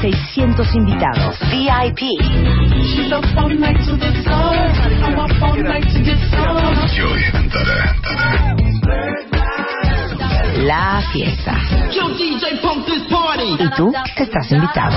[0.00, 1.38] 600 invitados.
[1.50, 2.00] VIP.
[10.64, 11.58] La fiesta.
[13.58, 14.96] Y tú estás invitado.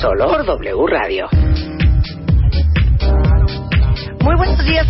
[0.00, 1.28] Solo por W Radio.
[4.22, 4.86] Muy buenos días.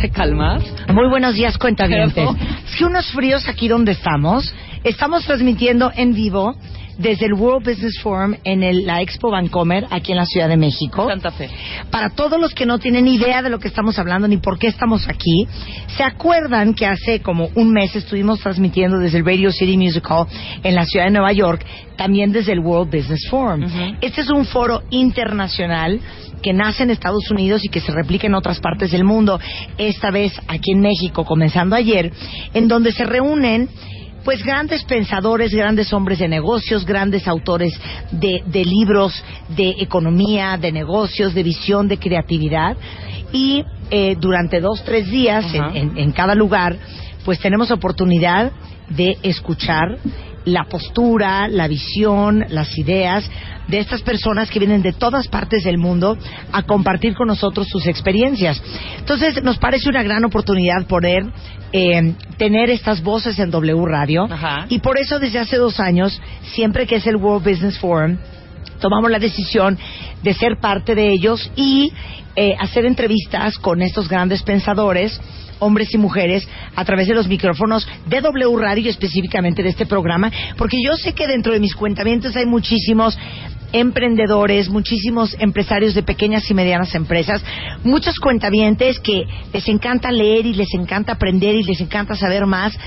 [0.00, 0.62] ¿Te calmas?
[0.92, 2.28] Muy buenos días, cuentavientes.
[2.68, 4.54] Es que unos fríos aquí donde estamos.
[4.84, 6.54] Estamos transmitiendo en vivo
[6.98, 10.56] desde el World Business Forum en el- la Expo Vancomer, aquí en la Ciudad de
[10.56, 11.06] México.
[11.08, 11.48] Santa Fe.
[11.90, 14.68] Para todos los que no tienen idea de lo que estamos hablando ni por qué
[14.68, 15.46] estamos aquí,
[15.96, 20.26] ¿se acuerdan que hace como un mes estuvimos transmitiendo desde el Radio City Music Hall
[20.62, 21.64] en la ciudad de Nueva York,
[21.96, 23.64] también desde el World Business Forum?
[24.00, 26.00] Este es un foro internacional
[26.42, 29.40] que nace en Estados Unidos y que se replica en otras partes del mundo,
[29.78, 32.12] esta vez aquí en México, comenzando ayer,
[32.54, 33.68] en donde se reúnen
[34.26, 37.72] pues grandes pensadores, grandes hombres de negocios, grandes autores
[38.10, 39.14] de, de libros
[39.56, 42.76] de economía, de negocios, de visión, de creatividad.
[43.32, 45.70] Y eh, durante dos, tres días Ajá.
[45.74, 46.76] en, en- en cada lugar,
[47.24, 48.50] pues tenemos oportunidad
[48.88, 49.96] de escuchar
[50.46, 53.28] la postura, la visión, las ideas
[53.68, 56.16] de estas personas que vienen de todas partes del mundo
[56.52, 58.62] a compartir con nosotros sus experiencias.
[58.98, 61.26] Entonces, nos parece una gran oportunidad poder
[61.72, 64.66] eh, tener estas voces en W Radio Ajá.
[64.68, 66.20] y por eso desde hace dos años,
[66.54, 68.16] siempre que es el World Business Forum,
[68.80, 69.76] tomamos la decisión
[70.22, 71.92] de ser parte de ellos y
[72.36, 75.20] eh, hacer entrevistas con estos grandes pensadores
[75.58, 80.30] hombres y mujeres a través de los micrófonos de W Radio específicamente de este programa,
[80.56, 83.18] porque yo sé que dentro de mis cuentamientos hay muchísimos
[83.72, 87.44] emprendedores, muchísimos empresarios de pequeñas y medianas empresas,
[87.84, 92.78] muchos cuentavientes que les encanta leer y les encanta aprender y les encanta saber más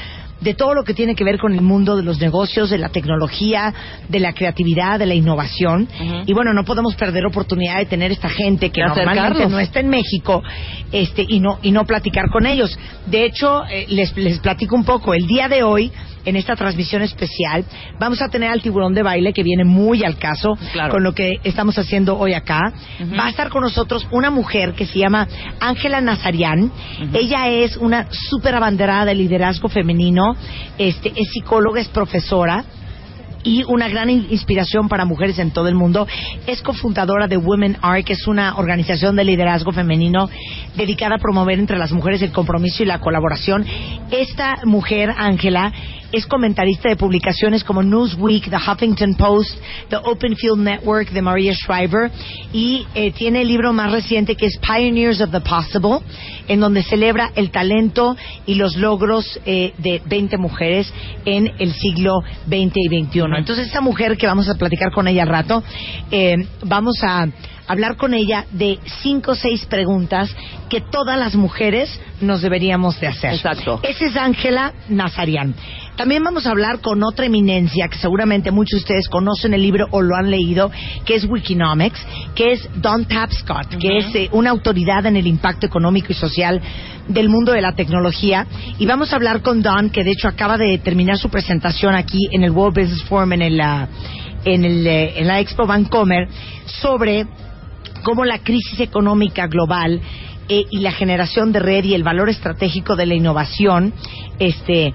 [0.42, 2.90] de todo lo que tiene que ver con el mundo de los negocios, de la
[2.90, 3.74] tecnología,
[4.08, 5.88] de la creatividad, de la innovación.
[6.26, 9.52] Y bueno, no podemos perder oportunidad de tener esta gente que normalmente acercarlos.
[9.52, 10.42] no está en México
[10.92, 12.78] este, y, no, y no platicar con ellos.
[13.06, 15.14] De hecho, eh, les, les platico un poco.
[15.14, 15.92] El día de hoy,
[16.26, 17.64] en esta transmisión especial,
[18.00, 20.92] vamos a tener al tiburón de baile que viene muy al caso Claro.
[20.94, 22.74] con lo que estamos haciendo hoy acá.
[23.18, 25.28] Va a estar con nosotros una mujer que se llama
[25.60, 26.72] Ángela Nazarian.
[27.14, 30.36] Ella es una súper abanderada de liderazgo femenino,
[30.78, 32.64] este, es psicóloga, es profesora
[33.42, 36.06] y una gran in- inspiración para mujeres en todo el mundo.
[36.46, 40.30] Es cofundadora de Women Are, que es una organización de liderazgo femenino
[40.76, 43.66] dedicada a promover entre las mujeres el compromiso y la colaboración.
[44.12, 45.72] Esta mujer, Ángela,
[46.12, 49.58] es comentarista de publicaciones como Newsweek, The Huffington Post,
[49.90, 52.12] The Open Field Network de Maria Shriver
[52.54, 56.00] y eh, tiene el libro más reciente que es Pioneers of the Possible,
[56.48, 58.16] en donde celebra el talento
[58.46, 60.92] y los logros eh, de 20 mujeres
[61.26, 63.22] en el siglo XX y XXI.
[63.38, 65.64] Entonces, esta mujer que vamos a platicar con ella al rato,
[66.12, 67.28] eh, vamos a
[67.70, 70.36] hablar con ella de cinco o seis preguntas
[70.70, 73.36] que todas las mujeres nos deberíamos de hacer.
[73.36, 73.80] Exacto.
[73.84, 75.54] Esa es Ángela Nazarian.
[75.96, 79.86] También vamos a hablar con otra eminencia que seguramente muchos de ustedes conocen el libro
[79.92, 80.72] o lo han leído,
[81.06, 82.00] que es Wikinomics,
[82.34, 86.60] que es Don Tapscott, que es eh, una autoridad en el impacto económico y social
[87.08, 88.48] del mundo de la tecnología.
[88.80, 92.30] Y vamos a hablar con Don, que de hecho acaba de terminar su presentación aquí
[92.32, 93.88] en el World Business Forum en el, ah,
[94.46, 96.28] en, el, eh, en la Expo Vancomer
[96.82, 97.28] sobre
[98.00, 100.02] cómo la crisis económica global
[100.48, 103.94] eh, y la generación de red y el valor estratégico de la innovación
[104.40, 104.94] este,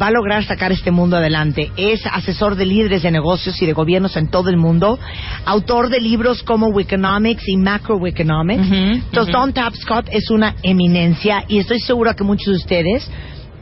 [0.00, 1.70] va a lograr sacar este mundo adelante.
[1.76, 4.98] Es asesor de líderes de negocios y de gobiernos en todo el mundo,
[5.44, 8.66] autor de libros como Wiconomics y Macroeconomics.
[8.66, 9.42] Ujú, Entonces, ujú.
[9.42, 13.10] Don Tapscott es una eminencia y estoy segura que muchos de ustedes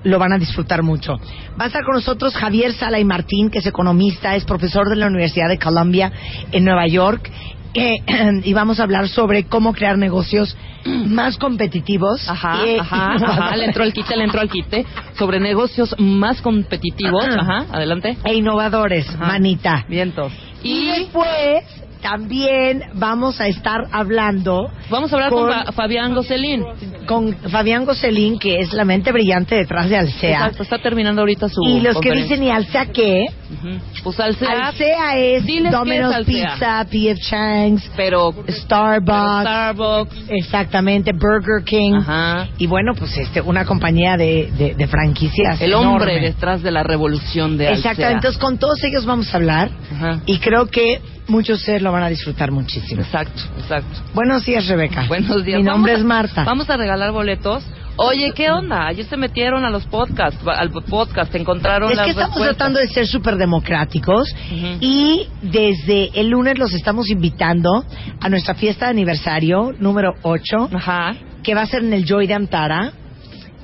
[0.04, 1.18] lo van a disfrutar mucho.
[1.60, 4.96] Va a estar con nosotros Javier Sala y Martín, que es economista, es profesor de
[4.96, 6.10] la Universidad de Columbia
[6.50, 7.30] en Nueva York.
[7.74, 7.96] Eh,
[8.44, 12.28] y vamos a hablar sobre cómo crear negocios más competitivos.
[12.28, 14.84] Ajá, ajá, ajá, le entró al quite, le entró al quite.
[15.18, 17.24] Sobre negocios más competitivos.
[17.26, 18.16] Ajá, adelante.
[18.24, 19.26] e innovadores, Ajá.
[19.26, 19.84] manita.
[19.88, 20.32] Vientos.
[20.62, 21.64] Y después
[22.02, 26.64] también vamos a estar hablando Vamos a hablar con, Con- Fa- Fabián Gocelín.
[27.06, 30.32] con Fabián Gocelín, que es la mente brillante detrás de Alsea.
[30.38, 33.26] Exacto, está terminando ahorita su Y los que dicen, ¿y Alsea qué?
[33.52, 33.78] Ujú.
[34.02, 36.16] Pues Alsea, Alsea es Domino's.
[36.26, 37.20] Pizza, P.F.
[37.22, 40.16] Chang's, pero, Starbucks, Starbucks.
[40.28, 41.94] exactamente, Burger King.
[41.94, 42.48] Ajá.
[42.58, 45.60] Y bueno, pues este, una compañía de, de, de franquicias.
[45.60, 46.28] El hombre enorme.
[46.28, 47.78] detrás de la revolución de Alsea.
[47.92, 50.20] Exactamente, entonces con todos ellos vamos a hablar Ajá.
[50.26, 53.02] y creo que muchos de ustedes lo van a disfrutar muchísimo.
[53.02, 54.00] Exacto, exacto.
[54.14, 55.06] Buenos días, Rebeca.
[55.08, 55.58] Buenos días.
[55.58, 56.44] Mi nombre es Marta.
[56.44, 57.64] Vamos a regalar boletos.
[57.96, 58.86] Oye, ¿qué onda?
[58.86, 62.56] Ayer se metieron a los podcasts, al podcast, encontraron Es las que estamos respuestas.
[62.56, 64.34] tratando de ser súper democráticos
[64.80, 67.84] y desde el lunes los estamos invitando
[68.18, 71.14] a nuestra fiesta de aniversario número 8, Ajá.
[71.42, 72.92] que va a ser en el Joy de Antara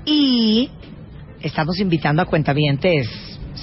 [0.04, 0.68] y
[1.40, 3.08] estamos invitando a cuentavientes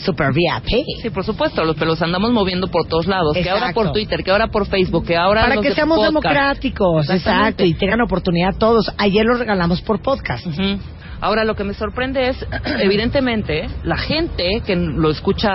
[0.03, 0.86] super VIP.
[1.01, 3.36] Sí, por supuesto, los pelos andamos moviendo por todos lados.
[3.36, 6.13] Que ahora por Twitter, que ahora por Facebook, que ahora Para que de seamos podcast.
[6.13, 8.92] democráticos, exacto, y tengan oportunidad todos.
[8.97, 10.45] Ayer los regalamos por podcast.
[11.21, 12.45] Ahora lo que me sorprende es,
[12.80, 15.51] evidentemente, la gente que lo escucha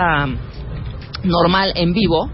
[1.24, 2.30] normal en vivo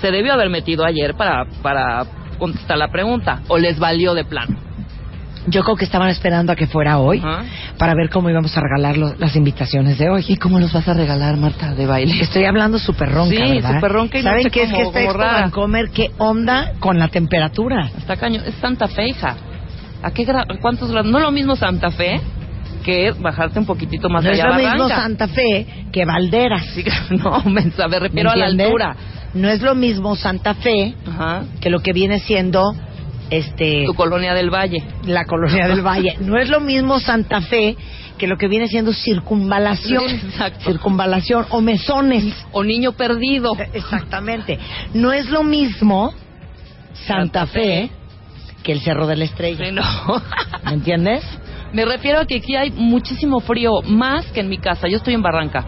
[0.00, 2.04] se debió haber metido ayer para para
[2.38, 4.65] contestar la pregunta o les valió de plano.
[5.48, 7.44] Yo creo que estaban esperando a que fuera hoy Ajá.
[7.78, 10.24] para ver cómo íbamos a regalar los- las invitaciones de hoy.
[10.28, 12.20] ¿Y cómo los vas a regalar, Marta, de baile?
[12.20, 13.74] Estoy hablando súper ronca, Sí, ¿verdad?
[13.74, 15.40] súper ronca y no ¿Saben sé qué es que Expo rara.
[15.42, 17.90] Vancomer, qué onda con la temperatura?
[17.96, 19.36] Está caño, es Santa Fe, hija.
[20.02, 21.10] ¿A qué gra- cuántos grados?
[21.10, 22.20] No es lo mismo Santa Fe
[22.84, 24.88] que bajarte un poquitito más no es allá lo mismo.
[24.88, 26.64] Santa Fe que Valderas.
[26.74, 28.96] Sí, no, me ¿me refiero a la altura.
[29.34, 31.42] No es lo mismo Santa Fe Ajá.
[31.60, 32.62] que lo que viene siendo
[33.30, 34.82] este Tu colonia del Valle.
[35.04, 36.16] la colonia del Valle.
[36.20, 37.76] No es lo mismo Santa Fe
[38.18, 40.08] que lo que viene siendo circunvalación.
[40.08, 40.64] Exacto.
[40.70, 42.24] Circunvalación o mesones.
[42.52, 43.52] O niño perdido.
[43.74, 44.58] Exactamente.
[44.94, 46.12] No es lo mismo
[47.06, 47.90] Santa, Santa Fe, Fe.
[48.62, 49.66] que el Cerro de la Estrella.
[49.66, 49.82] Sí, no.
[50.64, 51.22] ¿Me entiendes?
[51.72, 54.88] Me refiero a que aquí hay muchísimo frío, más que en mi casa.
[54.88, 55.66] Yo estoy en Barranca.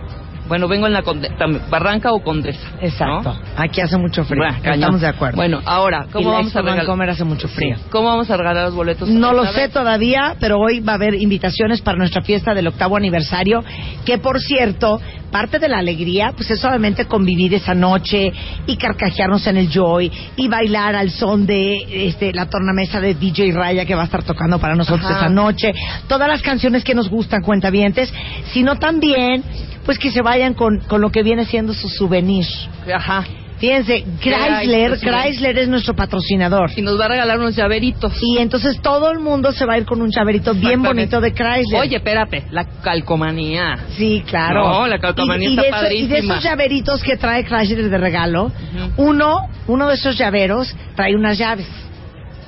[0.48, 1.30] Bueno, vengo en la Conde-
[1.70, 2.58] Barranca o Condesa.
[2.80, 2.86] ¿no?
[2.86, 3.36] Exacto.
[3.56, 4.42] Aquí hace mucho frío.
[4.42, 4.74] Bueno.
[4.74, 5.36] Estamos de acuerdo.
[5.36, 6.78] Bueno, ahora, ¿cómo vamos a regalar?
[6.86, 7.76] Vancomer hace mucho frío.
[7.90, 9.08] ¿Cómo vamos a regalar los boletos?
[9.08, 12.96] No lo sé todavía, pero hoy va a haber invitaciones para nuestra fiesta del octavo
[12.96, 13.62] aniversario,
[14.04, 15.00] que por cierto,
[15.30, 18.32] parte de la alegría, pues es solamente convivir esa noche
[18.66, 23.52] y carcajearnos en el Joy y bailar al son de este, la tornamesa de DJ
[23.52, 25.20] Raya que va a estar tocando para nosotros Ajá.
[25.20, 25.72] esa noche,
[26.08, 28.12] todas las canciones que nos gustan, cuentavientes,
[28.52, 29.42] sino también,
[29.84, 32.46] pues que se vayan con, con lo que viene siendo su souvenir.
[32.92, 33.24] Ajá.
[33.58, 34.04] Fíjense.
[34.20, 35.20] Chrysler, Pues, souvenir.
[35.22, 36.70] Chrysler es nuestro patrocinador.
[36.76, 38.12] Y nos va a regalar unos llaveritos.
[38.22, 41.32] Y entonces todo el mundo se va a ir con un chaverito bien bonito de
[41.32, 41.80] Chrysler.
[41.80, 43.78] Oye, espérate, la calcomanía.
[43.96, 44.68] Sí, claro.
[44.68, 46.34] No, la calcomanía y, y está de eso- y de padrísima.
[46.34, 48.52] esos llaveritos que trae Chrysler de regalo,
[48.96, 51.66] uno, uno de esos llaveros trae unas llaves.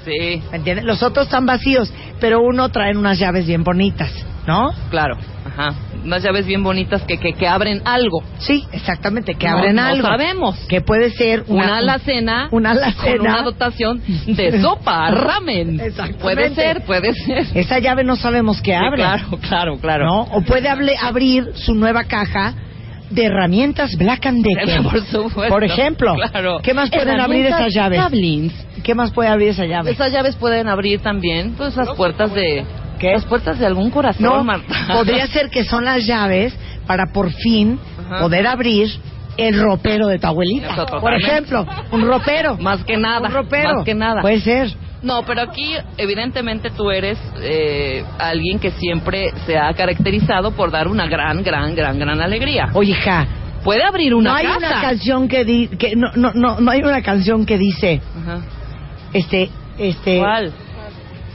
[0.04, 0.84] Sí, ¿Me entiendes?
[0.86, 4.10] Los otros están vacíos, pero uno trae unas llaves bien bonitas,
[4.46, 4.70] ¿no?
[4.90, 5.18] claro.
[5.68, 5.74] Ajá.
[6.04, 8.22] Unas llaves bien bonitas que, que, que abren algo.
[8.38, 10.06] Sí, exactamente, que No, abren no algo.
[10.08, 10.56] sabemos.
[10.68, 12.48] Que puede ser una, Una, alacena.
[12.52, 13.16] una alacena.
[13.18, 15.78] Con una dotación de sopa, ramen.
[15.78, 16.22] Exactamente.
[16.22, 17.46] Puede ser, puede ser.
[17.54, 18.96] Esa llave no sabemos qué Sí, abre.
[19.02, 20.04] claro, claro, claro.
[20.06, 20.22] ¿no?
[20.22, 22.54] O puede hable- abrir su nueva caja
[23.10, 24.82] de herramientas Black and Decker.
[24.82, 25.48] Por supuesto.
[25.52, 26.60] Por ejemplo, Claro.
[26.62, 27.98] ¿qué más pueden abrir esas llaves?
[27.98, 28.54] Tablins.
[28.84, 29.90] ¿Qué más puede abrir esa llave?
[29.90, 32.64] Esas llaves pueden abrir también, pues las puertas de.
[33.00, 33.12] ¿Qué?
[33.12, 34.86] Las puertas de algún corazón, No, Marta.
[34.92, 36.54] podría ser que son las llaves
[36.86, 38.20] para por fin Ajá.
[38.20, 38.88] poder abrir
[39.36, 40.86] el ropero de tu abuelita.
[40.86, 42.56] Por ejemplo, un ropero.
[42.58, 43.28] Más que nada.
[43.28, 43.76] Un ropero.
[43.76, 44.20] Más que nada.
[44.20, 44.68] Puede ser.
[45.02, 50.88] No, pero aquí evidentemente tú eres eh, alguien que siempre se ha caracterizado por dar
[50.88, 52.68] una gran, gran, gran, gran alegría.
[52.74, 53.26] Oye, hija,
[53.64, 54.58] Puede abrir una no hay casa.
[54.58, 58.40] una canción que di que no, no no no hay una canción que dice Ajá.
[59.12, 60.52] este este ¿Cuál?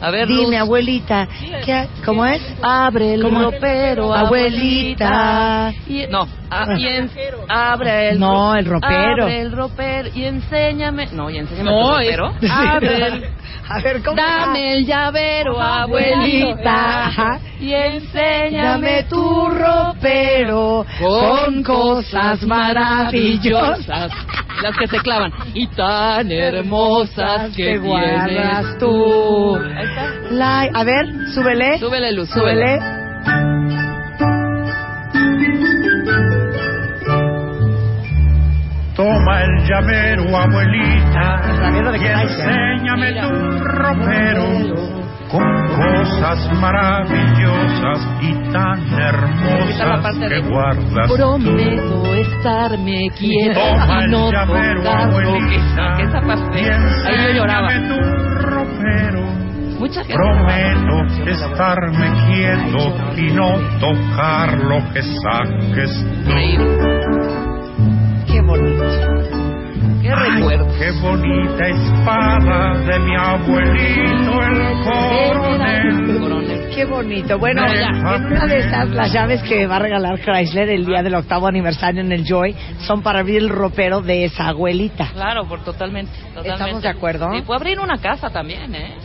[0.02, 0.56] A ver, Dime, Luz.
[0.56, 1.28] abuelita.
[1.66, 2.42] ¿qué- ¿Cómo es?
[2.62, 3.42] Abre el ¿Cómo?
[3.44, 5.74] ropero, Abuelita.
[5.88, 7.10] Y- no, a- y en-
[7.48, 9.24] abre el No, el ropero.
[9.24, 11.08] Abre el ropero y enséñame.
[11.12, 12.34] No, y enséñame No, tu es- ropero.
[12.42, 12.48] Sí.
[12.52, 13.25] Abre el-
[13.70, 17.40] A ver, ¿cómo Dame el llavero, abuelita.
[17.60, 24.12] Y enséñame tu ropero con cosas maravillosas
[24.62, 25.32] Las que se clavan.
[25.54, 29.56] Y tan hermosas que, que guardas tú.
[29.56, 30.14] Ahí está.
[30.32, 31.80] La- a ver, súbele.
[31.80, 32.80] Súbele, Luz, súbele.
[32.80, 33.06] Súbele.
[39.06, 42.50] Toma el llavero, abuelita, y Chrysler.
[42.50, 44.48] enséñame tu ropero
[45.30, 51.12] con cosas maravillosas y tan hermosas que guardas.
[51.12, 55.20] Prometo estarme quieto Toma y el no llavero, tocarlo.
[55.20, 57.74] abuelita, esa parte, y ahí yo lloraba.
[57.76, 59.22] enséñame tu ropero.
[59.78, 60.14] Mucha gente.
[60.16, 65.92] Prometo estarme quieto y no tocar lo que saques
[66.26, 67.14] tú.
[68.36, 68.84] Qué bonito.
[70.01, 70.68] Qué Ay, recuerdo.
[70.77, 76.20] Qué bonita espada de mi abuelito el coronel.
[76.20, 76.70] Coronel.
[76.75, 77.39] Qué bonito.
[77.39, 77.88] Bueno, ya.
[77.88, 81.48] en una de estas, las llaves que va a regalar Chrysler el día del octavo
[81.48, 85.12] aniversario en el Joy son para abrir el ropero de esa abuelita.
[85.13, 86.51] Claro, por totalmente, totalmente.
[86.51, 87.34] ¿Estamos de acuerdo?
[87.34, 88.96] Y puede abrir una casa también, ¿eh?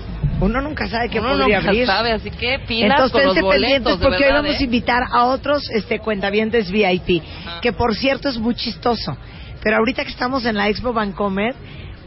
[0.41, 1.87] Uno nunca sabe qué Uno podría nunca abrir.
[1.87, 4.65] sabe, así que pilas Entonces con los pendientes boletos, de porque hoy vamos a ¿eh?
[4.65, 7.61] invitar a otros este cuentavientes VIP, Ajá.
[7.61, 9.17] que por cierto es muy chistoso.
[9.63, 11.55] Pero ahorita que estamos en la Expo Vancomer,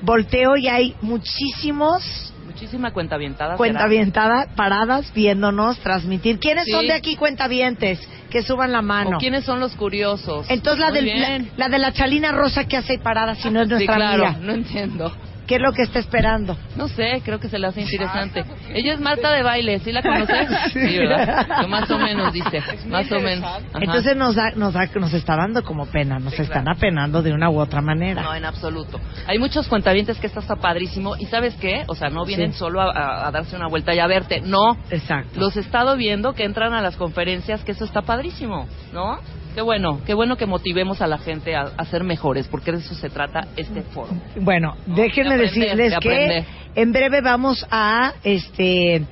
[0.01, 3.55] volteo y hay muchísimos Muchísima cuenta avientada.
[3.55, 6.39] cuentavientadas paradas viéndonos transmitir.
[6.39, 6.71] ¿Quiénes Sí.
[6.71, 7.99] son de aquí cuentavientes?
[8.29, 9.17] Que suban la mano.
[9.17, 10.45] ¿O quiénes son los curiosos?
[10.49, 13.73] Entonces la, del- la, de la chalina rosa que hace parada si no es Sí,
[13.73, 14.39] nuestra claro, amiga.
[14.41, 15.15] no entiendo.
[15.47, 16.57] ¿Qué es lo que está esperando?
[16.77, 18.45] No sé, creo que se le hace interesante.
[18.73, 20.47] Ella es Marta de baile, ¿sí la conoces?
[20.73, 21.61] Sí, ¿verdad?
[21.61, 23.43] Que más o menos dice, más o menos.
[23.45, 23.59] Ajá.
[23.81, 27.49] Entonces nos, da, nos, da- nos está dando como pena, nos están apenando de una
[27.49, 28.21] u otra manera.
[28.23, 28.99] No, en absoluto.
[29.27, 31.15] Hay muchos cuentavientes que esto está padrísimo.
[31.17, 31.83] ¿Y sabes qué?
[31.87, 32.59] O sea, no vienen Sí.
[32.59, 34.41] solo a, a- a darse una vuelta y a verte.
[34.41, 34.77] No.
[34.89, 35.39] Exacto.
[35.39, 39.19] Los he estado viendo que entran a las conferencias, que eso está padrísimo, ¿no?
[39.53, 42.79] Qué bueno, qué bueno que motivemos a la gente a, a ser mejores, porque de
[42.79, 44.09] eso se trata este foro.
[44.39, 46.45] Bueno, déjenme De decirles de que
[46.75, 49.03] en breve vamos a, este,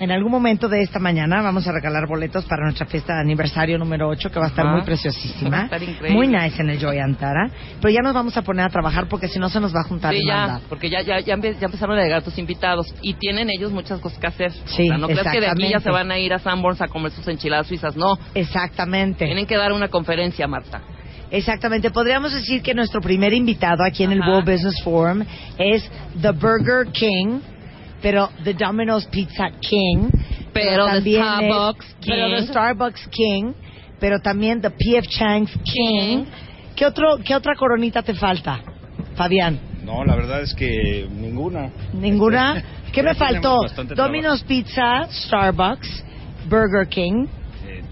[0.00, 3.78] en algún momento de esta mañana vamos a regalar boletos para nuestra fiesta de aniversario
[3.78, 4.74] número 8, que va a estar Ajá.
[4.76, 5.50] muy preciosísima.
[5.50, 6.10] Va a estar increíble.
[6.10, 7.50] Muy nice en el Joy Antara.
[7.80, 9.84] Pero ya nos vamos a poner a trabajar porque si no se nos va a
[9.84, 12.92] juntar Sí, el ya, porque ya, ya, ya, empe- ya empezaron a llegar tus invitados
[13.02, 14.52] y tienen ellos muchas cosas que hacer.
[14.64, 16.80] Sí, o sea, no crees que de aquí ya se van a ir a Sanborns
[16.80, 18.18] a comer sus enchiladas suizas, no.
[18.34, 19.26] Exactamente.
[19.26, 20.80] Tienen que dar una conferencia, Marta.
[21.30, 21.90] Exactamente.
[21.90, 24.20] Podríamos decir que nuestro primer invitado aquí en el.
[24.20, 25.24] World Business Forum
[25.58, 27.40] es The Burger King,
[28.02, 30.10] pero The Domino's Pizza King.
[30.52, 32.36] Pero es- Starbucks Pero King.
[32.36, 33.52] The Starbucks King,
[33.98, 35.08] pero también The P.F.
[35.08, 36.24] Chang's King.
[36.76, 38.60] ¿Qué, otro, ¿Qué otra coronita te falta,
[39.14, 39.58] Fabián?
[39.84, 41.70] No, la verdad es que ninguna.
[41.92, 42.62] ¿Ninguna?
[42.92, 43.60] ¿Qué me faltó?
[43.96, 46.04] Domino's Pizza, Starbucks,
[46.48, 47.26] Burger King,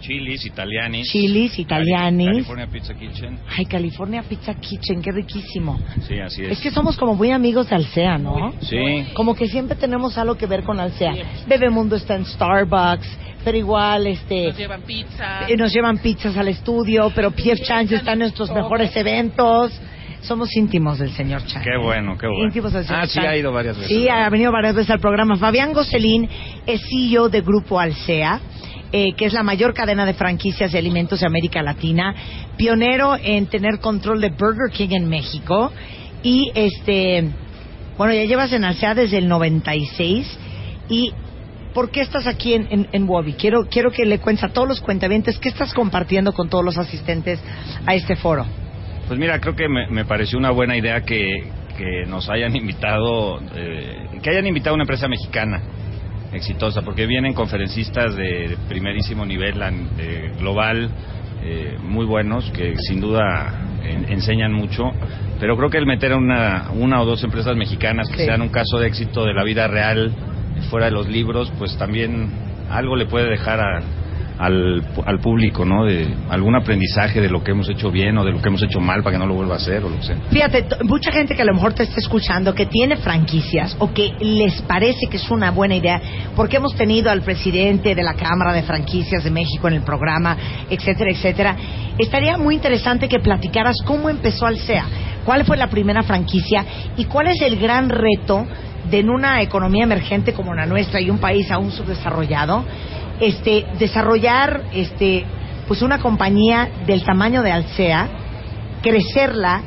[0.00, 1.09] chilis, italianis.
[1.11, 2.26] Chili's, Italianis.
[2.28, 3.38] California Pizza Kitchen.
[3.57, 5.78] Ay, California Pizza Kitchen, qué riquísimo.
[6.09, 6.52] Sí, así es.
[6.52, 8.52] Es que somos como muy amigos de Alsea, ¿no?
[8.62, 9.07] Sí.
[9.14, 11.12] Como que siempre tenemos algo que ver con Alsea.
[11.47, 13.09] Bebemundo está en Starbucks,
[13.45, 15.49] pero igual este llevan pizza.
[15.49, 17.62] eh, nos llevan pizzas al estudio, pero P.F.
[17.62, 19.73] Chang's está en nuestros mejores eventos.
[20.23, 21.64] Somos íntimos del señor Chang.
[21.64, 22.45] Qué bueno, qué bueno.
[22.45, 23.90] Íntimos del señor Ah, sí, ha ido varias veces.
[23.90, 25.37] Sí, ha venido varias veces al programa.
[25.37, 26.28] Fabián Goselín
[26.66, 28.38] es CEO de Grupo Alsea.
[28.92, 32.14] Eh, que es la mayor cadena de franquicias de alimentos de América Latina,
[32.56, 35.73] pionero en tener control de Burger King en México
[36.23, 37.30] y este,
[37.97, 40.38] bueno, ya llevas en Alsea desde el 96
[40.88, 41.12] y
[41.73, 43.06] ¿por qué estás aquí en, en, en?
[43.35, 46.76] Quiero, quiero que le cuentes a todos los cuentavientes qué estás compartiendo con todos los
[46.76, 47.40] asistentes
[47.87, 48.44] a este foro.
[49.06, 51.44] Pues mira, creo que me, me pareció una buena idea que,
[51.76, 55.62] que nos hayan invitado, eh, que hayan invitado a una empresa mexicana
[56.32, 59.60] exitosa, porque vienen conferencistas de primerísimo nivel
[59.99, 60.90] eh, global,
[61.42, 64.90] eh, muy buenos, que sin duda en- enseñan mucho,
[65.40, 68.25] pero creo que el meter a una, una o dos empresas mexicanas que Sí.
[68.26, 70.12] sean un caso de éxito de la vida real,
[70.68, 72.28] fuera de los libros, pues también
[72.70, 73.80] algo le puede dejar a-
[74.40, 75.85] al, al público, ¿no?
[75.85, 78.80] De algún aprendizaje de lo que hemos hecho bien o de lo que hemos hecho
[78.80, 80.16] mal para que no lo vuelva a hacer o lo que sea.
[80.30, 84.14] Fíjate, mucha gente que a lo mejor te está escuchando, que tiene franquicias o que
[84.20, 86.00] les parece que es una buena idea,
[86.35, 90.37] porque hemos tenido al presidente de la Cámara de Franquicias de México en el programa,
[90.70, 91.56] etcétera, etcétera.
[91.99, 94.87] Estaría muy interesante que platicaras cómo empezó Alsea,
[95.26, 96.64] cuál fue la primera franquicia
[96.97, 98.47] y cuál es el gran reto
[98.90, 102.64] de en una economía emergente como la nuestra y un país aún subdesarrollado,
[103.21, 105.25] este, desarrollar este,
[105.69, 108.09] pues una compañía del tamaño de Alsea,
[108.83, 109.62] crecerla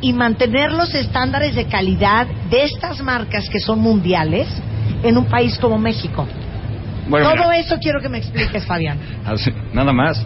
[0.00, 4.48] y mantener los estándares de calidad de estas marcas que son mundiales
[5.02, 6.26] en un país como México.
[7.08, 8.98] Bueno, Todo mira, eso quiero que me expliques, Fabián.
[9.72, 10.24] nada más.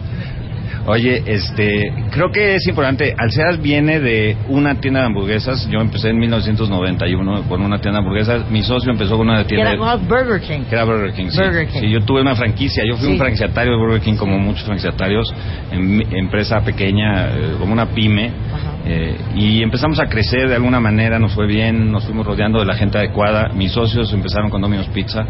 [0.87, 3.13] Oye, este, creo que es importante.
[3.17, 5.67] Alceas viene de una tienda de hamburguesas.
[5.69, 8.49] Yo empecé en 1991 con una tienda de hamburguesas.
[8.49, 10.61] Mi socio empezó con una Que tienda era de, Burger King.
[10.67, 11.29] que era Burger King.
[11.29, 11.37] sí.
[11.41, 11.79] Burger King.
[11.81, 12.83] Sí, yo tuve una franquicia.
[12.87, 13.11] Yo fui Sí.
[13.13, 15.33] un franquiciatario de Burger King como muchos franquiciatarios
[15.71, 18.31] en empresa pequeña, eh, como una pyme.
[18.53, 18.71] Ajá.
[18.83, 22.65] Eh, y empezamos a crecer de alguna manera, nos fue bien, nos fuimos rodeando de
[22.65, 23.49] la gente adecuada.
[23.53, 25.23] Mis socios empezaron con Domino's Pizza.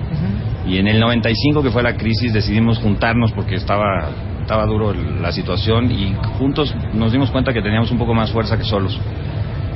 [0.65, 4.10] Y en el 95, que fue la crisis, decidimos juntarnos porque estaba,
[4.51, 8.58] estaba duro la situación y juntos nos dimos cuenta que teníamos un poco más fuerza
[8.58, 9.00] que solos.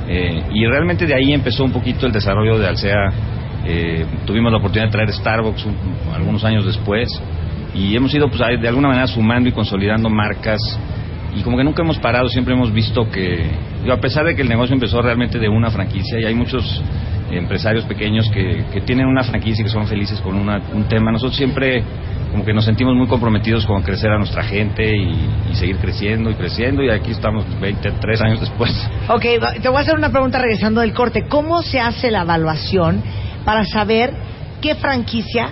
[0.06, 3.10] Eh, y realmente de ahí empezó un poquito el desarrollo de Alsea.
[3.64, 5.76] Eh, tuvimos la oportunidad de traer Starbucks un-
[6.14, 7.08] algunos años después
[7.74, 10.60] y hemos ido pues, de alguna manera sumando y consolidando marcas
[11.36, 13.44] y como que nunca hemos parado, siempre hemos visto que,
[13.82, 16.82] digo, a pesar de que el negocio empezó realmente de una franquicia y hay muchos
[17.30, 21.10] empresarios pequeños que, que tienen una franquicia y que son felices con una- un tema,
[21.10, 21.82] nosotros siempre
[22.30, 25.10] como que nos sentimos muy comprometidos con crecer a nuestra gente y,
[25.50, 28.72] y seguir creciendo y creciendo y aquí estamos 23 años después.
[29.08, 29.22] Ok,
[29.62, 31.26] te voy a hacer una pregunta regresando del corte.
[31.28, 33.02] ¿Cómo se hace la evaluación
[33.44, 34.12] para saber
[34.60, 35.50] qué franquicia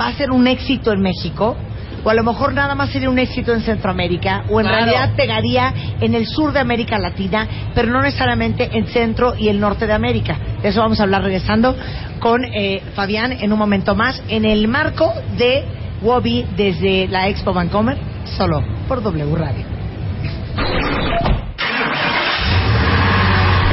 [0.00, 1.56] va a ser un éxito en México?
[2.04, 4.84] O a lo mejor nada más sería un éxito en Centroamérica, o en Claro.
[4.84, 9.58] realidad pegaría en el sur de América Latina, pero no necesariamente en Centro y el
[9.58, 10.36] norte de América.
[10.62, 11.74] De eso vamos a hablar regresando
[12.20, 15.64] con eh, Fabián en un momento más, en el marco de
[16.02, 17.96] Wobby desde la Expo Vancomer,
[18.36, 19.64] solo por W Radio.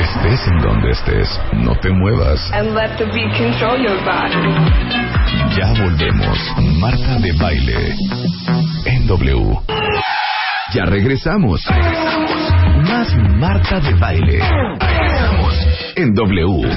[0.02, 2.40] Estés en donde estés, no te muevas.
[2.54, 5.01] and let the beat control your body.
[5.58, 6.38] Ya volvemos.
[6.80, 7.96] Marta de baile.
[8.86, 9.60] En W.
[10.74, 11.62] Ya regresamos.
[12.88, 14.40] Más Marta de baile.
[14.80, 15.68] Regresamos.
[15.96, 16.70] En W.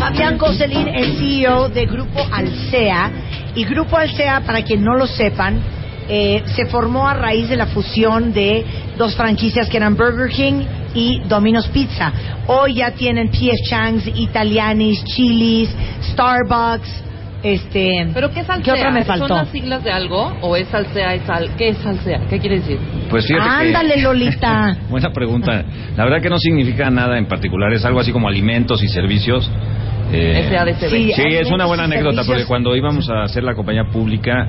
[0.00, 3.10] Fabián Coselín es CEO de Grupo Alsea.
[3.54, 5.60] Y Grupo Alsea, para quien no lo sepan,
[6.08, 8.64] eh, se formó a raíz de la fusión de
[8.98, 10.64] dos franquicias que eran Burger King
[10.96, 12.12] y Domino's Pizza.
[12.48, 13.56] Hoy ya tienen P.F.
[13.68, 15.70] Chang's, Italianis, Chili's,
[16.12, 17.02] Starbucks.
[17.42, 18.64] Este, ¿Pero qué es Alsea?
[18.74, 19.28] ¿Qué otra me faltó?
[19.28, 21.14] ¿Son las siglas de algo o es Alsea?
[21.14, 21.50] Es al...
[21.56, 22.22] ¿Qué es Alsea?
[22.28, 22.78] ¿Qué quiere decir?
[23.10, 24.76] Pues fíjate que- Ándale, Lolita.
[24.90, 25.62] Buena pregunta.
[25.96, 29.48] La verdad que no significa nada en particular, es algo así como alimentos y servicios.
[30.12, 30.46] Eh.
[30.88, 34.48] Sí, Sí, es una buena anécdota porque cuando íbamos a hacer la compañía pública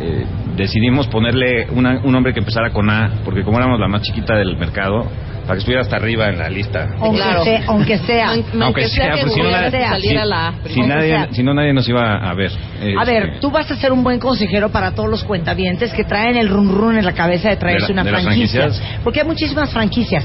[0.00, 0.24] eh,
[0.56, 4.36] decidimos ponerle una- un nombre que empezara con A, porque como éramos la más chiquita
[4.36, 5.06] del mercado,
[5.50, 6.90] para que estuviera hasta arriba en la lista.
[7.00, 7.42] Aunque, Claro.
[7.42, 8.28] sea, aunque sea.
[8.30, 10.52] Aunque, Aunque sea, que pues si no, nadie- si- la A.
[10.52, 11.28] si Aunque nadie, sea.
[11.32, 12.52] si no nadie nos iba a ver.
[12.52, 16.04] A Este, ver, tú vas a ser un buen consejero para todos los cuentavientes que
[16.04, 18.68] traen el run run en la cabeza de traerse ¿De la- una de franquicia.
[19.02, 20.24] Porque hay muchísimas franquicias.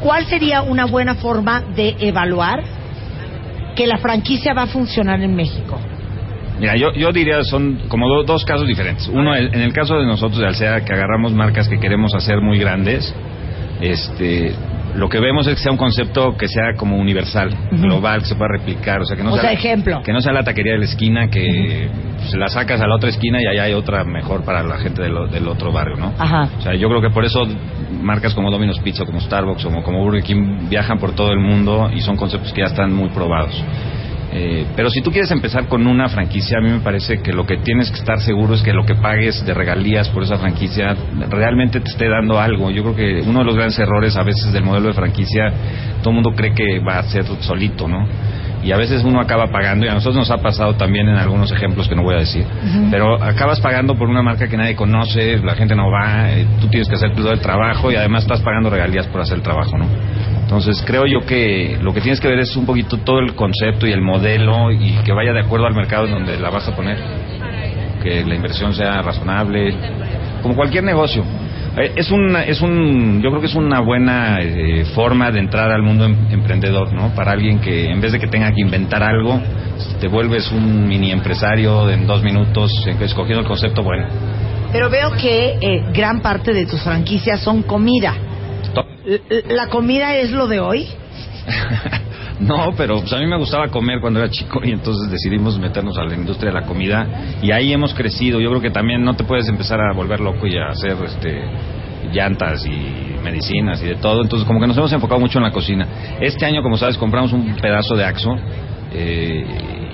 [0.00, 2.62] ¿Cuál sería una buena forma de evaluar
[3.74, 5.80] que la franquicia va a funcionar en México?
[6.60, 9.08] Mira, yo, yo diría son como do- dos casos diferentes.
[9.08, 12.40] Uno, el- en el caso de nosotros de Alsea, que agarramos marcas que queremos hacer
[12.42, 13.14] muy grandes,
[13.80, 14.54] este,
[14.94, 18.34] lo que vemos es que sea un concepto que sea como universal, global, que se
[18.34, 19.00] pueda replicar.
[19.00, 20.02] O sea, que no O sea, sea, ejemplo.
[20.02, 21.88] Que no sea la taquería de la esquina, que
[22.28, 25.02] se la sacas a la otra esquina y allá hay otra mejor para la gente
[25.02, 26.12] del otro barrio, ¿no?
[26.18, 26.48] Ajá.
[26.58, 27.46] O sea, yo creo que por eso
[28.02, 31.90] marcas como Domino's Pizza, como Starbucks, como, como Burger King viajan por todo el mundo
[31.94, 33.62] y son conceptos que ya están muy probados.
[34.30, 37.46] Eh, pero si tú quieres empezar con una franquicia, a mí me parece que lo
[37.46, 40.94] que tienes que estar seguro es que lo que pagues de regalías por esa franquicia
[41.30, 42.70] realmente te esté dando algo.
[42.70, 45.50] Yo creo que uno de los grandes errores a veces del modelo de franquicia,
[46.02, 48.06] todo el mundo cree que va a ser solito, ¿no?
[48.62, 51.52] Y a veces uno acaba pagando, y a nosotros nos ha pasado también en algunos
[51.52, 52.44] ejemplos que no voy a decir,
[52.90, 56.68] pero acabas pagando por una marca que nadie conoce, la gente no va, eh, tú
[56.68, 59.78] tienes que hacer todo el trabajo y además estás pagando regalías por hacer el trabajo,
[59.78, 59.86] ¿no?
[60.48, 63.86] Entonces creo yo que lo que tienes que ver es un poquito todo el concepto
[63.86, 66.74] y el modelo y que vaya de acuerdo al mercado en donde la vas a
[66.74, 66.96] poner.
[68.02, 69.74] Que la inversión sea razonable,
[70.40, 71.22] como cualquier negocio.
[71.78, 75.70] Eh, Es un, es un, yo creo que es una buena eh, forma de entrar
[75.70, 77.14] al mundo em- emprendedor, ¿no?
[77.14, 79.40] Para alguien que en vez de que tenga que inventar algo,
[80.00, 84.06] te vuelves un mini empresario en dos minutos, eh, escogiendo el concepto bueno.
[84.72, 88.14] Pero veo que eh, gran parte de tus franquicias son comida.
[89.48, 90.86] ¿La comida es lo de hoy?
[92.40, 95.98] No, pero pues, a mí me gustaba comer cuando era chico y entonces decidimos meternos
[95.98, 98.40] a la industria de la comida y ahí hemos crecido.
[98.40, 101.42] Yo creo que también no te puedes empezar a volver loco y a hacer este
[102.12, 104.22] llantas y medicinas y de todo.
[104.22, 105.86] Entonces, como que nos hemos enfocado mucho en la cocina.
[106.20, 108.36] Este año, como sabes, compramos un pedazo de Axo
[108.92, 109.44] eh,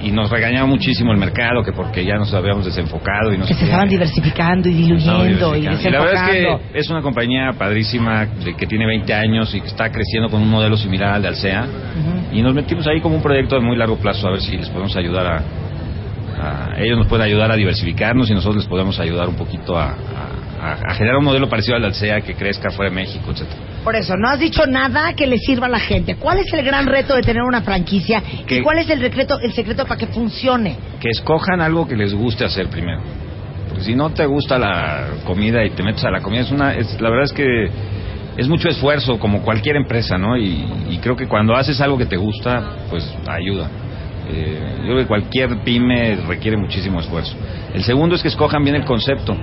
[0.05, 3.55] y nos regañaba muchísimo el mercado, que porque ya nos habíamos desenfocado y nos Que
[3.55, 6.05] se estaban diversificando y diluyendo y la desenfocando.
[6.05, 9.91] verdad es que es una compañía padrísima de que tiene 20 años y que está
[9.91, 11.67] creciendo con un modelo similar al de Alsea.
[12.33, 14.69] Y nos metimos ahí como un proyecto de muy largo plazo a ver si les
[14.69, 15.37] podemos ayudar a,
[16.73, 19.91] a- ellos nos pueden ayudar a diversificarnos y nosotros les podemos ayudar un poquito a,
[19.91, 19.97] a-
[20.65, 23.57] a- a generar un modelo parecido al de Alsea que crezca fuera de México, etcétera.
[23.85, 26.17] Por eso, no has dicho nada que le sirva a la gente.
[26.17, 28.23] ¿Cuál es el gran reto de tener una franquicia?
[28.47, 30.77] Que- ¿Y cuál es el secreto, el secreto para que funcione?
[31.01, 33.01] Que escojan algo que les guste hacer primero.
[33.69, 36.75] Porque si no te gusta la comida y te metes a la comida, es una,
[36.75, 37.69] es, la verdad es que
[38.37, 40.37] es mucho esfuerzo, como cualquier empresa, ¿no?
[40.37, 43.69] Y, y creo que cuando haces algo que te gusta, pues ayuda.
[44.31, 47.37] Eh, yo creo que cualquier pyme requiere muchísimo esfuerzo.
[47.75, 49.37] El segundo es que escojan bien el concepto.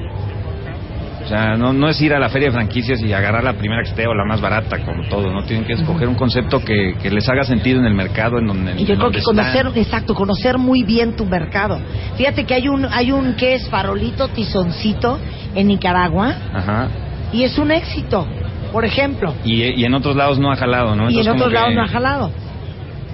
[1.32, 3.82] O sea, no, no es ir a la feria de franquicias y agarrar la primera
[3.84, 5.44] que esté o la más barata, como todo, ¿no?
[5.46, 8.74] Tienen que escoger un concepto que, que les haga sentido en el mercado, en donde,
[8.74, 9.78] Y yo creo que conocer, están.
[9.82, 11.80] exacto, conocer muy bien tu mercado.
[12.18, 15.20] Fíjate que hay un, hay un que es farolito tizoncito
[15.56, 16.90] en Nicaragua Ajá.
[17.32, 18.28] y es un éxito,
[18.74, 19.34] por ejemplo.
[19.46, 21.10] Y, y en otros lados no ha jalado, ¿no?
[21.10, 22.32] y en otros lados que- no ha jalado.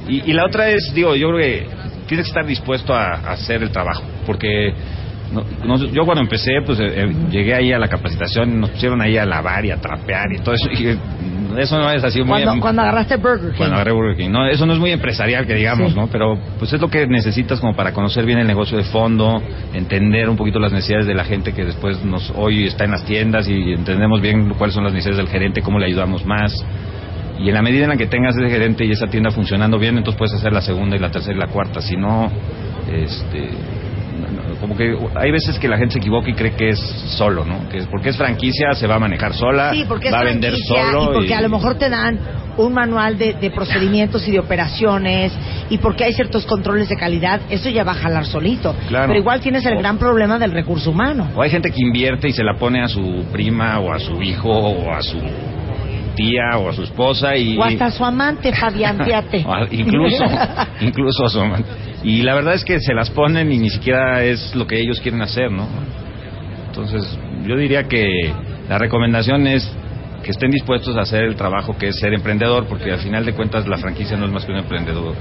[0.07, 1.67] Y, y la otra es, digo, yo creo que
[2.07, 4.73] tienes que estar dispuesto a, a hacer el trabajo, porque
[5.31, 9.01] no- no- yo cuando empecé, pues eh, eh, llegué ahí a la capacitación, nos pusieron
[9.01, 10.97] ahí a lavar y a trapear y todo eso, y eh,
[11.57, 12.43] eso no es así muy...
[12.43, 13.57] Cuando, cuando agarraste Burger King.
[13.57, 14.29] Cuando agarré Burger King.
[14.29, 15.97] No, eso no es muy empresarial que digamos, Sí.
[15.97, 16.07] ¿no?
[16.07, 19.41] Pero pues es lo que necesitas como para conocer bien el negocio de fondo,
[19.73, 23.03] entender un poquito las necesidades de la gente que después nos hoy está en las
[23.05, 26.53] tiendas y entendemos bien cuáles son las necesidades del gerente, cómo le ayudamos más.
[27.39, 29.97] Y en la medida en la que tengas ese gerente y esa tienda funcionando bien,
[29.97, 31.81] entonces puedes hacer la segunda y la tercera y la cuarta.
[31.81, 32.31] Si no,
[32.91, 33.49] este,
[34.59, 36.79] como que hay veces que la gente se equivoca y cree que es
[37.17, 37.67] solo, ¿no?
[37.69, 41.03] Que porque es franquicia, se va a manejar sola, Sí, porque va a vender solo.
[41.11, 42.19] y porque a lo mejor te dan
[42.57, 45.31] un manual de, de procedimientos y de operaciones
[45.69, 48.75] y porque hay ciertos controles de calidad, eso ya va a jalar solito.
[48.87, 49.07] Claro.
[49.09, 51.29] Pero igual tienes el O- gran problema del recurso humano.
[51.35, 54.21] O hay gente que invierte y se la pone a su prima o a su
[54.23, 55.17] hijo o a su
[56.17, 59.45] tía o a su esposa y O hasta su amante, Fabián, fíjate.
[59.47, 60.25] A- incluso
[60.81, 61.69] incluso a su amante.
[62.03, 64.99] y la verdad es que se las ponen y ni siquiera es lo que ellos
[64.99, 65.65] quieren hacer no
[66.67, 68.07] entonces yo diría que
[68.69, 69.71] la recomendación es
[70.23, 73.33] que estén dispuestos a hacer el trabajo que es ser emprendedor porque al final de
[73.33, 75.15] cuentas la franquicia no es más que un emprendedor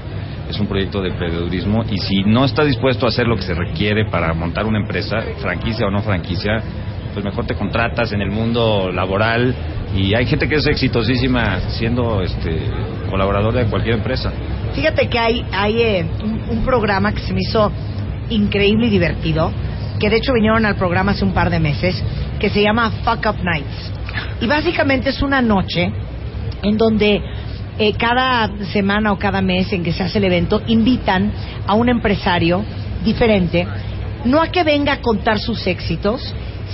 [0.49, 3.53] es un proyecto de emprendedurismo y si no estás dispuesto a hacer lo que se
[3.53, 6.61] requiere para montar una empresa franquicia o no franquicia
[7.17, 9.55] pues mejor te contratas en el mundo laboral
[9.95, 12.59] y hay gente que es exitosísima siendo este
[13.09, 14.31] colaborador de cualquier empresa.
[14.75, 16.05] Fíjate que hay, hay eh,
[16.51, 17.71] un, programa que se me hizo
[18.29, 19.51] increíble y divertido,
[19.99, 21.99] que de hecho vinieron al programa hace un par de meses,
[22.37, 23.91] que se llama Fuck Up Nights.
[24.39, 25.91] Y básicamente es una noche
[26.61, 27.19] en donde
[27.79, 31.31] eh, cada semana o cada mes en que se hace el evento invitan
[31.65, 32.63] a un empresario
[33.03, 33.65] diferente,
[34.23, 36.21] no a que venga a contar sus éxitos,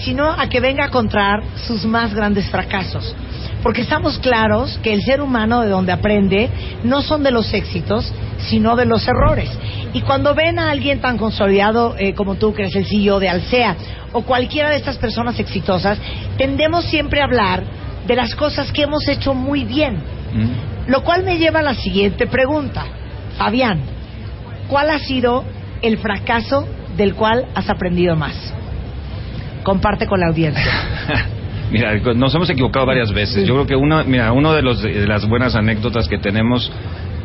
[0.03, 3.15] sino a que venga a contar sus más grandes fracasos.
[3.61, 6.49] Porque estamos claros que el ser humano de donde aprende
[6.83, 8.11] no son de los éxitos,
[8.49, 9.49] sino de los errores.
[9.93, 13.29] Y cuando ven a alguien tan consolidado eh, como tú, que eres el CEO de
[13.29, 13.77] Alsea,
[14.11, 15.97] o cualquiera de estas personas exitosas,
[16.37, 17.63] tendemos siempre a hablar
[18.05, 20.01] de las cosas que hemos hecho muy bien.
[20.87, 22.85] Lo cual me lleva a la siguiente pregunta.
[23.37, 23.79] Fabián,
[24.67, 25.45] ¿cuál ha sido
[25.81, 28.53] el fracaso del cual has aprendido más?
[29.63, 30.63] Comparte con la audiencia.
[31.71, 33.47] Mira, nos hemos equivocado varias veces.
[33.47, 36.71] Yo creo que uno, mira, uno de, los, de las buenas anécdotas que tenemos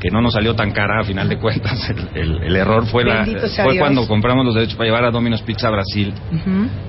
[0.00, 3.04] que no nos salió tan cara a final de cuentas, el, el- el error fue,
[3.04, 3.78] la, fue Dios.
[3.80, 6.14] cuando compramos los derechos para llevar a Domino's Pizza a Brasil.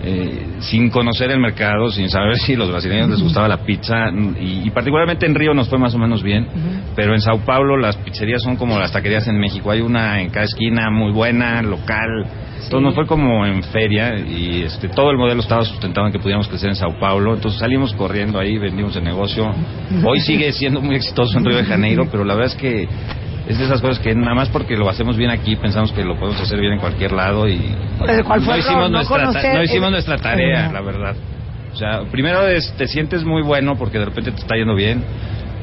[0.04, 4.10] Eh, sin conocer el mercado, sin saber si los brasileños les gustaba la pizza
[4.40, 6.48] y, y particularmente en Río nos fue más o menos bien,
[6.96, 10.30] pero en Sao Paulo las pizzerías son como las taquerías en México, hay una en
[10.30, 12.28] cada esquina muy buena, local,
[12.64, 16.20] entonces nos fue como en feria y este todo el modelo estaba sustentado en que
[16.20, 19.52] pudiéramos crecer en Sao Paulo, entonces salimos corriendo ahí, vendimos el negocio,
[20.06, 22.88] hoy sigue siendo muy exitoso en Río de Janeiro, pero la verdad es que
[23.48, 26.20] es de esas cosas que nada más porque lo hacemos bien aquí pensamos que lo
[26.20, 27.60] podemos hacer bien en cualquier lado y
[27.98, 28.82] Pues, ¿cuál fue no hicimos?
[28.84, 31.16] No nuestra conocer no hicimos nuestra tarea, la verdad.
[31.74, 35.04] O sea, primero es, te sientes muy bueno porque de repente te está yendo bien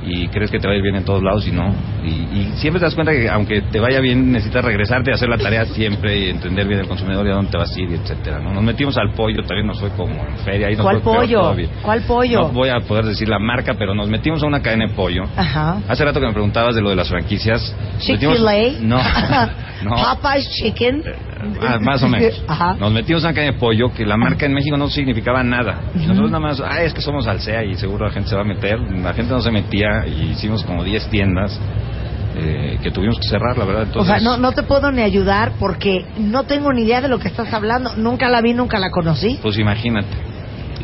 [0.06, 1.74] y crees que te va a ir bien en todos lados y no.
[2.04, 5.28] Y, y siempre te das cuenta que aunque te vaya bien necesitas regresarte a hacer
[5.28, 7.90] la tarea siempre y entender bien el consumidor y a dónde te vas a ir,
[7.90, 8.38] y etcétera.
[8.38, 8.52] ¿no?
[8.52, 10.68] Nos metimos al pollo, también nos fue como en feria.
[10.68, 11.40] Ahí nos ¿Cuál pollo?
[11.40, 11.68] todavía.
[11.82, 12.40] ¿Cuál pollo?
[12.42, 15.24] No voy a poder decir la marca, pero nos metimos a una cadena de pollo.
[15.36, 15.80] Ajá.
[15.88, 17.74] Hace rato que me preguntabas de lo de las franquicias.
[17.98, 18.80] Chick-fil-A.
[18.80, 18.98] No,
[19.84, 19.96] no.
[19.96, 21.02] Popeye's Chicken.
[21.60, 22.42] Ah, más o menos.
[22.48, 22.76] Ajá.
[22.78, 25.80] Nos metimos en una caña de pollo que la marca en México no significaba nada.
[25.94, 28.44] Nosotros nada más, ah, es que somos Alsea y seguro la gente se va a
[28.44, 28.78] meter.
[28.80, 31.58] La gente no se metía y hicimos como 10 tiendas
[32.38, 33.82] eh, que tuvimos que cerrar, la verdad.
[33.82, 37.08] O Entonces, sea, no, no te puedo ni ayudar porque no tengo ni idea de
[37.08, 37.94] lo que estás hablando.
[37.96, 39.38] Nunca la vi, nunca la conocí.
[39.40, 40.08] Pues imagínate.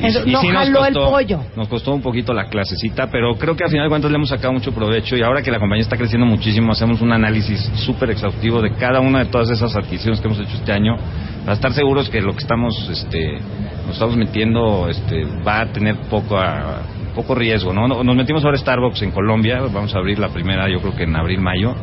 [0.00, 1.40] Eso, no sí nos jaló el pollo.
[1.54, 4.30] Nos costó un poquito la clasecita, pero creo que al final de cuentas le hemos
[4.30, 8.10] sacado mucho provecho y ahora que la compañía está creciendo muchísimo, hacemos un análisis súper
[8.10, 10.96] exhaustivo de cada una de todas esas adquisiciones que hemos hecho este año
[11.42, 13.38] para estar seguros que lo que estamos, este,
[13.86, 16.80] nos estamos metiendo, este, va a tener poco, a-
[17.14, 17.86] poco riesgo, ¿no?
[17.88, 21.16] Nos metimos ahora Starbucks en Colombia, vamos a abrir la primera, yo creo que en
[21.16, 21.74] abril, mayo.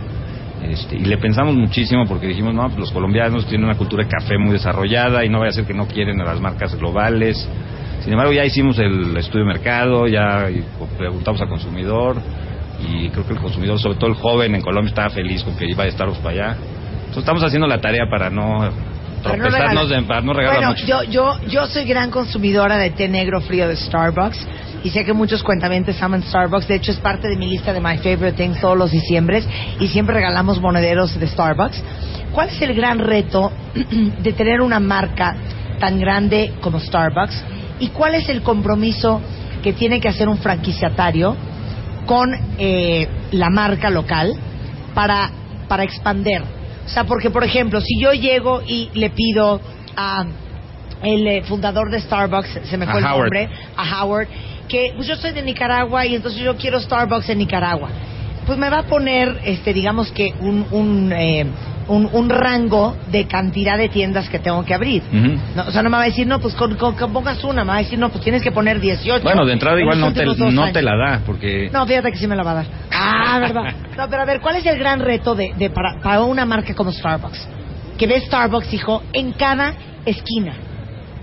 [0.64, 4.10] Este, y le pensamos muchísimo porque dijimos, no, pues los colombianos tienen una cultura de
[4.10, 7.48] café muy desarrollada y no vaya a ser que no quieren a las marcas globales.
[8.02, 10.48] Sin embargo, ya hicimos el estudio de mercado, ya
[10.98, 12.18] preguntamos al consumidor
[12.80, 15.66] y creo que el consumidor, sobre todo el joven en Colombia, estaba feliz con que
[15.66, 16.58] iba a Starbucks para allá.
[17.00, 18.70] Entonces estamos haciendo la tarea para no
[19.24, 19.88] Para no regalar.
[19.88, 20.86] de, para no regalar bueno, mucho.
[20.86, 24.48] yo, yo, yo soy gran consumidora de té negro frío de Starbucks
[24.84, 26.68] y sé que muchos cuentamientos aman Starbucks.
[26.68, 29.48] De hecho, es parte de mi lista de My Favorite Things todos los diciembres
[29.80, 31.84] y siempre regalamos monederos de Starbucks.
[32.32, 33.52] ¿Cuál es el gran reto
[34.22, 35.36] de tener una marca
[35.80, 37.44] tan grande como Starbucks?
[37.80, 39.22] ¿Y cuál es el compromiso
[39.62, 41.36] que tiene que hacer un franquiciatario
[42.06, 44.34] con eh, la marca local
[44.94, 45.30] para,
[45.68, 46.42] para expander.
[46.90, 49.62] O sea, porque, por ejemplo, si yo llego y le pido
[49.96, 50.26] a
[51.04, 53.20] el eh, fundador de Starbucks, se me A fue el Howard.
[53.22, 54.28] nombre, a Howard,
[54.68, 57.90] que pues yo soy de Nicaragua y entonces yo quiero Starbucks en Nicaragua.
[58.46, 61.46] Pues me va a poner, este, digamos que un, un, eh,
[61.90, 65.04] un, un rango de cantidad de tiendas que tengo que abrir.
[65.12, 67.70] No, o sea, no me va a decir, no, pues con, con pongas una, me
[67.70, 69.24] va a decir, no, pues tienes que poner 18.
[69.24, 72.18] Bueno, de entrada en igual no te, no te la da, porque No, fíjate que
[72.18, 72.66] sí me la va a dar.
[72.92, 73.64] Ah, verdad.
[73.98, 76.74] No, pero a ver, ¿cuál es el gran reto de, de para, para una marca
[76.74, 77.50] como Starbucks?
[77.98, 79.74] Que ve Starbucks, hijo, en cada
[80.06, 80.54] esquina.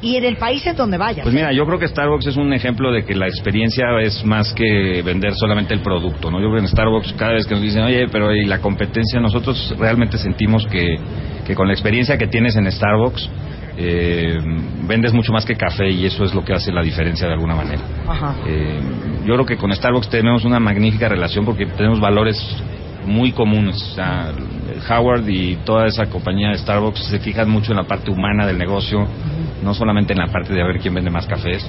[0.03, 1.23] Y en el país en donde vayas.
[1.23, 4.53] Pues mira, yo creo que Starbucks es un ejemplo de que la experiencia es más
[4.53, 6.39] que vender solamente el producto, ¿no?
[6.39, 9.21] Yo creo que en Starbucks cada vez que nos dicen, oye, pero ¿y la competencia?
[9.21, 10.99] Nosotros realmente sentimos que,
[11.47, 13.31] que con la experiencia que tienes en Starbucks
[13.79, 14.39] eh,
[14.89, 17.55] vendes mucho más que café y eso es lo que hace la diferencia de alguna
[17.55, 17.83] manera.
[18.09, 18.37] Ajá.
[18.47, 18.81] Eh,
[19.25, 22.37] yo creo que con Starbucks tenemos una magnífica relación porque tenemos valores
[23.07, 23.81] muy comunes.
[23.83, 24.33] O sea,
[24.91, 28.59] Howard y toda esa compañía de Starbucks se fijan mucho en la parte humana del
[28.59, 29.07] negocio,
[29.63, 31.69] no solamente en la parte de a ver quién vende más cafés.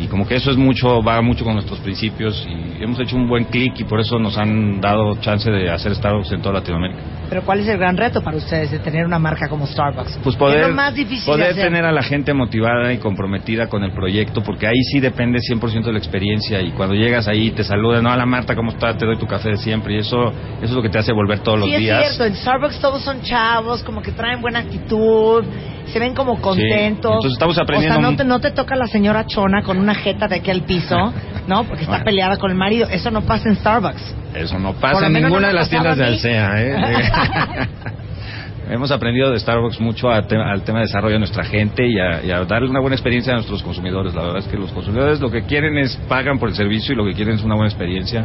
[0.00, 3.28] Y como que eso es mucho, va mucho con nuestros principios y hemos hecho un
[3.28, 7.00] buen clic y por eso nos han dado chance de hacer Starbucks en toda Latinoamérica.
[7.28, 10.20] Pero ¿cuál es el gran reto para ustedes de tener una marca como Starbucks?
[10.22, 11.64] Pues ¿Qué poder, más difícil de poder hacer?
[11.64, 15.84] tener a la gente motivada y comprometida con el proyecto, porque ahí sí depende 100%
[15.84, 18.96] de la experiencia y cuando llegas ahí te saludan, no, la Marta, ¿cómo está?
[18.96, 21.40] Te doy tu café de siempre y eso, eso es lo que te hace volver
[21.40, 22.02] todos los sí, días.
[22.02, 22.24] es cierto.
[22.24, 25.44] En Starbucks todos son chavos, como que traen buena actitud,
[25.86, 27.12] se ven como contentos.
[27.14, 29.94] Entonces estamos aprendiendo O sea, no te, no te toca la señora chona con una
[29.94, 31.12] jeta de aquí al piso,
[31.46, 31.64] ¿no?
[31.64, 32.04] Porque está Bueno.
[32.04, 32.88] peleada con el marido.
[32.90, 34.14] Eso no pasa en Starbucks.
[34.34, 36.50] Eso no pasa en ninguna no de las tiendas de Alsea.
[36.56, 37.68] ¿eh?
[38.68, 42.00] Hemos aprendido de Starbucks mucho a te- al tema de desarrollo de nuestra gente y
[42.00, 44.12] a, y a darle una buena experiencia a nuestros consumidores.
[44.14, 46.96] La verdad es que los consumidores lo que quieren es pagan por el servicio y
[46.96, 48.24] lo que quieren es una buena experiencia.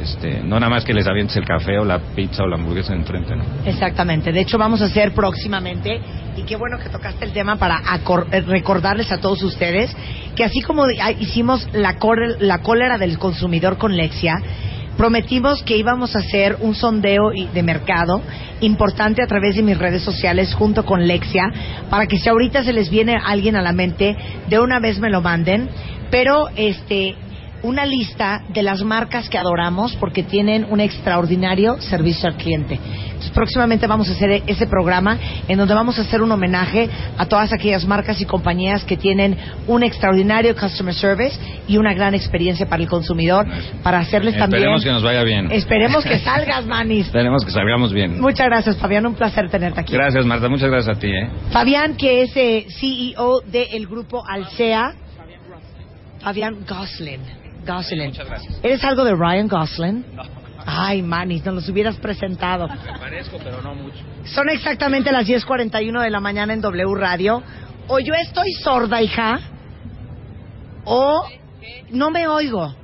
[0.00, 2.94] Este, no nada más que les avientes el café o la pizza o la hamburguesa
[2.94, 3.44] enfrente, ¿no?
[3.64, 4.30] Exactamente.
[4.30, 6.00] De hecho, vamos a hacer próximamente,
[6.36, 7.80] y qué bueno que tocaste el tema para
[8.30, 9.94] eh, recordarles a todos ustedes,
[10.34, 11.96] que así como ah, hicimos la,
[12.40, 14.34] la cólera del consumidor con Lexia,
[14.96, 18.22] prometimos que íbamos a hacer un sondeo de mercado
[18.60, 21.52] importante a través de mis redes sociales junto con Lexia,
[21.90, 24.16] para que si ahorita se les viene alguien a la mente,
[24.48, 25.68] de una vez me lo manden,
[26.10, 27.16] pero este
[27.66, 32.78] una lista de las marcas que adoramos porque tienen un extraordinario servicio al cliente.
[33.06, 37.26] Entonces, próximamente vamos a hacer ese programa en donde vamos a hacer un homenaje a
[37.26, 42.68] todas aquellas marcas y compañías que tienen un extraordinario customer service y una gran experiencia
[42.68, 43.46] para el consumidor,
[43.82, 44.62] para hacerles también...
[44.62, 45.50] Esperemos que nos vaya bien.
[45.50, 47.06] Esperemos que salgas, Manis.
[47.06, 48.20] Esperemos que salgamos bien.
[48.20, 49.06] Muchas gracias, Fabián.
[49.06, 49.92] Un placer tenerte aquí.
[49.94, 50.48] Gracias, Marta.
[50.48, 51.28] Muchas gracias a ti, ¿eh?
[51.50, 54.94] Fabián, que es eh, CEO del grupo Alsea.
[56.20, 57.45] Fabián Goslin.
[57.66, 58.06] Goslin.
[58.10, 58.60] Muchas gracias.
[58.62, 60.04] ¿Eres algo de Ryan Gosling?
[60.68, 62.66] Ay, Manis, nos los hubieras presentado.
[62.68, 63.98] Me parezco, pero no mucho.
[64.24, 67.42] Son exactamente las 10.41 de la mañana en W Radio.
[67.88, 69.38] O yo estoy sorda, hija,
[70.84, 71.24] o
[71.90, 72.74] no me oigo.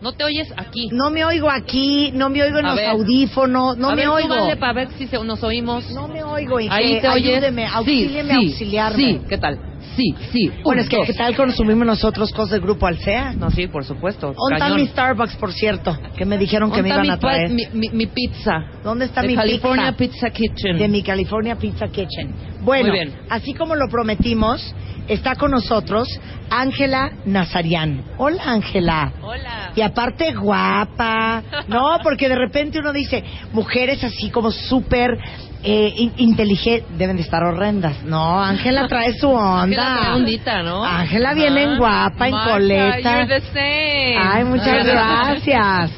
[0.00, 0.88] No te oyes aquí.
[0.92, 2.90] No me oigo aquí, no me oigo en A los ver.
[2.90, 4.34] audífonos, no a me ver, oigo.
[4.34, 5.90] súbanle para ver si se- nos oímos.
[5.90, 6.74] No me oigo, hija.
[6.74, 7.34] Ahí te oyes.
[7.36, 8.98] Ayúdeme, auxílieme, sí, sí, auxiliarme.
[9.02, 9.58] Sí, ¿qué tal?
[9.98, 10.48] Sí, sí.
[10.62, 11.06] Bueno, Un, es que dos.
[11.08, 13.32] ¿qué tal consumimos nosotros cosas del grupo Alsea?
[13.32, 14.32] No, sí, por supuesto.
[14.32, 15.98] ¿Dónde está mi Starbucks, por cierto?
[16.16, 17.48] Que me dijeron que me ¿Dónde iban a está mi traer.
[17.48, 18.64] pa- Mi, mi- mi pizza.
[18.84, 20.28] ¿Dónde está de mi California pizza?
[20.28, 20.78] Pizza Kitchen.
[20.78, 22.32] De mi California Pizza Kitchen.
[22.62, 23.14] Bueno, Muy bien.
[23.28, 24.74] así como lo prometimos,
[25.08, 26.06] está con nosotros
[26.48, 28.04] Ángela Nazarian.
[28.18, 29.12] Hola, Ángela.
[29.22, 29.72] Hola.
[29.74, 31.98] Y aparte guapa, ¿no?
[32.02, 35.18] Porque de repente uno dice, mujeres así como súper
[35.64, 38.02] eh, in- inteligentes, deben de estar horrendas.
[38.04, 40.14] No, Ángela trae su Ángela onda.
[40.16, 40.84] ondita, ¿no?
[40.84, 43.00] Ángela viene en Ah, guapa, en Marta, coleta.
[43.26, 44.16] you're the same.
[44.18, 45.90] Ay, muchas gracias.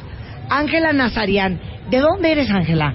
[0.48, 1.60] Ángela Nazarian.
[1.90, 2.94] ¿De dónde eres, Ángela?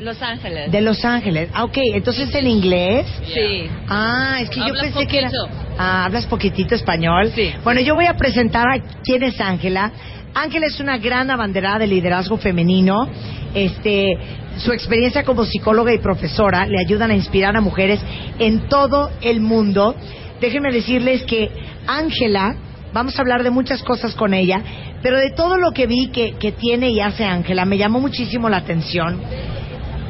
[0.00, 0.70] Los Ángeles.
[0.70, 1.48] De Los Ángeles.
[1.54, 1.78] Ah, ok.
[1.94, 3.06] Entonces, ¿en inglés?
[3.32, 3.66] Sí.
[3.88, 5.30] Ah, es que yo Hablas pensé que era...
[5.78, 7.30] Ah, ¿hablas poquitito español?
[7.34, 7.50] Sí.
[7.64, 9.90] Bueno, yo voy a presentar a quién es Ángela.
[10.38, 13.08] Ángela es una gran abanderada de liderazgo femenino.
[13.54, 14.18] Este,
[14.58, 18.00] su experiencia como psicóloga y profesora le ayudan a inspirar a mujeres
[18.38, 19.94] en todo el mundo.
[20.38, 21.50] Déjenme decirles que
[21.86, 22.54] Ángela,
[22.92, 24.62] vamos a hablar de muchas cosas con ella,
[25.02, 28.50] pero de todo lo que vi que, que tiene y hace Ángela, me llamó muchísimo
[28.50, 29.18] la atención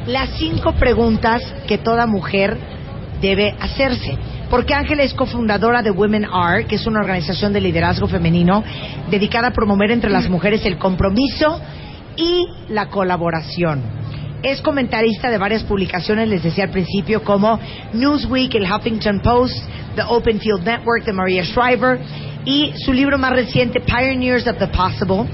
[0.07, 2.57] las cinco preguntas que toda mujer
[3.21, 4.17] debe hacerse.
[4.51, 8.63] Porque Ángela es cofundadora de Women Are, que es una organización de liderazgo femenino
[9.11, 11.61] dedicada a promover entre las mujeres el compromiso
[12.17, 13.83] y la colaboración.
[14.43, 17.59] Es comentarista de varias publicaciones, les decía al principio, como
[17.93, 19.57] Newsweek, el Huffington Post,
[19.97, 21.99] The Open Field Network de Maria Shriver
[22.45, 25.25] y su libro más reciente, Pioneers of the Possible,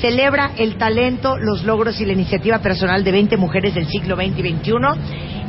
[0.00, 4.38] celebra el talento, los logros y la iniciativa personal de 20 mujeres del siglo XX
[4.38, 4.72] y XXI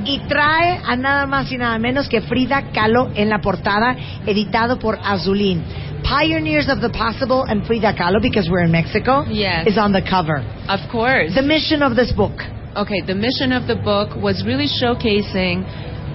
[0.06, 4.80] y trae a nada más y nada menos que Frida Kahlo en la portada, editado
[4.80, 5.62] por Azulín.
[6.04, 9.68] Pioneers of the Possible and Frida Kahlo, because we're in Mexico, Yes.
[9.68, 10.42] is on the cover.
[10.68, 11.34] Of course.
[11.36, 12.42] The mission of this book.
[12.76, 15.64] Okay, the mission of the book was really showcasing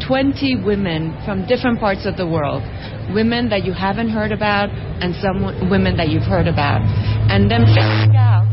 [0.07, 2.63] 20 women from different parts of the world.
[3.15, 6.83] Women that you haven't heard about and some w- women that you've heard about.
[7.31, 8.47] And then figuring out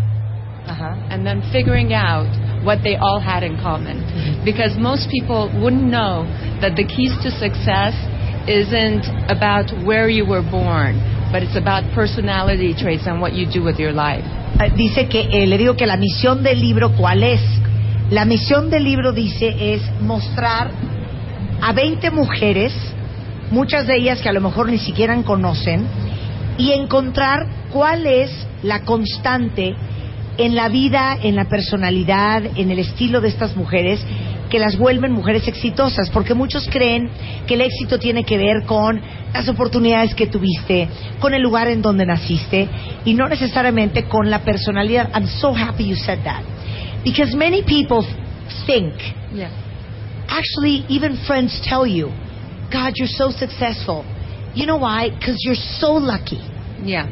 [1.09, 2.25] and then figuring out
[2.65, 4.01] what they all had in common.
[4.45, 6.25] Because most people wouldn't know
[6.61, 7.93] that the keys to success
[8.47, 10.99] isn't about where you were born,
[11.31, 14.23] but it's about personality traits and what you do with your life.
[14.59, 17.41] Eh, Dice que, eh, le digo que la misión del libro, ¿cuál es?
[18.11, 20.71] La misión del libro, dice, es mostrar
[21.63, 22.73] a 20 mujeres,
[23.49, 25.87] muchas de ellas que a lo mejor ni siquiera conocen,
[26.57, 28.29] y encontrar cuál es
[28.63, 29.73] la constante
[30.37, 34.01] en la vida, en la personalidad, en el estilo de estas mujeres
[34.49, 37.09] que las vuelven mujeres exitosas, porque muchos creen
[37.47, 38.99] que el éxito tiene que ver con
[39.33, 42.67] las oportunidades que tuviste, con el lugar en donde naciste
[43.05, 45.09] y no necesariamente con la personalidad.
[45.13, 46.43] I'm so happy you said that.
[47.05, 48.05] Because many people
[48.67, 48.93] think.
[50.37, 52.07] Actually even friends tell you,
[52.71, 54.03] God, you're so successful.
[54.55, 55.09] You know why?
[55.09, 56.41] Because you're so lucky.
[56.81, 57.05] Yeah.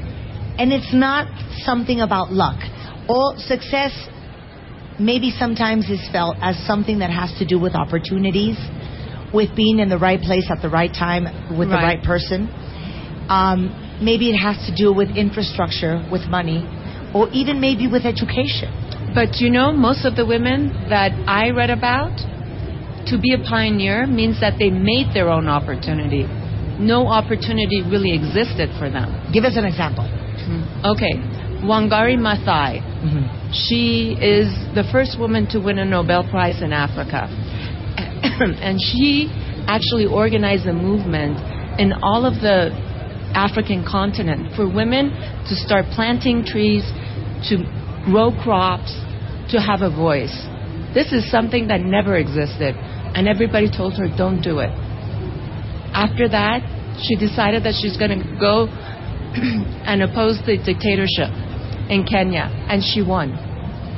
[0.58, 1.28] And it's not
[1.64, 2.60] something about luck.
[3.08, 3.94] Or success
[5.00, 8.58] maybe sometimes is felt as something that has to do with opportunities,
[9.34, 11.24] with being in the right place at the right time
[11.58, 11.98] with the Right.
[11.98, 12.50] right person.
[13.30, 13.60] Um,
[14.02, 16.68] maybe it has to do with infrastructure, with money,
[17.14, 18.70] or even maybe with education.
[19.14, 22.14] But you know, most of the women that I read about,
[23.08, 26.26] to be a pioneer means that they made their own opportunity.
[26.80, 29.32] No opportunity really existed for them.
[29.34, 30.06] Give us an example.
[30.06, 30.64] Hmm.
[30.86, 31.14] Okay,
[31.62, 32.82] Wangari Maathai.
[32.82, 33.52] Mm-hmm.
[33.54, 37.28] She is the first woman to win a Nobel Prize in Africa.
[38.24, 39.30] and she
[39.68, 41.38] actually organized a movement
[41.80, 42.74] in all of the
[43.34, 45.12] African continent for women
[45.48, 46.84] to start planting trees,
[47.50, 47.64] to
[48.06, 48.92] grow crops,
[49.52, 50.34] to have a voice.
[50.94, 52.76] This is something that never existed,
[53.16, 54.70] and everybody told her, don't do it.
[55.94, 56.62] After that,
[57.04, 58.68] she decided that she's going to go
[59.86, 61.30] and oppose the dictatorship
[61.90, 63.34] in Kenya, and she won.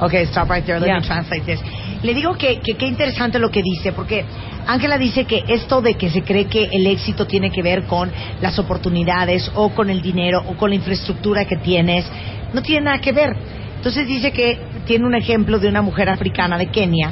[0.01, 0.79] Okay, stop right there.
[0.79, 0.99] Let Yeah.
[0.99, 1.59] me translate this.
[2.03, 4.25] Le digo que que qué interesante lo que dice, porque
[4.67, 8.11] Ángela dice que esto de que se cree que el éxito tiene que ver con
[8.41, 12.05] las oportunidades o con el dinero o con la infraestructura que tienes,
[12.53, 13.33] no tiene nada que ver.
[13.77, 17.11] Entonces dice que tiene un ejemplo de una mujer africana de Kenia,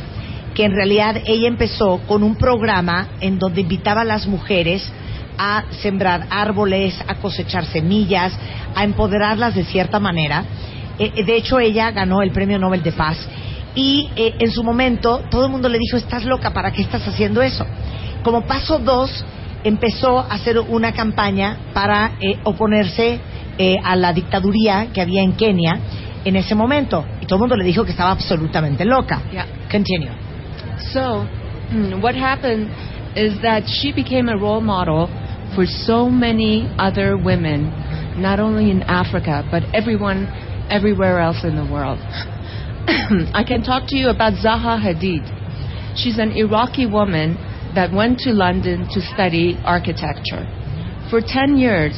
[0.62, 4.88] que en realidad ella empezó con un programa en donde invitaba a las mujeres
[5.36, 8.32] a sembrar árboles, a cosechar semillas,
[8.76, 10.46] a empoderarlas de cierta manera.
[11.00, 13.18] Eh, eh, de hecho, ella ganó el Premio Nobel de Paz.
[13.74, 17.08] Y eh, en su momento, todo el mundo le dijo, estás loca, ¿para qué estás
[17.08, 17.66] haciendo eso?
[18.22, 19.26] Como paso dos,
[19.64, 23.20] empezó a hacer una campaña para eh, oponerse
[23.58, 25.80] eh, a la dictaduría que había en Kenia
[26.24, 27.04] en ese momento.
[27.20, 29.24] Y todo el mundo le dijo que estaba absolutamente loca.
[29.32, 29.48] Yeah.
[29.72, 30.21] Continue.
[30.90, 31.30] So,
[31.70, 32.72] mm, what happened
[33.16, 35.08] is that she became a role model
[35.54, 37.70] for so many other women,
[38.20, 40.26] not only in Africa, but everyone,
[40.70, 42.00] everywhere else in the world.
[43.34, 45.22] I can talk to you about Zaha Hadid.
[45.96, 47.36] She's an Iraqi woman
[47.76, 50.50] that went to London to study architecture.
[51.10, 51.94] For 10 years,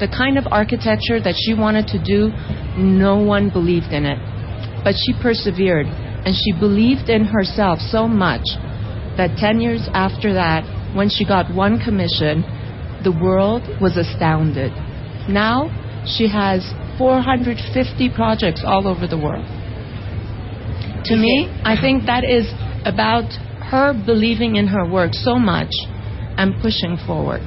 [0.00, 2.32] the kind of architecture that she wanted to do,
[2.76, 4.18] no one believed in it.
[4.82, 5.86] But she persevered
[6.24, 8.42] and she believed in herself so much
[9.16, 10.64] that 10 years after that,
[10.96, 12.42] when she got one commission,
[13.04, 14.72] the world was astounded.
[15.28, 15.68] Now
[16.06, 16.64] she has
[16.98, 19.44] 450 projects all over the world.
[21.04, 22.46] To me, I think that is
[22.84, 23.28] about
[23.70, 25.72] her believing in her work so much
[26.36, 27.40] and pushing forward.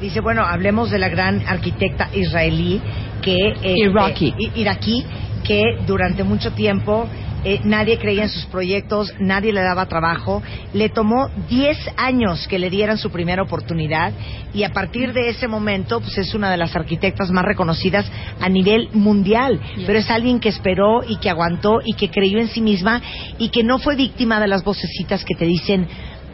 [0.00, 2.80] Dice, bueno, hablemos de la gran arquitecta israelí
[3.22, 3.36] que...
[3.62, 4.34] eh, Iraqi.
[4.38, 5.04] eh, iraquí,
[5.44, 7.06] que durante mucho tiempo
[7.44, 10.42] eh, nadie creía en sus proyectos, nadie le daba trabajo.
[10.72, 14.12] Le tomó 10 años que le dieran su primera oportunidad
[14.52, 18.10] y a partir de ese momento pues es una de las arquitectas más reconocidas
[18.40, 19.60] a nivel mundial.
[19.86, 23.00] Pero es alguien que esperó y que aguantó y que creyó en sí misma
[23.38, 25.88] y que no fue víctima de las vocecitas que te dicen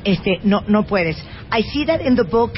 [0.04, 1.16] este, no, no puedes.
[1.52, 2.52] I see that in the book,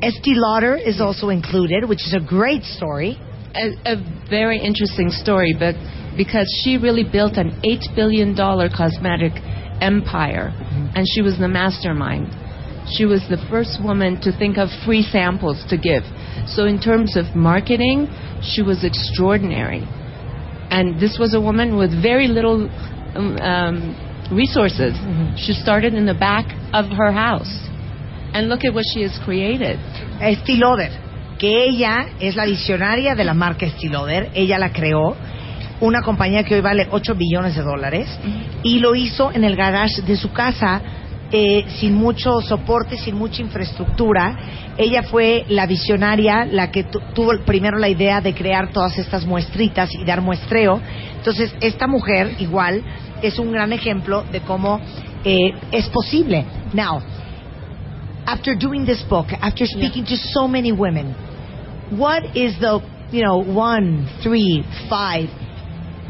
[0.00, 3.18] Estee Lauder is also included, which is a great story.
[3.54, 5.74] a, a very interesting story, but
[6.16, 9.32] because she really built an eight billion dollar cosmetic
[9.80, 10.52] empire,
[10.94, 12.28] and she was the mastermind.
[12.96, 16.04] She was the first woman to think of free samples to give.
[16.46, 18.08] So in terms of marketing,
[18.42, 19.82] she was extraordinary.
[20.70, 22.68] And this was a woman with very little
[23.16, 24.92] um, um, resources.
[25.38, 27.52] She started in the back of her house.
[28.34, 29.78] And look at what she has created.
[30.20, 30.90] Estee Lauder,
[31.38, 35.16] que ella es la visionaria de la marca Estee Lauder, ella la creó,
[35.80, 38.08] una compañía que hoy vale 8 billones de dólares,
[38.62, 40.80] y lo hizo en el garage de su casa,
[41.32, 44.36] eh, sin mucho soporte, sin mucha infraestructura.
[44.76, 49.24] Ella fue la visionaria, la que tu- tuvo primero la idea de crear todas estas
[49.26, 50.80] muestritas y dar muestreo.
[51.16, 52.82] Entonces, esta mujer, igual,
[53.22, 54.80] es un gran ejemplo de cómo
[55.24, 56.44] eh, es posible.
[56.74, 57.00] Now,
[58.26, 61.14] after doing this book, after speaking to so many women,
[61.90, 65.28] what is the, you know, one, three, five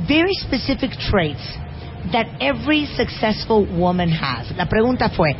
[0.07, 1.42] very specific traits
[2.12, 4.50] that every successful woman has?
[4.57, 5.34] La pregunta fue,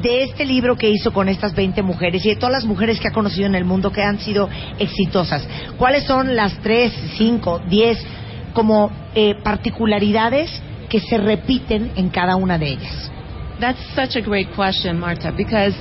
[0.00, 3.08] de este libro que hizo con estas 20 mujeres y de todas las mujeres que
[3.08, 4.48] ha conocido en el mundo que han sido
[4.78, 5.46] exitosas,
[5.78, 7.98] ¿cuáles son las tres, cinco, diez
[8.52, 10.50] como eh, particularidades
[10.88, 13.10] que se repiten en cada una de ellas?
[13.58, 15.74] That's such a great question, Marta, because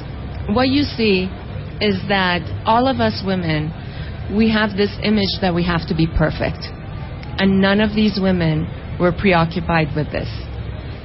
[0.53, 1.29] what you see
[1.81, 3.71] is that all of us women,
[4.33, 6.63] we have this image that we have to be perfect.
[7.37, 8.67] And none of these women
[8.99, 10.29] were preoccupied with this.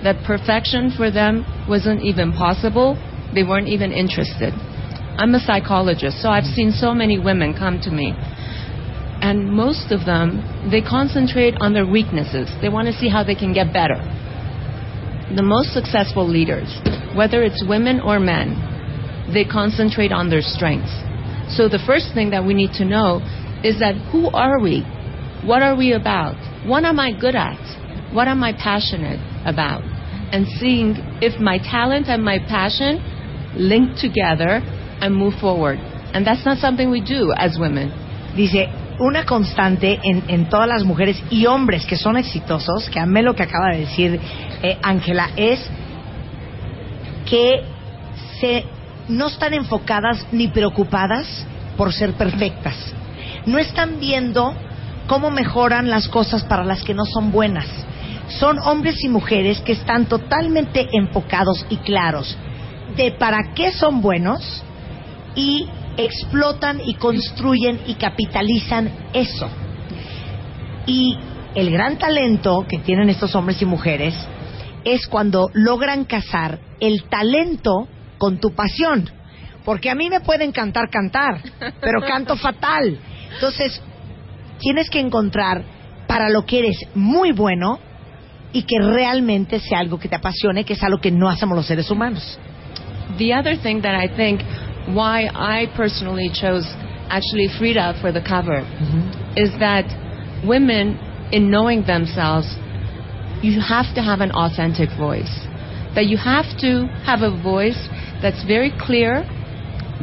[0.03, 2.97] That perfection for them wasn't even possible,
[3.35, 4.55] they weren't even interested.
[5.19, 8.15] I'm a psychologist, so I've seen so many women come to me.
[9.23, 12.49] And most of them, they concentrate on their weaknesses.
[12.63, 14.01] They want to see how they can get better
[15.37, 16.67] the most successful leaders,
[17.15, 18.59] whether it's women or men,
[19.33, 20.91] they concentrate on their strengths.
[21.55, 23.23] So the first thing that we need to know
[23.63, 24.83] is that who are we?
[25.45, 26.37] What are we about?
[26.67, 27.59] What am I good at?
[28.13, 29.83] What am I passionate about?
[30.33, 33.01] And seeing if my talent and my passion
[33.57, 34.61] link together
[35.01, 35.79] and move forward.
[36.13, 37.91] And that's not something we do as women.
[38.37, 38.69] Dice,
[39.01, 43.35] una constante en, en todas las mujeres y hombres que son exitosos, que amé lo
[43.35, 44.21] que acaba de decir
[44.63, 45.59] eh, Ángela, es
[47.25, 47.63] que
[48.41, 48.65] se,
[49.09, 51.47] no están enfocadas ni preocupadas
[51.79, 52.77] por ser perfectas.
[53.47, 54.55] No están viendo
[55.07, 57.67] cómo mejoran las cosas para las que no son buenas.
[58.39, 62.37] Son hombres y mujeres que están totalmente enfocados y claros
[62.97, 64.63] de para qué son buenos
[65.35, 69.49] y explotan y construyen y capitalizan eso.
[70.87, 71.17] Y
[71.55, 74.15] el gran talento que tienen estos hombres y mujeres
[74.85, 77.87] es cuando logran casar el talento
[78.19, 79.11] con tu pasión.
[79.65, 81.43] Porque a mí me puede encantar cantar,
[81.81, 82.99] pero canto fatal.
[83.35, 83.81] Entonces,
[84.61, 85.63] tienes que encontrar
[86.07, 87.79] para lo que eres muy bueno
[88.53, 91.67] y que realmente sea algo que te apasione, que es algo que no hacemos los
[91.67, 92.39] seres humanos.
[93.19, 94.43] The other thing that I think
[94.89, 96.67] why I personally chose
[97.09, 98.63] actually Frida for the cover
[99.37, 99.87] is that
[100.47, 100.99] women,
[101.33, 102.47] in knowing themselves,
[103.43, 105.31] you have to have an authentic voice.
[105.95, 107.79] That you have to have a voice
[108.23, 109.25] that's very clear,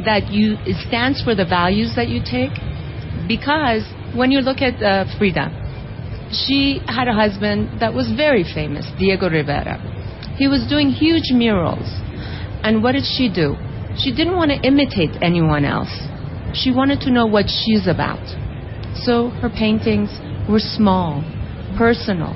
[0.04, 2.52] that you it stands for the values that you take.
[3.26, 3.84] Because
[4.18, 5.46] when you look at uh, Frida,
[6.34, 9.78] she had a husband that was very famous, Diego Rivera.
[10.36, 11.86] He was doing huge murals.
[12.66, 13.54] And what did she do?
[13.96, 15.94] She didn't want to imitate anyone else.
[16.52, 18.22] She wanted to know what she's about.
[19.06, 20.10] So her paintings
[20.50, 21.22] were small,
[21.78, 22.34] personal.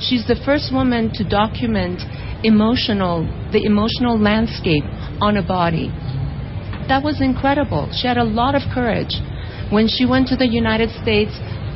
[0.00, 2.02] She's the first woman to document
[2.42, 4.84] emotional, the emotional landscape
[5.22, 5.88] on a body.
[6.90, 7.88] That was incredible.
[7.94, 9.14] She had a lot of courage.
[9.70, 11.32] When she went to the United States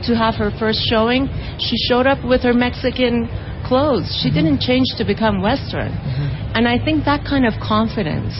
[0.06, 1.28] to have her first showing,
[1.58, 3.28] she showed up with her Mexican
[3.66, 4.08] clothes.
[4.22, 5.92] She didn't change to become Western.
[6.54, 8.34] And I think that kind of confidence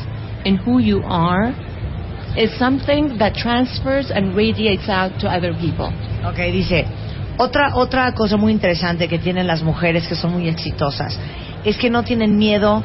[0.44, 1.53] in who you are
[2.36, 5.92] is something that transfers and radiates out to other people.
[6.24, 6.86] Ok, dice,
[7.38, 11.18] otra, otra cosa muy interesante que tienen las mujeres que son muy exitosas
[11.64, 12.82] es que no tienen miedo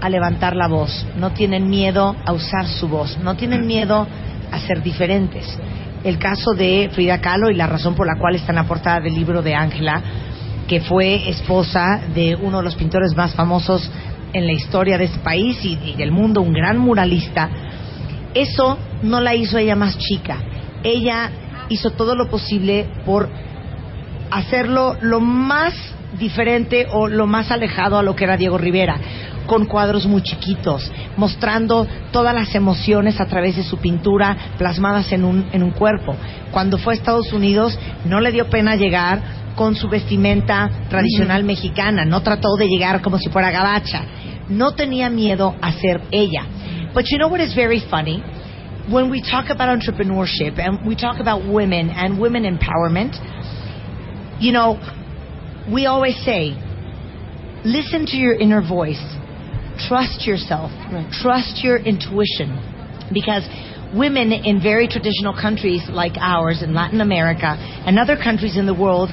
[0.00, 4.06] a levantar la voz, no tienen miedo a usar su voz, no tienen miedo
[4.50, 5.58] a ser diferentes.
[6.04, 9.00] El caso de Frida Kahlo y la razón por la cual está en la portada
[9.00, 10.02] del libro de Ángela,
[10.68, 13.90] que fue esposa de uno de los pintores más famosos
[14.34, 17.48] en la historia de este país y, y del mundo, un gran muralista,
[18.34, 20.38] eso no la hizo ella más chica.
[20.82, 21.30] Ella
[21.68, 23.30] hizo todo lo posible por
[24.30, 25.74] hacerlo lo más
[26.18, 28.96] diferente o lo más alejado a lo que era Diego Rivera,
[29.46, 35.24] con cuadros muy chiquitos, mostrando todas las emociones a través de su pintura plasmadas en
[35.24, 36.16] un, en un cuerpo.
[36.50, 42.04] Cuando fue a Estados Unidos no le dio pena llegar con su vestimenta tradicional mexicana,
[42.04, 44.02] no trató de llegar como si fuera gabacha,
[44.48, 46.44] no tenía miedo a ser ella.
[46.92, 48.22] But you know what is very funny?
[48.88, 53.16] When we talk about entrepreneurship and we talk about women and women empowerment,
[54.40, 54.78] you know,
[55.72, 56.54] we always say,
[57.64, 59.02] listen to your inner voice,
[59.78, 60.70] trust yourself,
[61.22, 62.54] trust your intuition,
[63.12, 63.42] because
[63.94, 67.56] women in very traditional countries like ours in Latin America
[67.86, 69.10] and other countries in the world,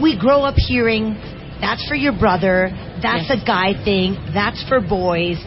[0.00, 1.14] we grow up hearing,
[1.60, 2.68] that's for your brother,
[3.00, 5.38] that's a guy thing, that's for boys.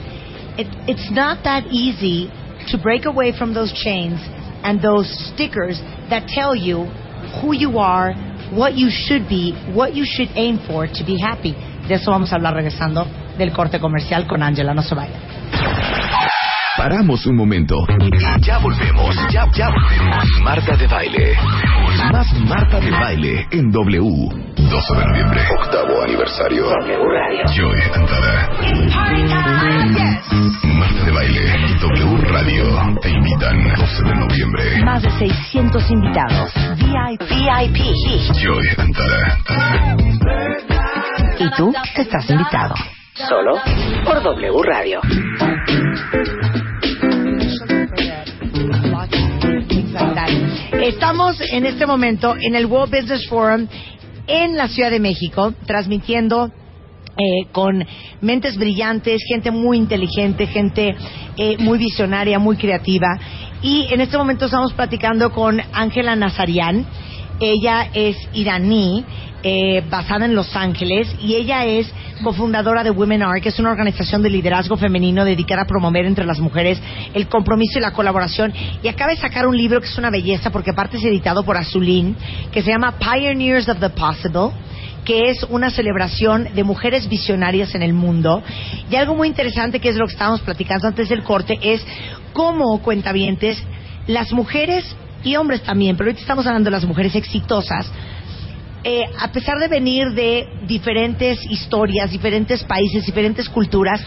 [0.57, 2.31] It, it's not that easy
[2.69, 4.17] to break away from those chains
[4.63, 5.79] and those stickers
[6.09, 6.85] that tell you
[7.41, 8.13] who you are,
[8.53, 11.53] what you should be, what you should aim for to be happy.
[11.87, 13.05] De eso vamos a hablar regresando
[13.38, 14.73] del corte comercial con Angela.
[14.73, 15.15] No se vaya.
[16.77, 17.75] Paramos un momento.
[17.89, 19.15] Y ya volvemos.
[19.31, 20.25] Ya, ya volvemos.
[20.43, 21.33] Marta de baile.
[22.11, 23.99] Más Marta de baile en W.
[24.55, 25.41] 12 de noviembre.
[25.59, 26.65] Octavo aniversario.
[26.69, 27.45] W Radio.
[27.55, 28.49] Joy Antara.
[30.63, 34.83] Marta de baile y W Radio te invitan 12 de noviembre.
[34.85, 36.53] Más de 600 invitados.
[36.77, 37.21] VIP.
[37.27, 38.33] VIP.
[38.35, 39.38] Joy Antara.
[41.39, 42.75] Y tú estás invitado.
[43.18, 43.55] Solo
[44.05, 45.01] por W Radio.
[50.84, 53.68] Estamos en este momento en el World Business Forum
[54.28, 56.51] en la Ciudad de México, transmitiendo
[57.18, 57.84] eh, con
[58.22, 60.95] mentes brillantes, gente muy inteligente, gente
[61.38, 63.18] eh, muy visionaria, muy creativa.
[63.63, 66.86] Y en este momento estamos platicando con Ángela Nazarian.
[67.39, 69.05] Ella es iraní,
[69.43, 71.91] eh, basada en Los Ángeles, y ella es
[72.23, 76.25] cofundadora de Women Are, que es una organización de liderazgo femenino dedicada a promover entre
[76.25, 76.81] las mujeres
[77.13, 78.53] el compromiso y la colaboración.
[78.81, 81.57] Y acaba de sacar un libro que es una belleza, porque aparte es editado por
[81.57, 82.15] Azulín,
[82.51, 84.51] que se llama Pioneers of the Possible
[85.05, 88.43] que es una celebración de mujeres visionarias en el mundo.
[88.91, 91.81] Y algo muy interesante, que es lo que estábamos platicando antes del corte, es
[92.33, 93.63] cómo, cuentavientes,
[94.05, 94.83] las mujeres
[95.24, 97.91] y hombres también, pero ahorita estamos hablando de las mujeres exitosas,
[98.84, 104.01] eh, a pesar de venir de diferentes historias, diferentes países, diferentes culturas,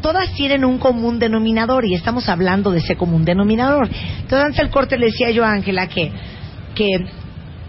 [0.00, 3.88] todas tienen un común denominador y estamos hablando de ese común denominador.
[3.88, 6.10] Entonces, antes del corte le decía yo a Ángela que,
[6.74, 6.88] que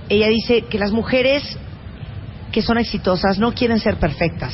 [0.09, 1.57] ella dice que las mujeres
[2.51, 4.53] que son exitosas no quieren ser perfectas.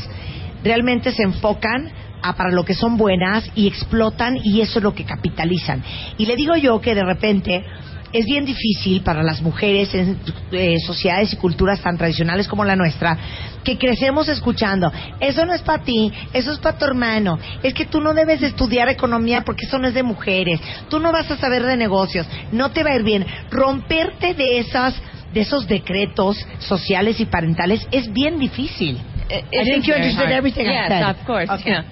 [0.63, 4.93] Realmente se enfocan a para lo que son buenas y explotan y eso es lo
[4.93, 5.83] que capitalizan.
[6.17, 7.63] Y le digo yo que de repente
[8.11, 10.17] es bien difícil para las mujeres en
[10.51, 13.17] eh, sociedades y culturas tan tradicionales como la nuestra
[13.63, 17.85] que crecemos escuchando, eso no es para ti, eso es para tu hermano, es que
[17.85, 21.29] tú no debes de estudiar economía porque eso no es de mujeres, tú no vas
[21.29, 23.25] a saber de negocios, no te va a ir bien.
[23.51, 24.95] Romperte de esas
[25.33, 28.95] de esos decretos sociales y parentales es bien difícil.
[29.29, 30.31] It- I it think is you very understood hard.
[30.37, 31.03] everything I yes, said.
[31.03, 31.49] of course.
[31.51, 31.71] Okay.
[31.71, 31.83] Yeah.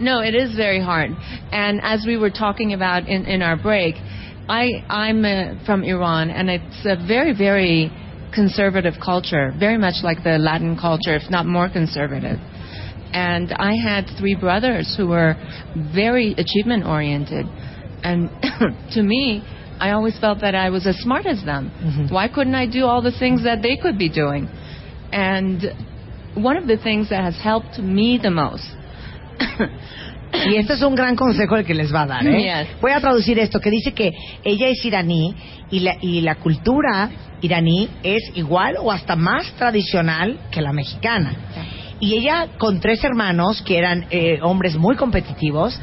[0.00, 1.12] No, it is very hard.
[1.52, 3.94] And as we were talking about in, in our break,
[4.48, 7.90] I, I'm uh, from Iran, and it's a very, very
[8.34, 12.38] conservative culture, very much like the Latin culture, if not more conservative.
[13.12, 15.34] And I had three brothers who were
[15.94, 17.46] very achievement oriented.
[18.02, 18.30] And
[18.92, 19.42] to me,
[19.80, 22.08] I always felt that I was as smart as them.
[22.10, 24.48] Why couldn't I do all the things that they could be doing?
[25.12, 25.62] And
[26.34, 28.64] one of the things that has helped me the most
[30.32, 32.26] Y este es un gran consejo el que les va a dar.
[32.26, 32.42] ¿eh?
[32.42, 32.80] Yes.
[32.80, 34.12] Voy a traducir esto, que dice que
[34.44, 35.34] ella es iraní
[35.70, 37.10] y la, y la cultura
[37.42, 41.34] iraní es igual o hasta más tradicional que la mexicana.
[41.98, 45.78] Y ella con tres hermanos que eran eh, hombres muy competitivos,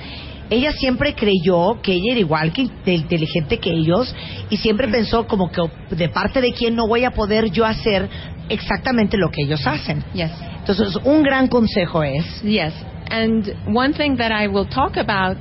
[0.49, 4.15] ella siempre creyó que ella era igual que inteligente que ellos
[4.49, 5.61] y siempre pensó como que
[5.95, 8.09] de parte de quién no voy a poder yo hacer
[8.49, 10.03] exactamente lo que ellos hacen.
[10.13, 10.31] Yes.
[10.59, 12.73] Entonces, un gran consejo es Yes.
[13.09, 15.37] And one thing that I will talk about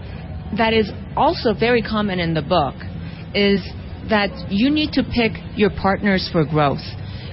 [0.56, 2.74] that is also very common in the book
[3.34, 3.60] is
[4.08, 6.84] that you need to pick your partners for growth.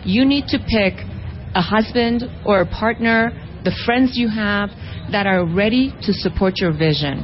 [0.03, 0.93] You need to pick
[1.55, 3.31] a husband or a partner,
[3.63, 4.69] the friends you have
[5.11, 7.23] that are ready to support your vision.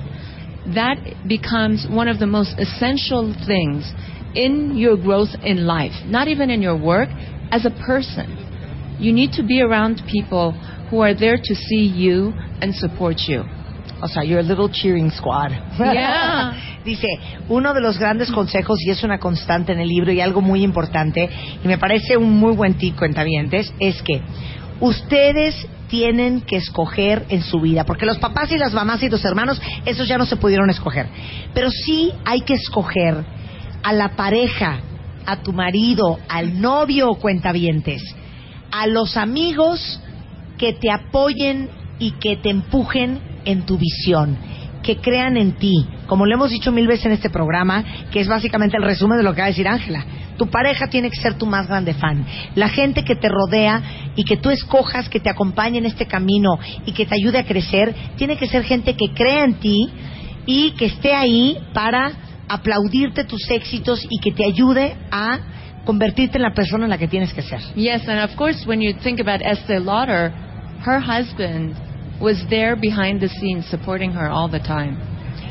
[0.76, 0.98] That
[1.28, 3.92] becomes one of the most essential things
[4.36, 7.10] in your growth in life, not even in your work,
[7.52, 8.46] as a person.
[9.00, 10.54] You need to be around people
[10.92, 13.44] who are there to see you and support you.
[14.02, 15.52] O sea, your little cheering squad.
[15.78, 16.54] Yeah.
[16.86, 17.08] Dice,
[17.50, 20.64] uno de los grandes consejos, y es una constante en el libro y algo muy
[20.64, 21.30] importante,
[21.64, 24.22] y me parece un muy buen tip, cuentavientes, es que
[24.80, 29.26] ustedes tienen que escoger en su vida, porque los papás y las mamás y los
[29.26, 31.08] hermanos, esos ya no se pudieron escoger.
[31.54, 33.26] Pero sí hay que escoger
[33.84, 34.80] a la pareja,
[35.26, 38.02] a tu marido, al novio o cuentavientes,
[38.72, 40.00] a los amigos
[40.60, 44.38] que te apoyen y que te empujen en tu visión,
[44.84, 45.74] que crean en ti,
[46.06, 49.24] como lo hemos dicho mil veces en este programa, que es básicamente el resumen de
[49.24, 50.06] lo que va a decir Ángela.
[50.38, 52.26] Tu pareja tiene que ser tu más grande fan.
[52.56, 56.60] La gente que te rodea y que tú escojas que te acompañe en este camino
[56.86, 59.90] y que te ayude a crecer, tiene que ser gente que crea en ti
[60.46, 62.12] y que esté ahí para
[62.48, 65.40] aplaudirte tus éxitos y que te ayude a
[65.86, 67.60] convertirte en la persona en la que tienes que ser.
[67.76, 70.49] Yes, and of course, when you think about Estee Lauder,
[70.84, 71.76] her husband
[72.22, 74.98] was there behind the scenes supporting her all the time.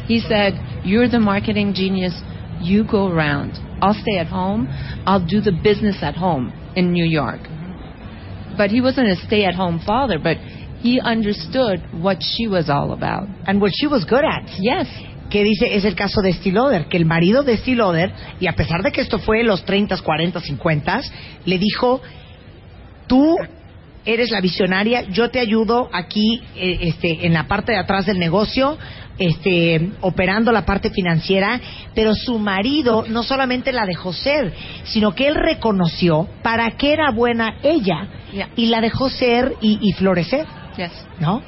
[0.07, 0.55] He said,
[0.85, 2.19] You're the marketing genius,
[2.61, 3.53] you go around.
[3.83, 4.69] I'll stay at home,
[5.07, 7.41] I'll do the business at home in New York.
[8.57, 10.37] But he wasn't a stay at home father, but
[10.81, 13.29] he understood what she was all about.
[13.47, 14.49] And what she was good at.
[14.59, 14.87] Yes.
[15.31, 18.47] que dice es el caso de Steve Lauder, que el marido de Steve Lauder, y
[18.47, 21.01] a pesar de que esto fue en los 30, 40, 50,
[21.45, 22.01] le dijo,
[23.07, 23.37] tú
[24.13, 28.19] eres la visionaria, yo te ayudo aquí eh, este, en la parte de atrás del
[28.19, 28.79] negocio,
[29.19, 31.61] este, operando la parte financiera,
[31.95, 34.53] pero su marido no solamente la dejó ser,
[34.85, 38.51] sino que él reconoció para qué era buena ella Yeah.
[38.57, 40.45] y la dejó ser y, y florecer,
[40.77, 40.93] Yes.
[41.19, 41.43] ¿no?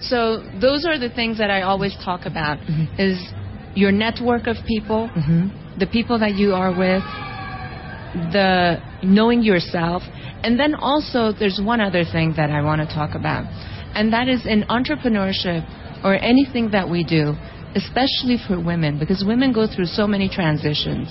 [0.00, 2.58] So those are the things that I always talk about
[2.98, 3.16] is
[3.76, 5.08] your network of people,
[5.78, 7.02] the people that you are with,
[8.32, 10.02] the knowing yourself,
[10.44, 13.46] and then also there's one other thing that I want to talk about,
[13.96, 15.64] and that is in entrepreneurship
[16.04, 17.32] or anything that we do,
[17.74, 21.08] especially for women, because women go through so many transitions.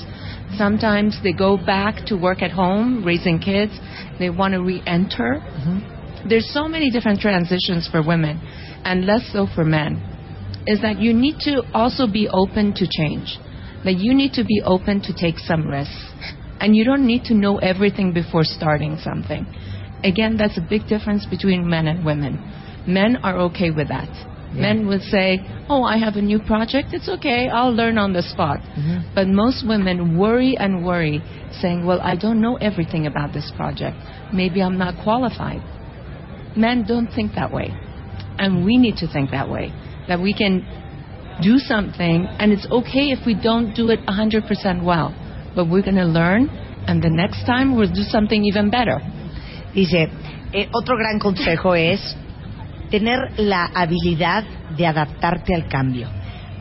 [0.55, 3.73] Sometimes they go back to work at home, raising kids.
[4.19, 5.41] They want to re-enter.
[5.41, 6.29] Mm-hmm.
[6.29, 8.39] There's so many different transitions for women,
[8.85, 9.97] and less so for men.
[10.67, 13.39] Is that you need to also be open to change.
[13.83, 16.13] That you need to be open to take some risks.
[16.63, 19.45] And you don't need to know everything before starting something.
[20.01, 22.39] Again, that's a big difference between men and women.
[22.87, 24.07] Men are okay with that.
[24.53, 26.93] Men would say, Oh, I have a new project.
[26.93, 27.49] It's okay.
[27.49, 28.59] I'll learn on the spot.
[28.59, 29.13] Mm-hmm.
[29.13, 31.21] But most women worry and worry,
[31.59, 33.97] saying, Well, I don't know everything about this project.
[34.33, 35.61] Maybe I'm not qualified.
[36.55, 37.73] Men don't think that way.
[38.37, 39.73] And we need to think that way.
[40.07, 40.65] That we can
[41.41, 45.13] do something, and it's okay if we don't do it 100% well.
[45.55, 46.49] But we're going to learn,
[46.87, 48.99] and the next time we'll do something even better.
[49.73, 50.09] Dice,
[50.51, 52.15] eh, otro gran consejo es
[52.89, 54.43] tener la habilidad
[54.77, 56.07] de adaptarte al cambio.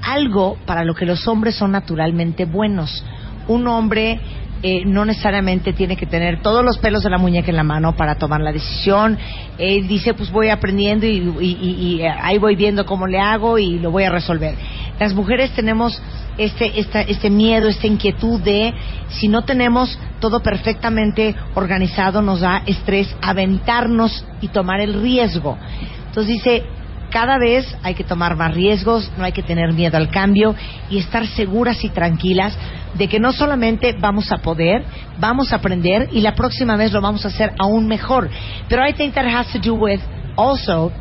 [0.03, 3.05] Algo para lo que los hombres son naturalmente buenos.
[3.49, 4.19] Un hombre
[4.63, 7.95] eh, no necesariamente tiene que tener todos los pelos de la muñeca en la mano
[7.97, 9.19] para tomar la decisión.
[9.59, 13.79] Él dice, pues voy aprendiendo y, y- eh, ahí voy viendo cómo le hago y
[13.79, 14.55] lo voy a resolver.
[15.03, 16.01] Las mujeres tenemos
[16.39, 18.73] este, esta- este miedo, esta inquietud de
[19.09, 25.59] si no tenemos todo perfectamente organizado, nos da estrés aventarnos y tomar el riesgo.
[26.07, 26.63] Entonces dice,
[27.11, 30.55] cada vez hay que tomar más riesgos, no hay que tener miedo al cambio
[30.89, 32.57] y estar seguras y tranquilas
[32.95, 34.85] de que no solamente vamos a poder,
[35.19, 38.31] vamos a aprender y la próxima vez lo vamos a hacer aún mejor.
[38.69, 39.99] Pero I think that has to do with
[40.37, 40.93] also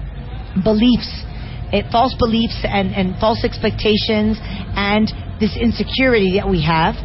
[0.55, 1.27] beliefs,
[1.73, 4.37] eh, false beliefs and, and false expectations
[4.75, 6.95] and this insecurity that we have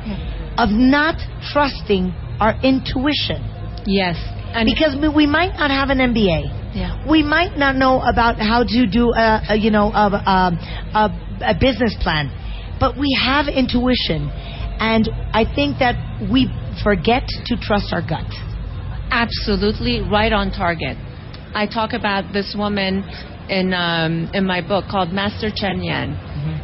[0.58, 1.16] of not
[1.52, 2.10] trusting
[2.40, 3.40] our intuition.
[3.86, 4.16] Yes.
[4.52, 6.74] And Because we, we might not have an MBA.
[6.76, 7.08] Yeah.
[7.08, 10.52] We might not know about how to do a, a you know a, a,
[10.94, 12.28] a, a business plan,
[12.78, 14.28] but we have intuition,
[14.78, 15.96] and I think that
[16.30, 16.52] we
[16.84, 18.28] forget to trust our gut.
[19.10, 20.98] absolutely right on target.
[21.54, 23.02] I talk about this woman
[23.48, 26.16] in um, in my book called Master Chen Yan.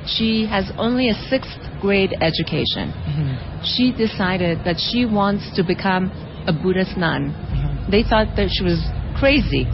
[0.06, 2.92] She has only a sixth grade education.
[3.64, 6.10] She decided that she wants to become
[6.46, 7.34] a Buddhist nun.
[7.90, 8.82] They thought that she was
[9.18, 9.66] crazy.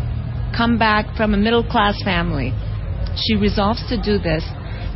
[0.57, 2.53] Come back from a middle class family.
[3.17, 4.45] She resolves to do this.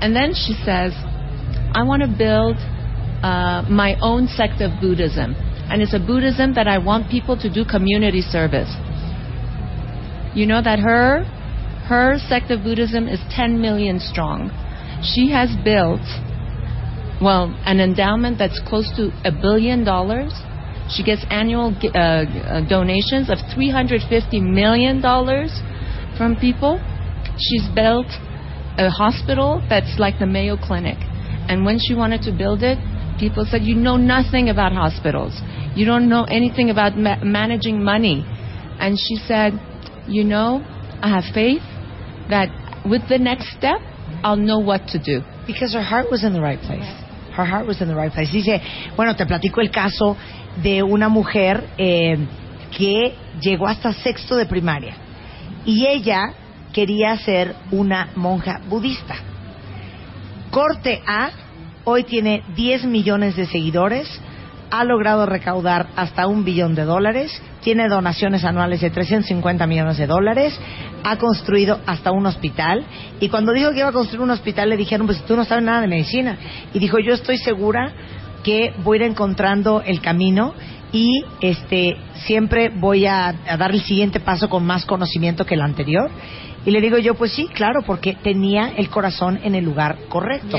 [0.00, 0.92] And then she says,
[1.74, 2.56] I want to build
[3.22, 5.34] uh, my own sect of Buddhism.
[5.70, 8.68] And it's a Buddhism that I want people to do community service.
[10.34, 11.24] You know that her
[11.88, 14.50] her sect of Buddhism is 10 million strong.
[15.02, 16.02] She has built
[17.20, 20.32] well an endowment that's close to a billion dollars.
[20.90, 25.50] She gets annual uh, donations of 350 million dollars
[26.16, 26.80] from people.
[27.38, 28.06] She's built
[28.78, 30.98] a hospital that's like the Mayo Clinic.
[31.48, 32.78] And when she wanted to build it,
[33.18, 35.40] people said, You know nothing about hospitals.
[35.74, 38.24] You don't know anything about ma- managing money.
[38.78, 39.52] And she said,
[40.06, 40.64] You know,
[41.02, 41.62] I have faith
[42.28, 42.48] that
[42.88, 43.78] with the next step,
[44.22, 45.22] I'll know what to do.
[45.46, 46.88] Because her heart was in the right place.
[47.34, 48.30] Her heart was in the right place.
[48.30, 48.60] Dice,
[48.96, 50.16] bueno, te platico el caso
[50.62, 52.18] de una mujer eh,
[52.76, 54.94] que llegó hasta sexto de primaria
[55.64, 56.32] y ella
[56.72, 59.16] quería ser una monja budista.
[60.50, 61.30] Corte A,
[61.84, 64.08] hoy tiene 10 millones de seguidores,
[64.72, 70.06] ha logrado recaudar hasta un billón de dólares, tiene donaciones anuales de 350 millones de
[70.06, 70.58] dólares,
[71.04, 72.82] ha construido hasta un hospital
[73.20, 75.62] y cuando dijo que iba a construir un hospital le dijeron, pues tú no sabes
[75.62, 76.38] nada de medicina.
[76.72, 77.92] Y dijo, yo estoy segura
[78.42, 80.54] que voy a ir encontrando el camino
[80.90, 86.10] y este siempre voy a, dar el siguiente paso con más conocimiento que el anterior.
[86.64, 90.56] Y le digo yo, pues sí, claro, porque tenía el corazón en el lugar correcto.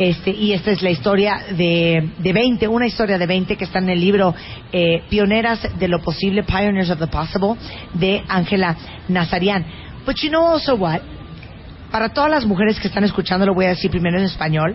[0.00, 3.80] Este, y esta es la historia de, de 20, una historia de 20 que está
[3.80, 4.34] en el libro
[4.72, 7.56] eh, Pioneras de lo Posible, Pioneers of the Possible,
[7.92, 8.74] de Ángela
[9.08, 9.62] Nazarian.
[10.06, 11.02] But you know also what?
[11.90, 14.74] Para todas las mujeres que están escuchando, lo voy a decir primero en español.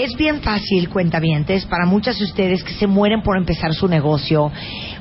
[0.00, 4.50] Es bien fácil, cuentavientes, para muchas de ustedes que se mueren por empezar su negocio,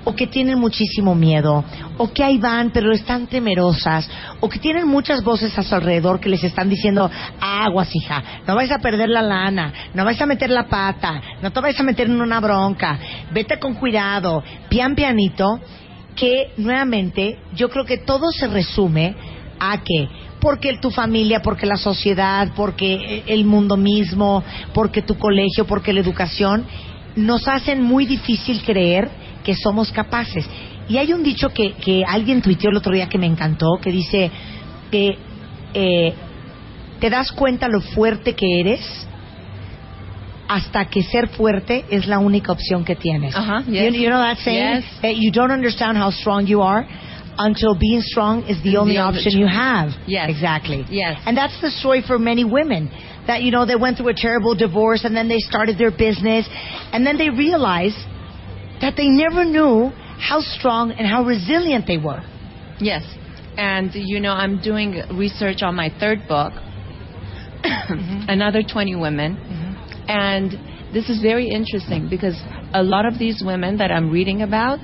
[0.04, 1.64] o que tienen muchísimo miedo,
[1.98, 4.10] o que ahí van pero están temerosas,
[4.42, 8.56] o que tienen muchas voces a su alrededor que les están diciendo, aguas hija, no
[8.56, 11.84] vais a perder la lana, no vais a meter la pata, no te vais a
[11.84, 13.00] meter en una bronca,
[13.32, 15.62] vete con cuidado, pian pianito,
[16.14, 19.16] que nuevamente yo creo que todo se resume
[19.62, 25.66] a que porque tu familia, porque la sociedad, porque el mundo mismo, porque tu colegio,
[25.66, 26.66] porque la educación
[27.16, 29.10] nos hacen muy difícil creer
[29.44, 30.48] que somos capaces.
[30.88, 33.92] Y hay un dicho que, que alguien tuiteó el otro día que me encantó, que
[33.92, 34.32] dice
[34.90, 35.18] que
[35.74, 36.14] eh,
[37.00, 39.08] te das cuenta lo fuerte que eres
[40.48, 43.36] hasta que ser fuerte es la única opción que tienes.
[43.36, 43.94] Uh-huh, You- yes.
[43.94, 44.78] you, know that saying?
[44.82, 44.86] Yes.
[45.02, 46.88] That you don't understand how strong you are
[47.40, 49.96] until being strong is the only the option you have.
[50.06, 50.30] Yes.
[50.30, 50.86] Exactly.
[50.90, 51.24] Yes.
[51.26, 52.92] And that's the story for many women.
[53.28, 56.50] That, you know, they went through a terrible divorce and then they started their business
[56.92, 57.98] and then they realized
[58.82, 62.22] that they never knew how strong and how resilient they were.
[62.80, 63.04] Yes.
[63.56, 68.26] And, you know, I'm doing research on my third book, mm-hmm.
[68.28, 69.36] Another 20 Women.
[69.36, 70.10] Mm-hmm.
[70.10, 72.36] And this is very interesting because
[72.74, 74.80] a lot of these women that I'm reading about,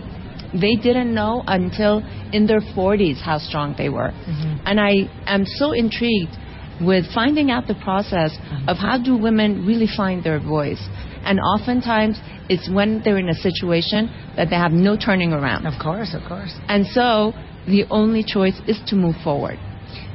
[0.53, 1.99] they didn't know until
[2.31, 4.11] in their 40s how strong they were.
[4.11, 4.63] Mm-hmm.
[4.65, 6.35] And I am so intrigued
[6.81, 8.69] with finding out the process mm-hmm.
[8.69, 10.81] of how do women really find their voice.
[11.23, 12.19] And oftentimes
[12.49, 15.65] it's when they're in a situation that they have no turning around.
[15.65, 16.53] Of course, of course.
[16.67, 17.33] And so
[17.65, 19.57] the only choice is to move forward.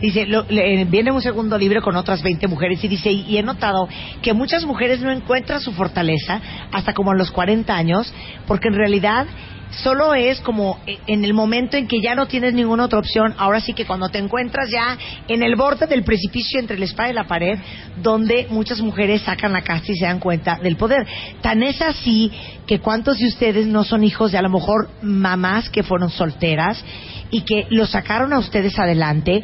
[0.01, 3.43] Dice, lo- le- viene un segundo libro con otras 20 mujeres y dice, y he
[3.43, 3.89] notado
[4.23, 6.41] que muchas mujeres no encuentran su fortaleza
[6.73, 8.13] hasta como a los 40 años,
[8.47, 9.27] porque en realidad
[9.71, 13.35] solo es como eh, en el momento en que ya no tienes ninguna otra opción,
[13.39, 14.99] ahora sí que cuando te encuentras ya
[15.29, 17.59] en el borde del precipicio entre la espada y la pared,
[18.03, 21.07] donde muchas mujeres sacan la casta y se dan cuenta del poder.
[21.41, 22.31] Tan es así
[22.67, 26.85] que cuántos de ustedes no son hijos de a lo mejor mamás que fueron solteras
[27.31, 29.41] y que lo sacaron a ustedes adelante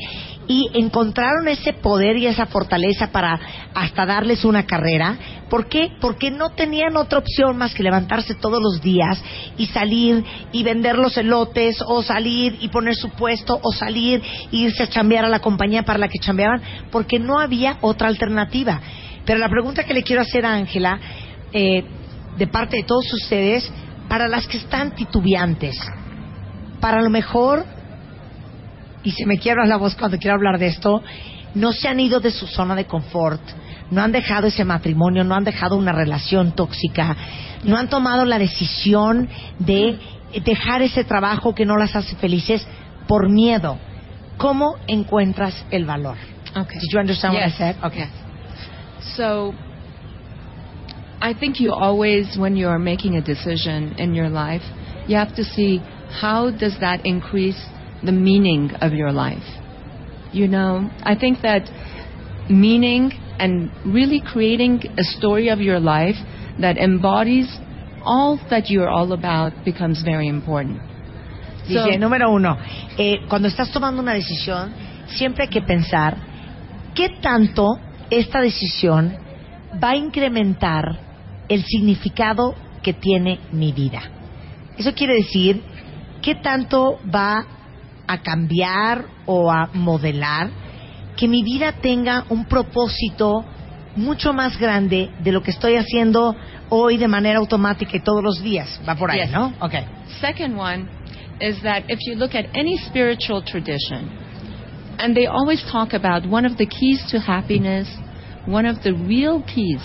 [0.48, 3.38] y encontraron ese poder y esa fortaleza para
[3.74, 5.18] hasta darles una carrera.
[5.50, 5.92] ¿Por qué?
[6.00, 9.22] Porque no tenían otra opción más que levantarse todos los días
[9.56, 14.22] y salir y vender los elotes o salir y poner su puesto o salir
[14.52, 18.08] e irse a chambear a la compañía para la que chambeaban porque no había otra
[18.08, 18.80] alternativa.
[19.24, 21.00] Pero la pregunta que le quiero hacer a Ángela,
[21.52, 21.84] eh,
[22.36, 23.70] de parte de todos ustedes,
[24.08, 25.76] para las que están titubeantes,
[26.80, 27.64] para lo mejor
[29.06, 31.00] y se me quiebra la voz cuando quiero hablar de esto,
[31.54, 33.40] no se han ido de su zona de confort,
[33.92, 37.16] no han dejado ese matrimonio, no han dejado una relación tóxica,
[37.62, 39.28] no han tomado la decisión
[39.60, 39.96] de
[40.44, 42.66] dejar ese trabajo que no las hace felices
[43.06, 43.78] por miedo.
[44.38, 46.16] ¿Cómo encuentras el valor?
[46.50, 46.80] Okay.
[46.80, 47.76] Did you understand what I said?
[47.84, 47.98] Okay.
[48.00, 49.14] Yes.
[49.16, 49.54] So
[51.22, 54.62] I think you always, when you're making a decision in your life,
[55.06, 55.80] you have to see
[56.10, 57.62] how does that increase
[58.04, 59.44] the meaning of your life.
[60.32, 61.62] You know, I think that
[62.50, 66.16] meaning and really creating a story of your life
[66.60, 67.48] that embodies
[68.04, 70.80] all that you're all about becomes very important.
[71.66, 72.56] Dice, So- número uno,
[72.96, 74.72] eh, cuando estás tomando una decisión,
[75.08, 76.16] siempre hay que pensar
[76.94, 77.78] qué tanto
[78.10, 79.16] esta decisión
[79.82, 80.84] va a incrementar
[81.48, 84.02] el significado que tiene mi vida.
[84.78, 85.60] Eso quiere decir
[86.22, 87.44] qué tanto va
[88.06, 90.50] a cambiar o a modelar
[91.16, 93.44] que mi vida tenga un propósito
[93.96, 96.36] mucho más grande de lo que estoy haciendo
[96.68, 98.80] hoy de manera automática y todos los días.
[98.86, 99.30] Va por ahí, Yes.
[99.30, 99.52] ¿no?
[99.60, 99.84] Okay.
[100.20, 100.88] Second one
[101.40, 104.10] is that if you look at any spiritual tradition,
[104.98, 107.88] and they always talk about one of the keys to happiness,
[108.46, 109.80] one of the real keys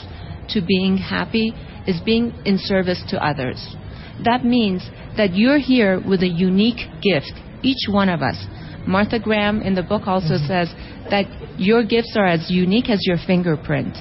[0.50, 1.54] to being happy
[1.88, 3.76] is being in service to others.
[4.24, 4.84] That means
[5.18, 8.38] that you're here with a unique gift, each one of us.
[8.88, 10.74] Martha Graham in the book also says
[11.10, 11.26] that
[11.58, 13.96] your gifts are as unique as your fingerprint.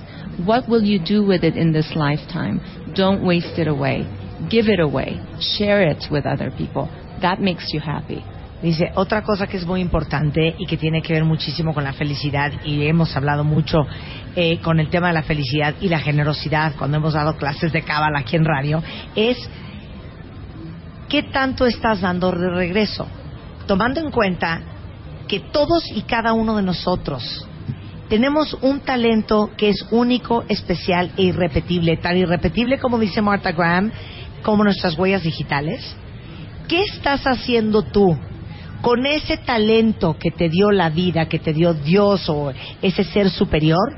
[0.44, 2.60] What will you do with it in this lifetime?
[2.94, 4.06] Don't waste it away.
[4.50, 5.20] Give it away.
[5.38, 6.88] Share it with other people.
[7.20, 8.24] That makes you happy.
[8.62, 11.94] Dice, otra cosa que es muy importante y que tiene que ver muchísimo con la
[11.94, 13.86] felicidad, y hemos hablado mucho
[14.36, 17.82] eh, con el tema de la felicidad y la generosidad cuando hemos dado clases de
[17.82, 18.82] cábala aquí en radio,
[19.16, 19.38] es
[21.08, 23.08] qué tanto estás dando de regreso,
[23.66, 24.60] tomando en cuenta
[25.28, 27.46] que todos y cada uno de nosotros
[28.10, 33.92] tenemos un talento que es único, especial e irrepetible, tan irrepetible como dice Martha Graham,
[34.42, 35.94] como nuestras huellas digitales.
[36.66, 38.18] ¿Qué estás haciendo tú
[38.82, 42.52] con ese talento que te dio la vida, que te dio Dios o
[42.82, 43.96] ese ser superior,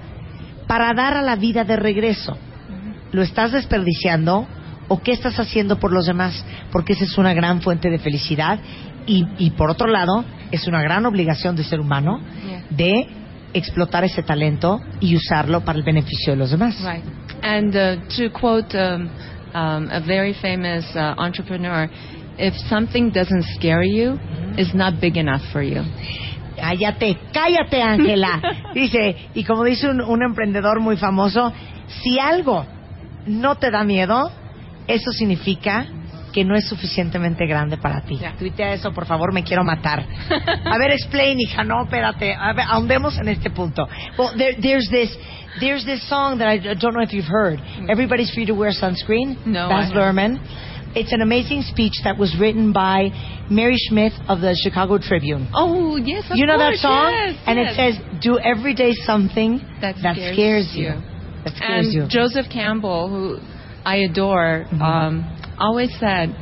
[0.66, 2.36] para dar a la vida de regreso?
[3.12, 4.46] ¿Lo estás desperdiciando
[4.88, 6.44] o qué estás haciendo por los demás?
[6.70, 8.58] Porque esa es una gran fuente de felicidad
[9.06, 12.20] y, y por otro lado, es una gran obligación de ser humano
[12.70, 13.08] de
[13.54, 16.76] explotar ese talento y usarlo para el beneficio de los demás.
[16.80, 17.04] Right.
[17.42, 19.10] And uh, to quote um,
[19.54, 21.88] um, a very famous uh, entrepreneur,
[22.38, 24.18] if something doesn't scare you,
[24.56, 25.82] it's not big enough for you.
[26.56, 28.40] Cállate, cállate, Ángela.
[28.74, 31.52] Dice, y como dice un, un emprendedor muy famoso,
[32.02, 32.64] si algo
[33.26, 34.30] no te da miedo,
[34.86, 35.86] eso significa
[36.32, 38.18] que no es suficientemente grande para ti.
[38.38, 40.04] Tuitea eso, por favor, me quiero matar.
[40.64, 42.34] A ver, explain, hija, no, espérate.
[42.34, 43.86] A ver, ahondemos en este punto.
[44.18, 45.16] Well, there, there's this...
[45.60, 47.60] There's this song that I don't know if you've heard.
[47.86, 49.36] Everybody's free to wear sunscreen.
[49.44, 49.46] Mm.
[49.48, 49.92] No, Baz.
[49.92, 50.40] Luhrmann.
[50.94, 53.10] It's an amazing speech that was written by
[53.50, 55.48] Mary Schmidt of the Chicago Tribune.
[55.54, 57.12] Oh, yes, of you know course, that song?
[57.12, 57.72] yes, and yes.
[57.72, 60.94] it says, "Do every day something That that scares scares you." you.
[61.44, 62.06] That scares and you.
[62.08, 63.38] Joseph Campbell, who
[63.84, 64.82] I adore, Mm-hmm.
[64.82, 66.34] um, always said,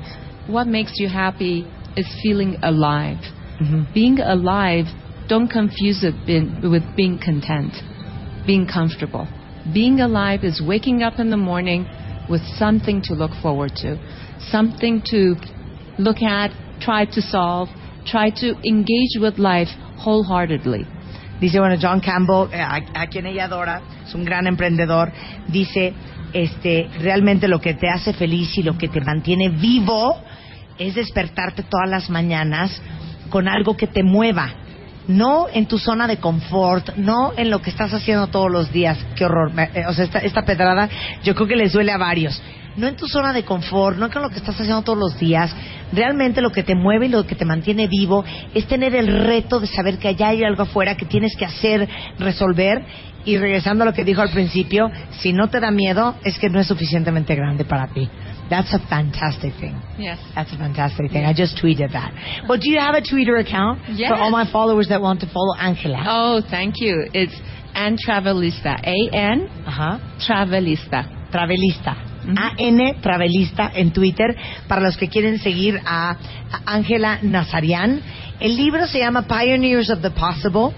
[0.47, 1.57] "What makes you happy
[1.97, 3.23] is feeling alive.
[3.61, 3.83] Mm-hmm.
[3.93, 4.87] Being alive,
[5.29, 6.17] don't confuse it
[6.75, 7.75] with being content,
[8.47, 9.27] being comfortable.
[9.81, 11.87] Being alive is waking up in the morning
[12.33, 13.91] with something to look forward to,
[14.57, 15.21] something to
[15.99, 16.51] look at,
[16.81, 17.69] try to solve,
[18.07, 19.69] try to engage with life
[20.05, 20.85] wholeheartedly."
[21.41, 25.11] Dice, bueno, John Campbell, eh, a, quien ella adora, es un gran emprendedor,
[25.49, 25.95] dice,
[26.33, 30.21] este, realmente lo que te hace feliz y lo que te mantiene vivo
[30.79, 32.81] es despertarte todas las mañanas
[33.31, 34.51] con algo que te mueva.
[35.09, 38.99] No en tu zona de confort, no en lo que estás haciendo todos los días.
[39.17, 39.51] Qué horror.
[39.75, 40.89] Eh, O sea, esta, esta pedrada
[41.25, 42.41] yo creo que les duele a varios.
[42.81, 45.55] No en tu zona de confort, no con lo que estás haciendo todos los días.
[45.93, 48.25] Realmente lo que te mueve y lo que te mantiene vivo
[48.55, 51.87] es tener el reto de saber que allá hay algo afuera que tienes que hacer,
[52.19, 52.83] resolver.
[53.27, 56.49] Y regresando a lo que dijo al principio, si no te da miedo, es que
[56.49, 58.09] no es suficientemente grande para ti.
[58.49, 59.75] That's a fantastic thing.
[59.99, 60.19] Yes.
[60.35, 61.27] That's a fantastic thing.
[61.27, 62.13] I just tweeted that.
[62.49, 64.09] Well, do you have a Twitter account Yes.
[64.09, 66.03] for all my followers that want to follow Angela?
[66.09, 67.11] Oh, thank you.
[67.13, 67.35] It's
[67.75, 68.81] Ann Travelista.
[68.83, 70.01] A N Ajá.
[70.19, 71.05] Travelista.
[71.31, 72.10] Travelista.
[72.39, 74.37] A-N Travelista en Twitter
[74.69, 76.17] para los que quieren seguir a
[76.67, 78.01] Ángela Nazarian.
[78.41, 80.75] El libro se llama Pioneers of the Possible.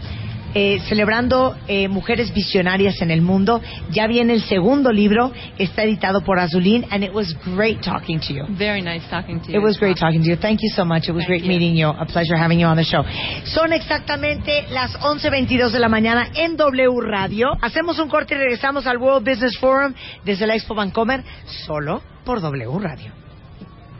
[0.54, 3.60] Eh, celebrando eh, mujeres visionarias en el mundo.
[3.90, 8.32] Ya viene el segundo libro, está editado por Azulín, and it was great talking to
[8.32, 8.44] you.
[8.56, 9.58] Very nice talking to you.
[9.58, 10.36] It was great talking to you.
[10.36, 11.08] Thank you so much.
[11.08, 11.48] It was Thank great you.
[11.48, 11.88] meeting you.
[11.88, 13.02] A pleasure having you on the show.
[13.44, 17.52] Son exactamente las 11.22 de la mañana en W Radio.
[17.60, 19.94] Hacemos un corte y regresamos al World Business Forum
[20.24, 21.22] desde la Expo Vancomer,
[21.66, 23.12] solo por W Radio.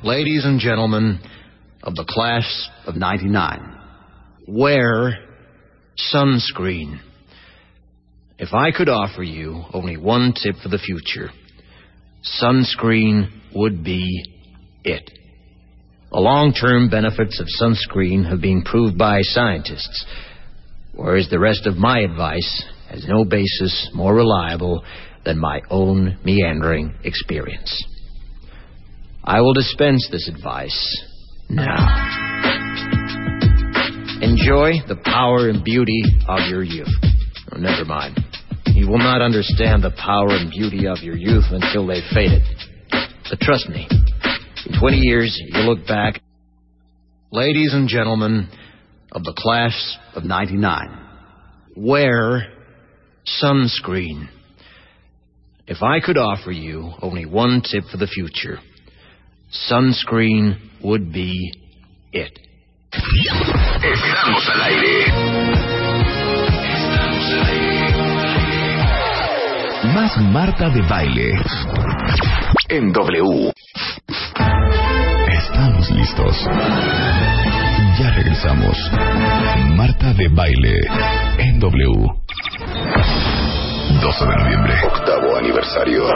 [0.03, 1.21] Ladies and gentlemen
[1.83, 3.61] of the class of 99,
[4.49, 5.32] wear
[6.13, 7.01] sunscreen.
[8.39, 11.31] If I could offer you only one tip for the future,
[12.41, 14.25] sunscreen would be
[14.85, 15.11] it.
[16.11, 20.05] The long term benefits of sunscreen have been proved by scientists,
[20.95, 24.85] whereas the rest of my advice has no basis more reliable
[25.25, 27.83] than my own meandering experience.
[29.25, 31.07] I will dispense this advice
[31.49, 32.62] now.
[34.23, 36.87] Enjoy the power and beauty of your youth.
[37.51, 38.17] Oh, never mind.
[38.67, 42.43] You will not understand the power and beauty of your youth until they've faded.
[43.29, 43.89] But trust me,
[44.67, 46.23] in 20 years, you'll look back.
[47.33, 48.49] Ladies and gentlemen
[49.11, 50.99] of the class of 99,
[51.77, 52.47] wear
[53.43, 54.29] sunscreen.
[55.67, 58.61] If I could offer you only one tip for the future,
[59.69, 61.53] sunscreen would be
[62.13, 62.39] it.
[62.93, 65.13] Estamos al aire.
[69.95, 71.33] Más Marta de Baile.
[72.69, 73.53] En W.
[75.27, 76.37] Estamos listos.
[77.99, 78.77] Ya regresamos.
[79.75, 80.79] Marta de Baile.
[81.39, 83.32] En W.
[84.01, 84.75] 12 de noviembre.
[84.85, 86.07] Octavo aniversario.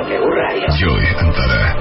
[0.78, 1.76] Joy Antara.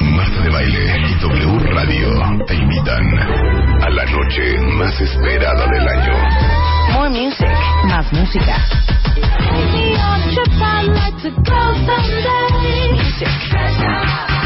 [0.00, 2.08] Marta de Baile y W Radio
[2.46, 3.04] te invitan
[3.82, 6.12] a la noche más esperada del año.
[6.94, 7.48] More music,
[7.84, 8.56] más música.
[12.92, 14.37] Music.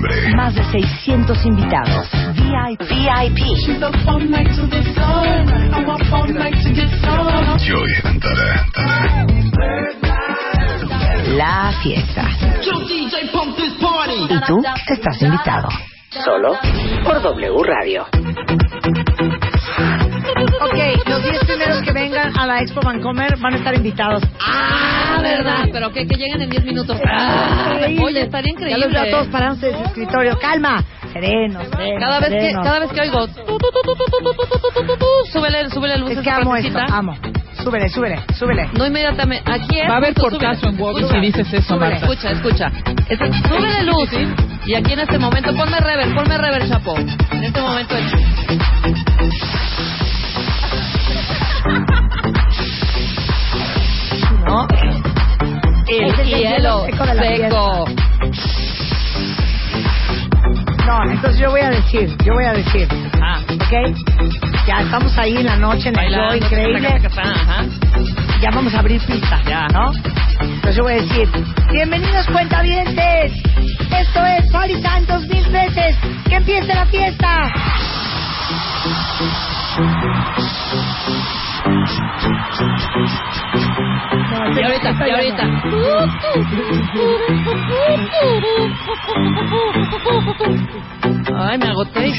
[0.00, 0.36] 12 de noviembre.
[0.36, 2.08] Más de 600 invitados.
[2.34, 2.80] VIP.
[2.82, 3.38] VIP.
[7.58, 8.66] Joy Antara.
[11.36, 12.24] La fiesta.
[14.30, 15.68] Y tú estás invitado.
[16.24, 16.56] Solo
[17.04, 18.06] por W Radio.
[20.60, 24.22] Ok, los 10 primeros que vengan a la Expo Vancomer van a estar invitados.
[24.40, 26.98] Ah, verdad, pero que, que lleguen en 10 minutos.
[27.06, 28.78] Ah, oye, estaría increíble.
[28.80, 30.38] Ya los veo todos parados en su escritorio.
[30.38, 32.62] Calma, serenos, serenos cada vez serenos.
[32.62, 33.26] que Cada vez que oigo,
[35.32, 37.16] súbele, súbele el Es que amo esto, amo.
[37.62, 38.68] Súbele, súbele, súbele.
[38.78, 39.50] No inmediatamente.
[39.50, 39.90] Aquí es.
[39.90, 41.98] Va a haber portazo en Walker si dices eso, súbele.
[41.98, 42.06] Marta.
[42.06, 42.72] Escucha, escucha.
[43.08, 44.10] Es, súbele luz.
[44.66, 46.96] Y aquí en este momento, ponme rever, ponme rever, chapo.
[46.96, 48.04] En este momento, el...
[54.48, 54.66] ¿No?
[55.86, 57.84] El es hielo seco de la seco.
[60.86, 62.88] No, entonces yo voy a decir, yo voy a decir.
[63.20, 63.40] Ah.
[63.52, 63.94] ¿Ok?
[64.66, 66.80] Ya estamos ahí en la noche en el show, increíble.
[66.88, 67.64] taca, taca, taca, ajá.
[68.40, 69.66] Ya vamos a abrir pista, Ya.
[69.68, 69.90] ¿no?
[70.40, 71.28] Entonces yo voy a decir,
[71.72, 73.32] bienvenidos cuentavientes.
[73.90, 75.96] Esto es Party Time 2013.
[76.28, 77.52] Que empiece la fiesta.
[84.56, 85.44] Y ahorita, y ahorita.
[91.36, 92.12] Ay, me agoté.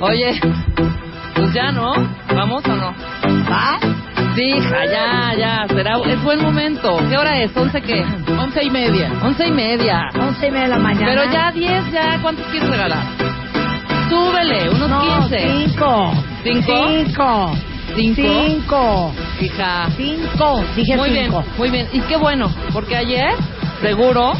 [0.00, 0.40] Oye,
[1.34, 1.92] pues ya, ¿no?
[2.34, 2.94] ¿Vamos o no?
[3.50, 3.78] ¿Va?
[4.34, 5.66] Sí, ya, ya.
[5.68, 6.98] Será, es buen momento.
[7.08, 7.56] ¿Qué hora es?
[7.56, 8.04] ¿Once qué?
[8.38, 9.10] Once y media.
[9.22, 10.08] Once y media.
[10.18, 11.06] Once y media de la mañana.
[11.06, 12.18] Pero ya diez, ya.
[12.20, 13.02] ¿Cuántos quieres regalar?
[14.10, 15.66] Súbele, unos No, quince.
[15.68, 16.12] cinco.
[16.44, 16.88] ¿Cinco?
[16.88, 17.52] Cinco.
[17.96, 18.22] ¿Cinco?
[18.46, 19.12] Cinco.
[19.40, 19.88] Hija.
[19.96, 20.64] Cinco.
[20.76, 21.40] Dije Muy cinco.
[21.42, 21.88] bien, muy bien.
[21.92, 23.32] Y qué bueno, porque ayer,
[23.80, 24.32] seguro,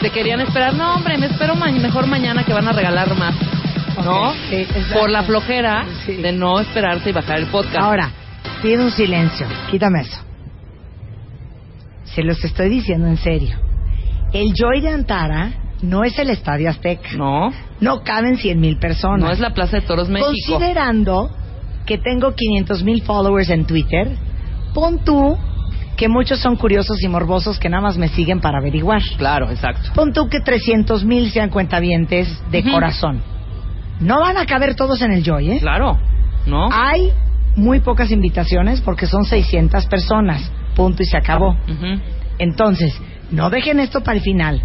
[0.00, 0.74] te querían esperar.
[0.74, 3.34] No, hombre, me espero ma- mejor mañana que van a regalar más.
[4.04, 4.32] ¿No?
[4.50, 5.00] Sí, exacto.
[5.00, 6.14] Por la flojera Sí.
[6.16, 7.76] de no esperarse y bajar el podcast.
[7.76, 8.10] Ahora,
[8.62, 9.46] pido un silencio.
[9.70, 10.20] Quítame eso.
[12.04, 13.56] Se los estoy diciendo en serio.
[14.32, 17.10] El Joy de Antara no es el Estadio Azteca.
[17.16, 19.20] No, No caben 100 mil personas.
[19.20, 20.28] no es la Plaza de Toros México.
[20.58, 21.30] Considerando
[21.86, 24.16] que tengo 500 mil followers en Twitter,
[24.72, 25.36] pon tú
[25.96, 29.02] que muchos son curiosos y morbosos que nada más me siguen para averiguar.
[29.16, 29.90] Claro, exacto.
[29.94, 33.22] Pon tú que 300 mil sean cuentavientes de corazón.
[34.00, 35.58] No van a caber todos en el Joy, ¿eh?
[35.60, 35.98] Claro,
[36.46, 36.68] ¿no?
[36.72, 37.12] Hay
[37.56, 40.50] muy pocas invitaciones porque son 600 personas.
[40.74, 41.56] Punto y se acabó.
[42.38, 44.60] Entonces, no dejen esto para el final.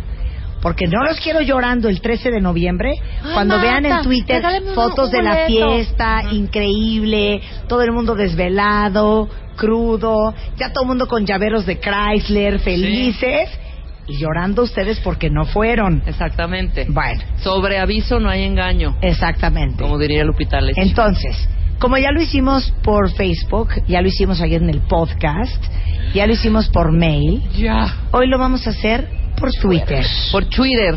[0.62, 2.94] Porque no los quiero llorando el 13 de noviembre
[3.24, 7.92] Ay, cuando Marta, vean en Twitter regálame un- fotos de la fiesta, increíble, todo el
[7.92, 13.50] mundo desvelado, crudo, ya todo el mundo con llaveros de Chrysler, felices,
[14.08, 16.02] y llorando ustedes porque no fueron.
[16.06, 16.88] Exactamente.
[16.90, 19.82] Bueno, Sobre aviso no hay engaño, exactamente.
[19.84, 20.82] como diría Lupita Leche.
[20.82, 21.48] Entonces,
[21.80, 25.64] como ya lo hicimos por Facebook, ya lo hicimos ayer en el podcast,
[26.14, 27.96] ya lo hicimos por mail, Ya.
[28.12, 29.08] hoy lo vamos a hacer
[29.40, 30.06] por Twitter.
[30.32, 30.96] Por Twitter.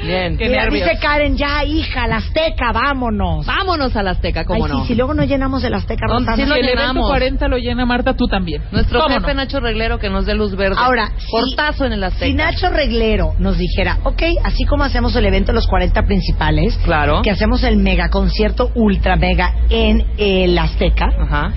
[0.00, 0.36] Bien.
[0.38, 3.44] Mira, dice Karen, ya, hija, la Azteca, vámonos.
[3.44, 4.80] Vámonos a la Azteca, ¿cómo Ay, no?
[4.82, 6.36] sí, si luego no llenamos el Azteca, No, Rosana.
[6.36, 7.08] sí lo Si el evento llenamos.
[7.10, 8.62] 40 lo llena Marta, tú también.
[8.70, 9.34] Nuestro ¿Cómo jefe no?
[9.34, 10.76] Nacho Reglero que nos dé luz verde.
[10.78, 12.26] Ahora, portazo en el Azteca.
[12.26, 16.78] Si Nacho Reglero nos dijera, ok, así como hacemos el evento de los 40 principales,
[16.84, 17.20] Claro.
[17.22, 21.52] que hacemos el mega concierto ultra mega en el Azteca, Ajá,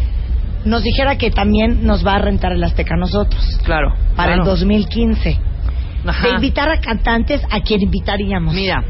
[0.66, 3.94] nos dijera que también nos va a rentar el Azteca a nosotros claro.
[4.16, 4.42] para claro.
[4.42, 5.40] el 2015.
[6.06, 6.28] Ajá.
[6.28, 8.54] De invitar a cantantes, ¿a quién invitaríamos?
[8.54, 8.84] Mira,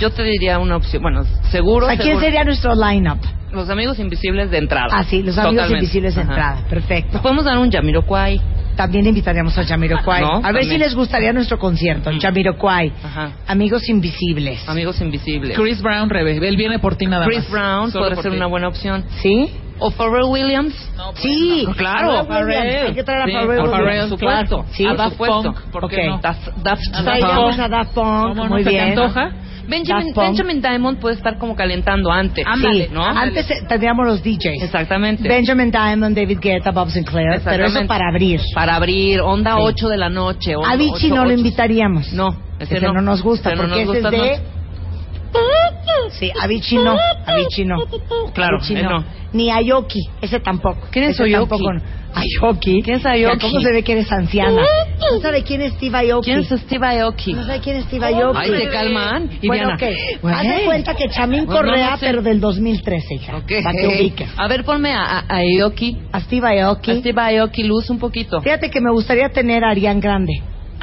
[0.00, 1.02] yo te diría una opción.
[1.02, 1.86] Bueno, seguro.
[1.86, 2.20] ¿A quién seguro.
[2.20, 3.18] sería nuestro line-up?
[3.52, 4.88] Los amigos invisibles de entrada.
[4.90, 5.84] Ah, sí, los amigos Totalmente.
[5.84, 6.30] invisibles de Ajá.
[6.30, 6.60] entrada.
[6.68, 7.12] Perfecto.
[7.12, 8.40] Nos podemos dar un Jamiroquai.
[8.76, 10.20] También invitaríamos a Jamiroquai.
[10.20, 10.68] No, a ver también.
[10.70, 12.92] si les gustaría nuestro concierto, Jamiroquai.
[13.04, 13.30] Ajá.
[13.46, 14.68] Amigos invisibles.
[14.68, 15.56] Amigos invisibles.
[15.56, 17.50] Chris Brown, Rebe, él viene por ti nada Chris más.
[17.50, 18.36] Brown Solo podría ser ti.
[18.36, 19.04] una buena opción.
[19.22, 19.50] ¿Sí?
[19.86, 20.74] ¿O Pharrell Williams?
[21.16, 22.24] Sí, Claro.
[22.26, 22.88] Pharrell Williams.
[22.88, 23.70] Hay que traer a Pharrell a Williams.
[23.70, 24.64] Pharrell, por supuesto.
[24.72, 25.16] Sí, A Daft.
[25.18, 26.06] Punk, ¿por qué Ok.
[26.08, 26.18] no?
[26.22, 28.88] Daft, Daft, Daft a Daft Punk, ¿Cómo no muy se te bien.
[28.98, 29.30] antoja?
[29.66, 30.26] Benjamin, Daft Punk.
[30.26, 32.44] Benjamin Diamond puede estar como calentando antes.
[32.60, 33.04] Sí, ¿no?
[33.04, 34.62] antes eh, tendríamos los DJs.
[34.62, 35.26] Exactamente.
[35.28, 38.40] Benjamin Diamond, David Guetta, Bob Sinclair, pero eso para abrir.
[38.54, 39.62] Para abrir, onda Sí.
[39.62, 40.56] 8 de la noche.
[40.56, 41.32] onda A Vichy no lo ocho.
[41.38, 42.12] invitaríamos.
[42.12, 42.92] No, ese, no.
[43.02, 44.46] nos gusta, Ese no porque nos ese gusta, es de...
[46.18, 47.76] Sí, Avicii no, Avicii no.
[48.34, 48.90] Claro, Avicii él no.
[49.00, 49.04] no.
[49.32, 50.86] Ni Ayoki, ese tampoco.
[50.90, 51.34] ¿Quién es Ese Aoki?
[51.50, 51.80] tampoco no.
[52.14, 52.82] Ayoki.
[52.82, 53.40] ¿Quién es Mira, Aoki?
[53.40, 54.62] ¿Cómo se ve que eres anciana?
[55.12, 56.26] ¿No sabe quién es Steve Aoki?
[56.30, 57.32] ¿Quién es Steve Aoki?
[57.32, 58.38] ¿No sabe quién es Steve Aoki?
[58.38, 59.30] Ay, se calman.
[59.42, 59.96] Y Bueno, Diana.
[60.14, 60.20] ok.
[60.22, 60.34] Güey.
[60.34, 62.06] Haz de cuenta que Chamín No, no, Correa, no sé.
[62.06, 63.36] pero del 2013, hija.
[63.38, 63.52] Ok.
[63.64, 64.28] Para que ubiques.
[64.36, 65.98] A ver, ponme a, a, a Aoki.
[66.12, 66.90] A Steve Aoki.
[66.92, 68.40] A Steve Aoki, luz un poquito.
[68.40, 70.34] Fíjate que me gustaría tener a Arián Grande.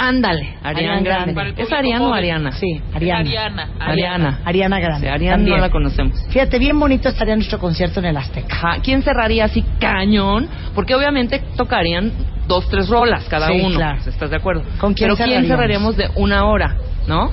[0.03, 1.33] Ándale, Ariana Grande.
[1.33, 1.61] Grande.
[1.61, 2.51] ¿Es Ariana o Ariana?
[2.53, 3.19] Sí, Ariana.
[3.21, 3.69] Ariana.
[3.79, 4.39] Ariana.
[4.45, 5.07] Ariana Grande.
[5.07, 5.57] Sí, Ariana también.
[5.57, 6.25] no la conocemos.
[6.29, 8.55] Fíjate, bien bonito estaría nuestro concierto en el Azteca.
[8.55, 8.81] Ajá.
[8.81, 10.47] ¿Quién cerraría así cañón?
[10.73, 12.11] Porque obviamente tocarían
[12.47, 13.75] dos, tres rolas cada Sí, uno.
[13.75, 13.99] claro.
[14.03, 14.63] ¿Estás de acuerdo?
[14.79, 15.95] ¿Con quién Pero ¿quién cerraríamos?
[15.95, 16.77] de una hora?
[17.07, 17.29] ¿No?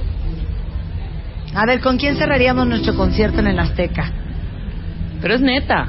[1.54, 4.12] A ver, ¿con quién cerraríamos nuestro concierto en el Azteca?
[5.22, 5.88] Pero es neta.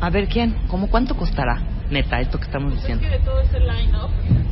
[0.00, 0.56] A ver, ¿quién?
[0.66, 1.62] ¿Cómo cuánto costará?
[1.90, 3.06] Neta, esto que estamos diciendo.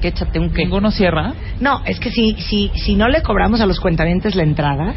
[0.01, 0.64] ¿Qué échate un qué?
[0.64, 1.33] ¿Ninguno cierra?
[1.61, 4.95] No, es que si, si, si no le cobramos a los cuentavientes la entrada,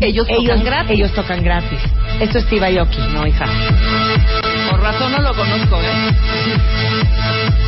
[0.00, 0.90] Ellos tocan ellos, gratis.
[0.90, 1.78] ellos tocan gratis.
[2.20, 2.98] Esto es Aoki.
[3.14, 3.46] No, hija.
[4.70, 6.10] Por razón no lo conozco, ¿eh?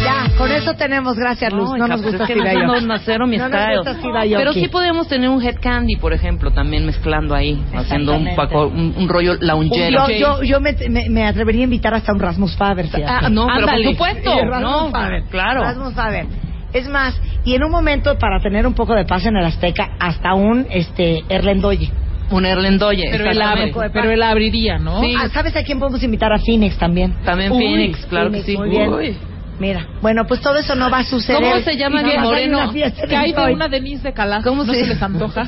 [0.04, 1.70] Ya, con eso tenemos, gracias Luz.
[1.78, 2.84] No, nos pues gusta es que no, Aoki.
[2.84, 3.96] no, no, cero mi No nos gusta.
[4.36, 8.66] Pero sí podemos tener un head candy, por ejemplo, también mezclando ahí, haciendo un, paco,
[8.66, 10.08] un, un rollo loungero.
[10.10, 12.86] Yo, yo, yo me, me, me atrevería a invitar hasta un Rasmus Faber.
[12.86, 13.04] fíjate.
[13.06, 15.22] Ah, no, pero por supuesto, Sí, Rasmus no, Faber.
[15.30, 15.60] claro.
[15.62, 16.26] Rasmus Faber.
[16.72, 19.90] Es más, y en un momento para tener un poco de paz en el Azteca,
[20.00, 21.90] hasta un este Erlendoye.
[22.30, 23.04] Un Erlendoye.
[23.12, 25.00] Pero él, abre, pero él abriría, ¿no?
[25.00, 25.14] Sí.
[25.16, 26.32] Ah, ¿Sabes a quién podemos invitar?
[26.32, 27.14] A Phoenix también.
[27.24, 28.58] También Uy, Phoenix, claro Phoenix, que sí.
[28.58, 28.92] Muy bien.
[28.92, 29.16] Uy.
[29.58, 31.40] Mira, bueno, pues todo eso no va a suceder.
[31.40, 32.72] ¿Cómo se llama a moreno?
[32.72, 34.42] Que hay de una Denise de Calas.
[34.44, 35.46] ¿Cómo ¿No se- se les antoja?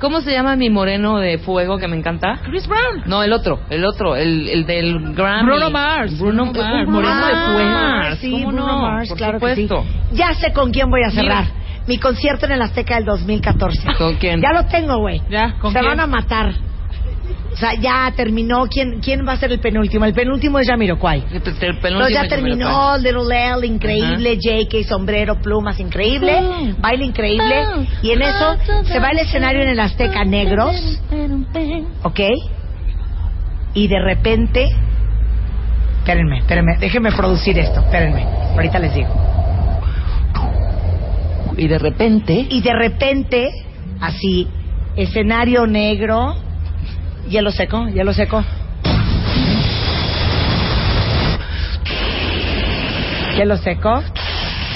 [0.00, 2.40] ¿Cómo se llama mi moreno de fuego que me encanta?
[2.44, 3.02] Chris Brown.
[3.06, 5.44] No, el otro, el otro, el, el del Grammy.
[5.50, 6.18] Bruno Mars.
[6.18, 7.70] Bruno, Bruno Mars, moreno de fuego.
[7.70, 8.78] Mars, Sí, ¿cómo Bruno no?
[8.82, 9.82] Mars, Por claro supuesto.
[9.82, 10.16] que sí.
[10.16, 11.44] Ya sé con quién voy a cerrar.
[11.86, 13.82] Mi concierto en el Azteca del 2014.
[13.98, 14.40] ¿Con quién?
[14.40, 15.20] Ya lo tengo, güey.
[15.30, 15.90] Ya, ¿con Se quién?
[15.90, 16.54] van a matar.
[17.52, 18.66] O sea, ya terminó.
[18.68, 20.04] ¿Quién, ¿Quién va a ser el penúltimo?
[20.04, 21.24] El penúltimo es Jamiroquai.
[21.32, 22.96] El penúltimo Pero ya terminó.
[22.98, 26.74] Little L, increíble, JK, sombrero, plumas, increíble, Ah.
[26.78, 27.64] baile increíble,
[28.02, 31.00] y en eso se va el escenario en el Azteca Negros,
[32.04, 32.20] ¿ok?
[33.74, 34.68] Y de repente,
[35.98, 38.24] espérenme, espérenme, déjenme producir esto, espérenme,
[38.54, 39.10] ahorita les digo.
[41.56, 43.50] Y de repente, Y de repente,
[44.00, 44.48] así,
[44.96, 46.34] escenario negro,
[47.30, 48.44] Hielo seco, hielo seco,
[53.36, 54.02] hielo seco.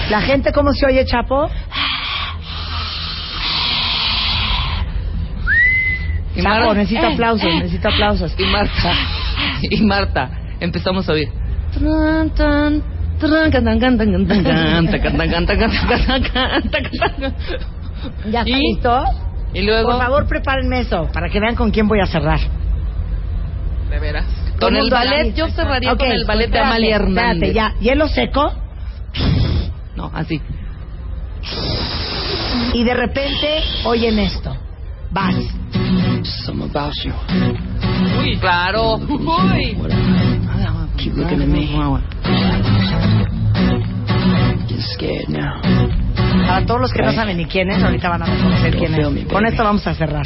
[0.08, 1.50] La gente, ¿cómo se oye, Chapo?
[6.36, 6.76] Y Chapo, Mar...
[6.76, 7.56] necesita eh, aplausos, eh.
[7.56, 8.34] necesita aplausos.
[8.38, 8.92] Y Marta,
[9.62, 10.30] y Marta,
[10.60, 11.28] empezamos a oír.
[18.30, 19.04] ¿Ya está listo?
[19.54, 22.40] Y luego, Por favor, prepárenme eso, para que vean con quién voy a cerrar.
[23.88, 24.26] De veras.
[24.60, 28.08] Con el ballet, yo cerraría Ok, con el ballet de espérate, Amalia espérate, ya, hielo
[28.08, 28.52] seco,
[29.96, 30.40] No, así.
[32.72, 34.56] y de repente, oyen esto.
[35.10, 35.34] Vas.
[36.44, 37.12] Something about you.
[38.20, 38.96] Uy, claro.
[38.96, 39.76] Uy.
[40.96, 41.66] Keep looking at me.
[44.68, 45.60] Get scared now.
[46.46, 49.26] Para todos los que no saben ni quién es, ahorita van a reconocer quién es.
[49.26, 50.24] Con esto vamos a cerrar.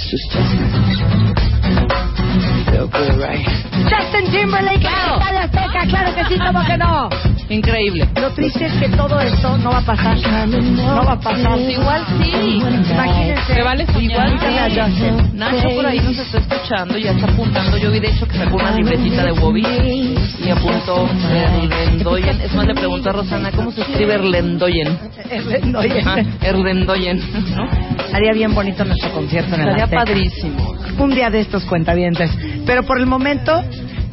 [2.70, 3.46] Good, right?
[3.88, 5.86] Justin Timberlake, está de Azteca.
[5.88, 7.08] Claro que sí, ¿cómo que no?
[7.48, 8.08] Increíble.
[8.20, 10.18] Lo triste es que todo esto no va a pasar.
[10.48, 11.58] No va a pasar.
[11.58, 12.62] Igual sí.
[12.90, 13.54] Imagínense.
[13.54, 13.86] Me vale.
[13.98, 15.38] Igual que la Justin.
[15.38, 17.78] Nacho por ahí nos está escuchando y ya está apuntando.
[17.78, 22.40] Yo vi de hecho que sacó una libretita de Bobby y apuntó Erlendoyen.
[22.42, 24.98] Es más, le pregunto a Rosana, ¿cómo se escribe Erlendoyen?
[25.30, 26.36] Erlendoyen.
[26.42, 27.20] Erlendoyen.
[27.56, 27.66] ¿no?
[28.12, 30.74] Haría bien bonito nuestro concierto en el Estaría padrísimo.
[30.98, 32.30] Un día de estos cuentavientes.
[32.66, 33.62] Pero por el momento,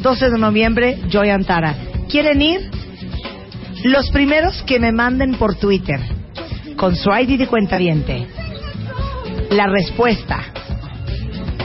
[0.02, 1.76] 12 de noviembre, Joy Antara.
[2.10, 2.70] ¿Quieren ir?
[3.84, 6.00] Los primeros que me manden por Twitter
[6.78, 8.28] con su ID de cuentaviente
[9.52, 10.44] la respuesta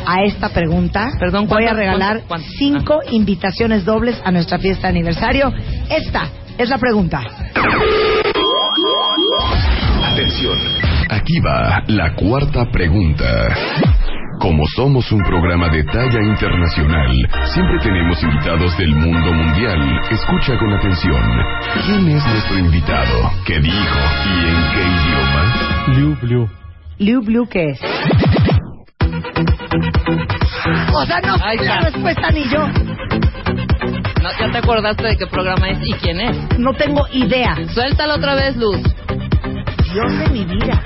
[0.07, 2.23] a esta pregunta, Perdón, voy a ¿cuántas- regalar
[2.59, 5.53] cinco invitaciones dobles a nuestra fiesta de aniversario.
[5.89, 6.29] Esta
[6.59, 7.23] es la pregunta.
[10.13, 10.59] Atención.
[11.09, 13.27] Aquí va la cuarta pregunta.
[14.41, 17.13] Como somos un programa de talla internacional,
[17.53, 19.79] siempre tenemos invitados del mundo mundial.
[20.11, 21.23] Escucha con atención.
[21.85, 23.31] ¿Quién es nuestro invitado?
[23.45, 23.99] ¿Qué dijo?
[24.25, 25.43] ¿Y en qué idioma?
[25.89, 26.51] Liu Blue.
[26.99, 27.81] Liu Blue, ¿qué es?
[30.95, 32.67] O sea, no sé la respuesta ni yo.
[34.23, 36.59] No, ¿Ya te acordaste de qué programa es y quién es?
[36.59, 37.57] No tengo idea.
[37.75, 38.81] Suéltalo otra vez, Luz.
[39.93, 40.83] Dios de mi vida.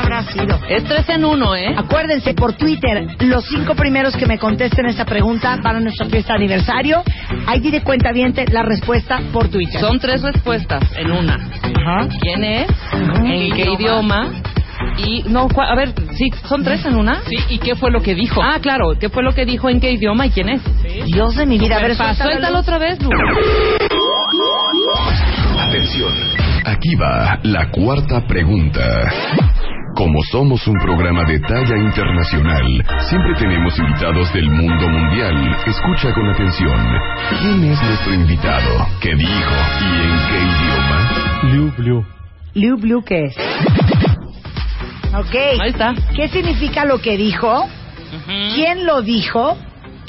[0.00, 0.58] ¿Quién habrá sido?
[0.68, 1.74] Es tres en uno, ¿eh?
[1.76, 6.32] Acuérdense por Twitter, los cinco primeros que me contesten esa pregunta van a nuestra fiesta
[6.34, 7.02] de aniversario.
[7.46, 8.10] Ahí de cuenta
[8.50, 9.80] la respuesta por Twitter.
[9.80, 11.34] Son tres respuestas en una.
[11.62, 12.08] Ajá.
[12.20, 12.68] ¿Quién es?
[12.92, 14.30] ¿En qué idioma?
[14.98, 17.20] Y no, a ver, sí, son tres en una.
[17.22, 18.42] Sí, ¿y qué fue lo que dijo?
[18.42, 19.68] Ah, claro, ¿qué fue lo que dijo?
[19.68, 20.62] ¿En qué idioma y quién es?
[21.06, 21.76] Dios de mi vida.
[21.76, 22.58] A ver, Suéltalo, suéltalo.
[22.58, 23.12] otra vez, Luz.
[25.58, 26.12] Atención.
[26.64, 28.82] Aquí va la cuarta pregunta.
[29.94, 32.64] Como somos un programa de talla internacional,
[33.08, 35.56] siempre tenemos invitados del mundo mundial.
[35.66, 36.78] Escucha con atención.
[37.28, 38.86] ¿Quién es nuestro invitado?
[39.00, 39.54] ¿Qué dijo?
[39.80, 41.42] ¿Y en qué idioma?
[41.42, 42.06] Liu Blue.
[42.54, 43.36] Liu Blue, ¿qué es?
[45.14, 45.34] Ok.
[45.60, 45.94] Ahí está.
[46.14, 47.66] ¿Qué significa lo que dijo?
[48.54, 49.58] ¿Quién lo dijo?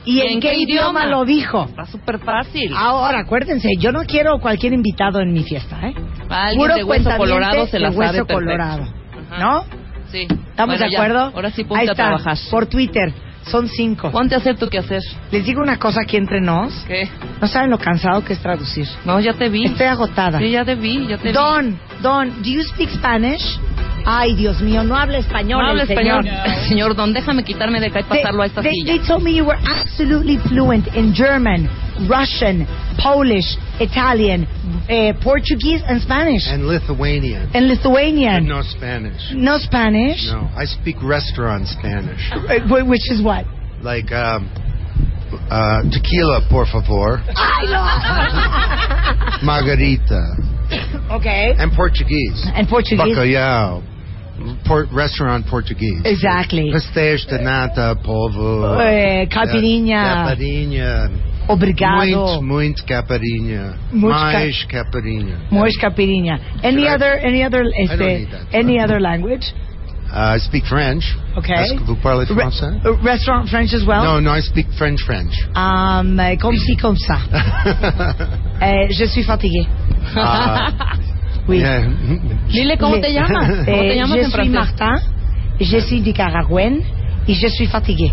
[0.05, 1.05] ¿Y en, qué, idioma?
[1.05, 1.65] lo dijo?
[1.65, 2.71] Está súper fácil.
[2.75, 5.93] Ahora, acuérdense, yo no quiero cualquier invitado en mi fiesta, ¿eh?
[6.29, 8.33] Alguien Puro de hueso colorado se la de sabe hueso perfecto.
[8.33, 9.00] colorado.
[9.31, 9.39] Ajá.
[9.39, 9.65] ¿No?
[10.11, 10.23] Sí.
[10.29, 10.97] ¿Estamos Bueno, de ya.
[10.99, 11.31] acuerdo?
[11.33, 12.37] Ahora sí ponte Ahí a está, trabajar.
[12.49, 13.13] Por Twitter,
[13.43, 14.11] son cinco.
[14.11, 15.01] Ponte a hacer tu quehacer.
[15.31, 16.73] Les digo una cosa aquí entre nos.
[16.85, 17.07] ¿Qué?
[17.41, 18.87] No saben lo cansado que es traducir.
[19.05, 19.65] No, ya te vi.
[19.65, 20.37] Estoy agotada.
[20.39, 21.33] Sí, ya te vi, ya te vi.
[21.33, 23.57] Don, Don, do you speak Spanish?
[24.05, 26.23] Ay, Dios mío, no habla español No habla español.
[26.23, 26.67] señor.
[26.67, 28.85] Señor Don, déjame quitarme de acá y pasarlo a esta they, silla.
[28.93, 31.69] they told me you were absolutely fluent in German,
[32.09, 32.65] Russian,
[32.97, 34.47] Polish, Italian,
[34.89, 36.47] eh, Portuguese, and Spanish.
[36.47, 37.49] And Lithuanian.
[37.53, 38.45] and Lithuanian.
[38.45, 39.21] But no Spanish.
[39.33, 40.27] No Spanish?
[40.27, 42.31] No, I speak restaurant Spanish.
[42.31, 43.45] Uh, wh- Which is what?
[43.81, 44.49] Like, um,
[45.49, 47.21] uh, tequila, por favor.
[49.43, 50.21] Margarita.
[51.11, 51.53] okay.
[51.57, 52.45] And Portuguese.
[52.53, 53.15] And Portuguese.
[53.17, 53.83] Bacalhau.
[54.65, 56.01] Port, restaurant Portuguese.
[56.05, 56.71] Exactly.
[56.71, 58.79] Pastéis de nata, polvo.
[58.81, 60.25] Eh, caipirinha.
[60.25, 61.09] Caipirinha.
[61.47, 61.97] Obrigado.
[62.05, 63.73] Muito, muito caipirinha.
[63.91, 65.37] Muito Mais caipirinha.
[65.51, 66.39] Moish caipirinha.
[66.63, 69.53] Any Should I- other, any other, este, any other language?
[70.13, 71.03] Uh, I speak French.
[71.37, 71.53] Okay.
[71.53, 72.81] Est-ce que vous parlez français?
[72.85, 74.03] uh, restaurant French as well?
[74.03, 75.31] No, no, I speak French French.
[75.55, 77.17] Um, comme ci, comme ça.
[78.61, 79.65] Euh, je suis fatiguée.
[80.15, 80.71] Ah,
[81.47, 81.59] oui.
[81.59, 81.81] yeah.
[82.51, 83.47] Dile cómo te llamas.
[83.65, 84.51] ¿Cómo te Eh, llamas je en suis francés?
[84.53, 84.95] Martin,
[85.59, 86.81] je suis du Caragüen
[87.27, 88.11] y je suis fatiguée.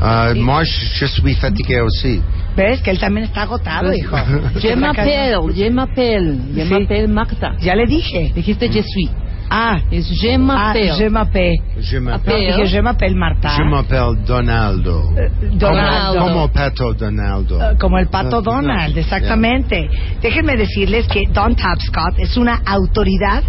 [0.00, 2.20] Uh, moi, je suis fatigué aussi.
[2.56, 2.80] ¿Ves?
[2.82, 4.16] Que él también está agotado, Pues, hijo.
[4.60, 6.70] Je m'appelle, je m'appelle, je Sí.
[6.70, 7.54] m'appelle Magda.
[7.60, 8.32] Ya le dije.
[8.34, 9.10] Dijiste je suis.
[9.50, 10.92] Ah, Es je ah m'appelle.
[10.98, 11.54] je m'appelle.
[11.80, 12.66] Je m'appelle.
[12.66, 13.50] je m'appelle Marta.
[13.56, 15.02] Je m'appelle Donaldo.
[15.16, 16.18] Eh, Donaldo.
[16.20, 17.60] Como, como Pato Donaldo.
[17.60, 19.02] Eh, Como el pato Uh, Donald, yeah.
[19.02, 19.88] exactamente.
[20.20, 23.42] Déjenme decirles que Don Tapscott es una autoridad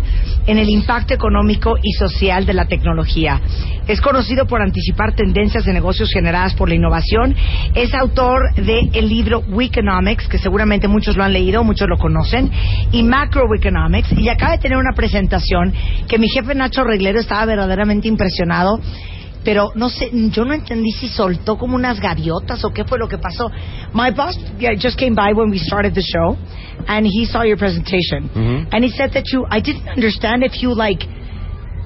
[0.48, 3.42] en el impacto económico y social de la tecnología.
[3.88, 7.36] Es conocido por anticipar tendencias de negocios generadas por la innovación.
[7.74, 12.52] Es autor del el libro Weeconomics, que seguramente muchos lo han leído, muchos lo conocen,
[12.92, 14.12] y Macroeconomics.
[14.18, 15.74] Y acaba de tener una presentación
[16.08, 18.80] que mi jefe Nacho Reglero estaba verdaderamente impresionado
[19.44, 23.08] pero no sé, yo no entendí si soltó como unas gaviotas o qué fue lo
[23.08, 23.52] que pasó.
[23.94, 26.36] My boss yeah, just came by when we started the show,
[26.88, 28.68] and he saw your presentation, Mhm.
[28.74, 31.06] and he said that you, I didn't understand if you like,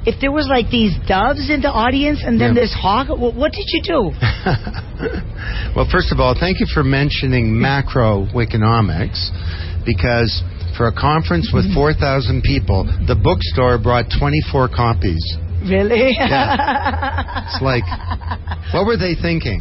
[0.06, 2.62] if there was like these doves in the audience and then Yeah.
[2.62, 3.10] this hawk.
[3.10, 4.14] What, what did you do?
[5.76, 9.32] well, first of all, thank you for mentioning macroeconomics
[9.86, 10.44] because
[10.80, 15.20] for a conference with 4,000 people, the bookstore brought 24 copies.
[15.68, 16.16] Really?
[16.16, 17.36] Yeah.
[17.52, 17.84] It's like,
[18.72, 19.60] what were they thinking?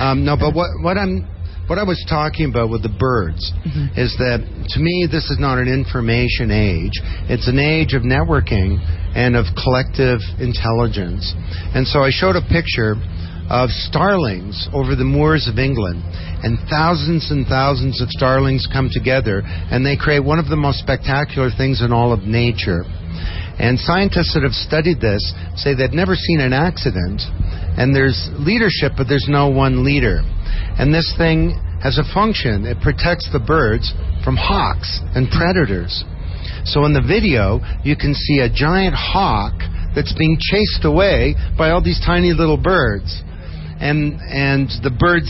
[0.00, 1.28] Um, no, but what, what I'm
[1.66, 3.40] what I was talking about with the birds
[3.96, 6.94] is that to me this is not an information age.
[7.26, 8.78] It's an age of networking
[9.16, 11.32] and of collective intelligence.
[11.74, 13.00] And so I showed a picture
[13.50, 16.02] of starlings over the moors of England,
[16.42, 20.78] and thousands and thousands of starlings come together, and they create one of the most
[20.78, 22.84] spectacular things in all of nature.
[23.58, 25.22] And scientists that have studied this
[25.56, 27.22] say they've never seen an accident,
[27.78, 30.20] and there's leadership, but there's no one leader.
[30.78, 32.66] And this thing has a function.
[32.66, 33.92] It protects the birds
[34.24, 36.02] from hawks and predators.
[36.64, 39.52] So in the video, you can see a giant hawk
[39.94, 43.22] that's being chased away by all these tiny little birds.
[43.84, 45.28] And and the birds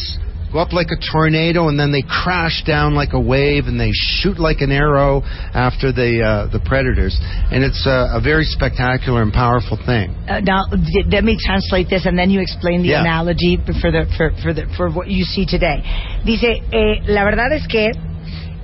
[0.53, 3.91] go up like a tornado and then they crash down like a wave and they
[3.93, 5.23] shoot like an arrow
[5.53, 7.19] after the uh, the predators.
[7.51, 10.15] And it's a, a very spectacular and powerful thing.
[10.31, 13.01] Uh, now, d- let me translate this, and then you explain the Yeah.
[13.03, 15.83] analogy for the for for the for what you see today.
[16.25, 17.91] Dice, eh, la verdad es que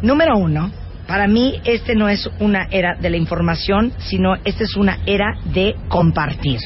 [0.03, 0.71] número uno,
[1.09, 5.35] para mí este no es una era de la información, sino esta es una era
[5.53, 6.61] de compartir.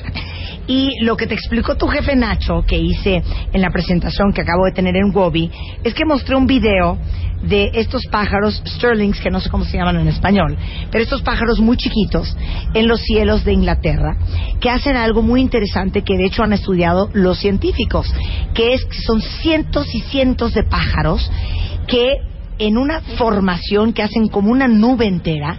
[0.66, 3.23] Y lo que te explicó tu jefe Nacho, que hice
[3.53, 5.51] en la presentación que acabo de tener en Wobby,
[5.82, 6.99] es que mostré un video
[7.43, 10.57] de estos pájaros Sterlings, que no sé cómo se llaman en español,
[10.91, 12.35] pero estos pájaros muy chiquitos
[12.73, 14.16] en los cielos de Inglaterra,
[14.61, 18.12] que hacen algo muy interesante que de hecho han estudiado los científicos,
[18.55, 21.31] que es que son cientos y cientos de pájaros
[21.86, 22.16] que
[22.59, 25.59] en una formación que hacen como una nube entera,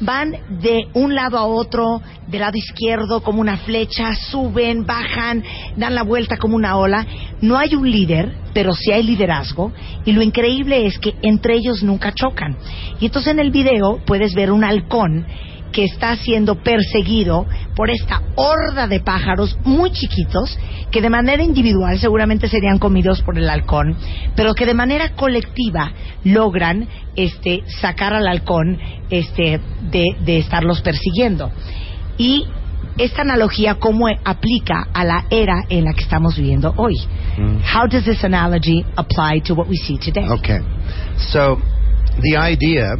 [0.00, 5.42] van de un lado a otro, del lado izquierdo como una flecha, suben, bajan,
[5.76, 7.06] dan la vuelta como una ola.
[7.40, 9.72] No hay un líder, pero sí hay liderazgo.
[10.04, 12.56] Y lo increíble es que entre ellos nunca chocan.
[12.98, 15.26] Y entonces en el video puedes ver un halcón
[15.72, 20.58] que está siendo perseguido por esta horda de pájaros muy chiquitos
[20.90, 23.96] que de manera individual seguramente serían comidos por el halcón,
[24.34, 25.92] pero que de manera colectiva
[26.24, 28.78] logran este sacar al halcón
[29.10, 29.60] este
[29.90, 31.50] de, de estarlos persiguiendo.
[32.18, 32.46] Y
[32.98, 36.96] esta analogía cómo aplica a la era en la que estamos viviendo hoy.
[37.74, 40.28] How does this analogy apply to what we see today?
[40.28, 40.60] Okay.
[41.32, 41.58] So
[42.20, 42.96] the idea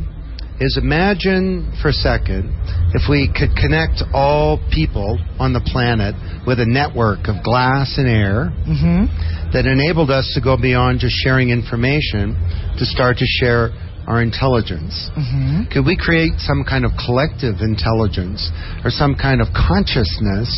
[0.60, 2.52] is imagine for a second
[2.92, 6.12] if we could connect all people on the planet
[6.46, 9.08] with a network of glass and air mm-hmm.
[9.56, 12.36] that enabled us to go beyond just sharing information
[12.76, 13.72] to start to share
[14.04, 15.08] our intelligence.
[15.16, 15.72] Mm-hmm.
[15.72, 18.52] Could we create some kind of collective intelligence
[18.84, 20.50] or some kind of consciousness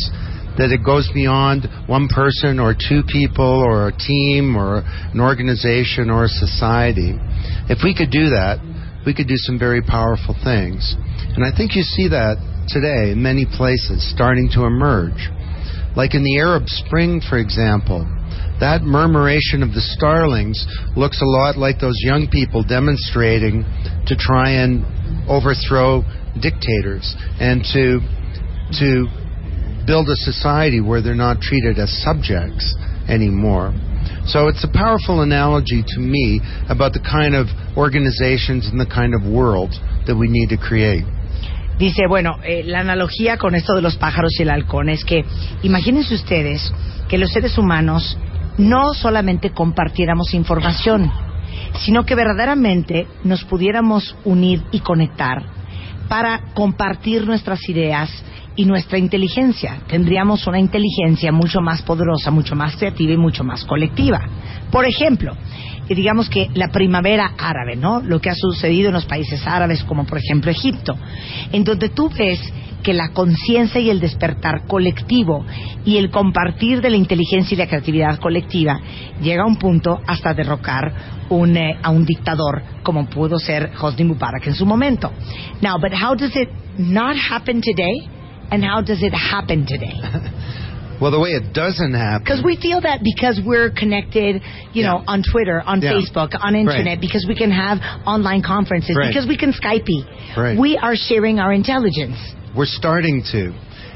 [0.59, 6.11] that it goes beyond one person or two people or a team or an organization
[6.11, 7.15] or a society?
[7.71, 8.59] If we could do that,
[9.05, 10.95] we could do some very powerful things.
[11.35, 15.29] And I think you see that today in many places starting to emerge.
[15.95, 18.07] Like in the Arab Spring, for example,
[18.59, 20.57] that murmuration of the starlings
[20.95, 23.65] looks a lot like those young people demonstrating
[24.07, 24.85] to try and
[25.27, 26.01] overthrow
[26.41, 27.99] dictators and to
[28.79, 29.05] to
[29.85, 32.73] build a society where they're not treated as subjects
[33.07, 33.73] anymore.
[34.25, 39.13] So it's a powerful analogy to me about the kind of organizations and the kind
[39.13, 39.71] of world
[40.07, 41.05] that we need to create.
[41.77, 45.25] Dice, bueno, eh, la analogía con esto de los pájaros y el halcón es que
[45.63, 46.71] imagínense ustedes
[47.09, 48.17] que los seres humanos
[48.57, 51.11] no solamente compartiéramos información,
[51.79, 55.62] sino que verdaderamente nos pudiéramos unir y conectar
[56.07, 58.09] para compartir nuestras ideas
[58.55, 59.79] y nuestra inteligencia.
[59.87, 64.21] Tendríamos una inteligencia mucho más poderosa, mucho más creativa y mucho más colectiva.
[64.71, 65.35] Por ejemplo,
[65.89, 68.01] digamos que la primavera árabe, ¿no?
[68.01, 70.95] Lo que ha sucedido en los países árabes, como por ejemplo Egipto,
[71.51, 72.39] en donde tú ves
[72.83, 75.45] que la conciencia y el despertar colectivo
[75.85, 78.79] y el compartir de la inteligencia y la creatividad colectiva
[79.21, 80.93] llega a un punto hasta derrocar
[81.29, 85.11] un, eh, a un dictador como pudo ser Hosni Mubarak en su momento.
[85.61, 88.09] Now, but how does it not happen today?
[88.51, 89.99] And how does it happen today?
[91.03, 92.23] Well, the way it doesn't happen.
[92.23, 95.99] Because we feel that because we're connected, you know, on Twitter, on Yeah.
[95.99, 97.01] Facebook, on internet, Right.
[97.01, 99.09] because we can have online conferences, Right.
[99.09, 99.89] because we can Skype.
[100.37, 100.57] Right.
[100.57, 102.15] We are sharing our intelligence.
[102.55, 103.51] We're starting to.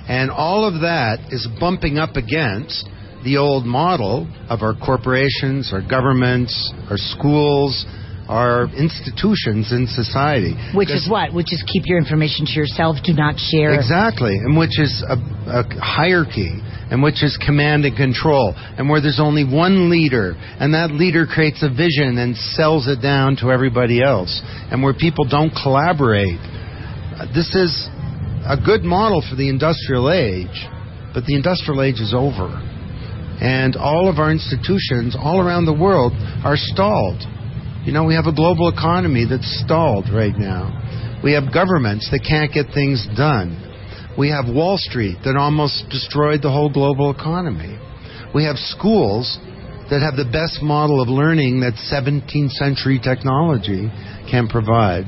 [0.10, 2.90] And all of that is bumping up against
[3.24, 7.86] the old model of our corporations, our governments, our schools,
[8.28, 10.54] our institutions in society.
[10.76, 11.34] Which is what?
[11.34, 12.98] Which is keep your information to yourself.
[13.04, 13.74] Do not share.
[13.74, 16.52] Exactly, and which is a, a hierarchy,
[16.92, 21.26] and which is command and control, and where there's only one leader, and that leader
[21.26, 24.42] creates a vision and sells it down to everybody else,
[24.72, 26.40] and where people don't collaborate.
[27.34, 27.88] This is
[28.46, 30.68] a good model for the industrial age,
[31.14, 32.48] but the industrial age is over.
[33.40, 36.14] And all of our institutions all around the world
[36.44, 37.22] are stalled.
[37.88, 40.76] You know, we have a global economy that's stalled right now.
[41.24, 43.56] We have governments that can't get things done.
[44.20, 47.80] We have Wall Street that almost destroyed the whole global economy.
[48.36, 49.40] We have schools
[49.90, 53.88] that have the best model of learning that 17th century technology
[54.30, 55.08] can provide.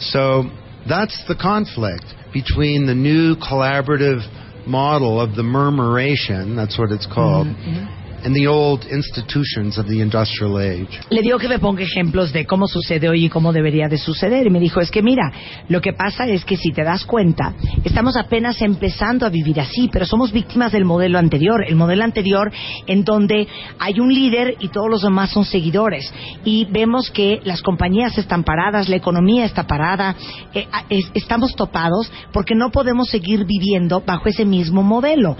[0.00, 0.48] So
[0.88, 4.24] that's the conflict between the new collaborative
[4.66, 8.05] model of the murmuration, that's what it's called, mm-hmm.
[8.26, 10.88] And the old institutions of the industrial age.
[11.10, 14.46] Le digo que me ponga ejemplos de cómo sucede hoy y cómo debería de suceder.
[14.46, 15.30] Y me dijo, es que mira,
[15.68, 17.54] lo que pasa es que si te das cuenta,
[17.84, 21.64] estamos apenas empezando a vivir así, pero somos víctimas del modelo anterior.
[21.68, 22.50] El modelo anterior
[22.88, 23.46] en donde
[23.78, 26.12] hay un líder y todos los demás son seguidores.
[26.44, 30.16] Y vemos que las compañías están paradas, la economía está parada,
[30.52, 35.36] eh, es- estamos topados porque no podemos seguir viviendo bajo ese mismo modelo.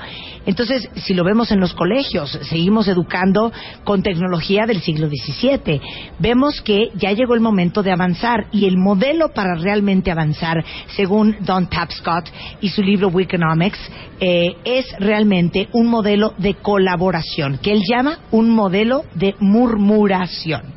[0.46, 3.52] Entonces, si lo vemos en los colegios, seguimos educando
[3.84, 5.80] con tecnología del siglo XVII.
[6.18, 10.64] Vemos que ya llegó el momento de avanzar y el modelo para realmente avanzar,
[10.96, 12.28] según Don Tapscott
[12.60, 13.78] y su libro Wiconomics,
[14.20, 20.74] eh, es realmente un modelo de colaboración, que él llama un modelo de murmuración.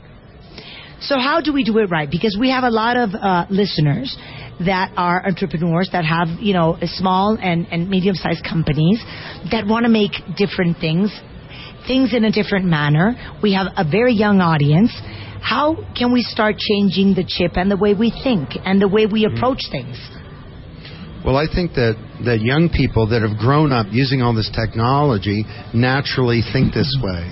[1.01, 2.09] So how do we do it right?
[2.09, 4.17] Because we have a lot of uh, listeners
[4.59, 9.01] that are entrepreneurs that have, you know, small and, and medium-sized companies
[9.51, 11.11] that want to make different things,
[11.89, 13.17] things in a different manner.
[13.41, 14.93] We have a very young audience.
[15.41, 19.07] How can we start changing the chip and the way we think and the way
[19.07, 19.35] we mm-hmm.
[19.35, 19.97] approach things?
[21.25, 25.43] Well, I think that, that young people that have grown up using all this technology
[25.73, 27.25] naturally think this way.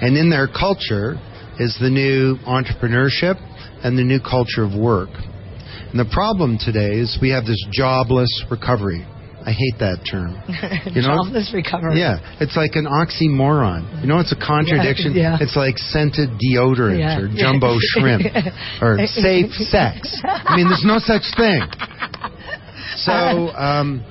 [0.00, 1.20] And in their culture
[1.60, 3.36] is the new entrepreneurship
[3.84, 5.12] and the new culture of work.
[5.12, 9.06] And the problem today is we have this jobless recovery.
[9.46, 10.36] I hate that term.
[10.90, 11.16] You know?
[11.24, 12.00] Jobless recovery.
[12.00, 14.02] Yeah, it's like an oxymoron.
[14.02, 15.14] You know, it's a contradiction.
[15.14, 15.44] Yeah, yeah.
[15.44, 17.20] It's like scented deodorant Yeah.
[17.20, 18.24] or jumbo shrimp
[18.82, 20.18] or safe sex.
[20.24, 21.62] I mean, there's no such thing.
[22.96, 23.12] So
[23.56, 24.04] um,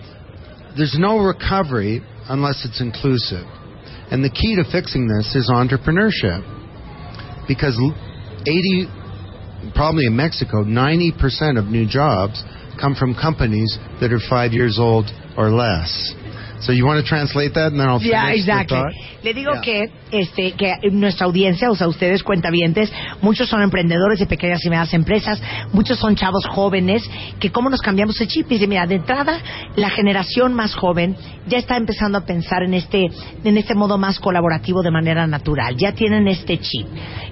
[0.78, 3.46] there's no recovery unless it's inclusive.
[4.12, 6.42] And the key to fixing this is entrepreneurship.
[7.48, 7.78] Because
[8.46, 8.88] 80,
[9.76, 12.44] probably in Mexico, 90% of new jobs
[12.80, 15.06] come from companies that are five years old
[15.38, 16.14] or less.
[16.62, 18.82] So you want to translate that and then I'll Yeah, exactly.
[19.24, 19.62] Le digo Yeah.
[19.62, 22.92] que este que nuestra audiencia, o sea, ustedes cuentavientes,
[23.22, 25.42] muchos son emprendedores de pequeñas y medianas empresas,
[25.72, 27.02] muchos son chavos jóvenes,
[27.40, 28.48] que cómo nos cambiamos el chip.
[28.52, 29.40] Y dice, mira, de entrada,
[29.78, 31.16] la generación más joven
[31.48, 33.08] ya está empezando a pensar en este
[33.46, 35.78] en este modo más colaborativo de manera natural.
[35.78, 36.88] Ya tienen este chip.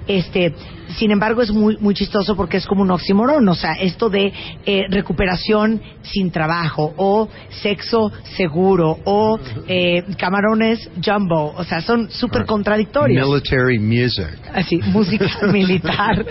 [0.06, 0.54] Este,
[0.96, 4.32] sin embargo, es muy muy chistoso porque es como un oxímoron, o sea, esto de
[4.66, 7.28] eh, recuperación sin trabajo o
[7.62, 13.28] sexo seguro o eh, camarones jumbo, o sea, son súper contradictorios.
[13.28, 14.38] Military music.
[14.52, 16.24] Así, música militar.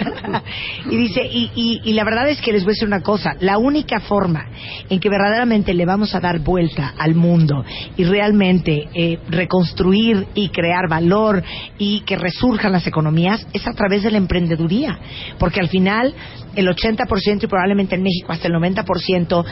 [0.90, 3.36] y dice, y, y, y la verdad es que les voy a decir una cosa,
[3.40, 4.48] la única forma
[4.90, 7.64] en que verdaderamente le vamos a dar vuelta al mundo
[7.96, 11.44] y realmente eh, reconstruir y crear valor
[11.78, 14.18] y que resurjan las economías es a través de la
[14.48, 15.00] emprendeduría.
[15.38, 16.14] Porque al final
[16.56, 19.46] el 80% y probablemente en México hasta el 90%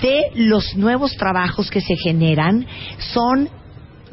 [0.00, 2.66] de los nuevos trabajos que se generan
[2.98, 3.48] son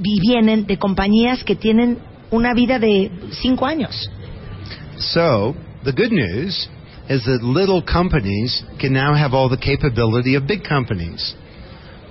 [0.01, 1.97] y vienen de compañías que tienen
[2.29, 3.11] una vida de
[3.41, 4.09] cinco años.
[4.97, 6.69] So, the good news
[7.09, 11.35] is that little companies can now have all the capability of big companies.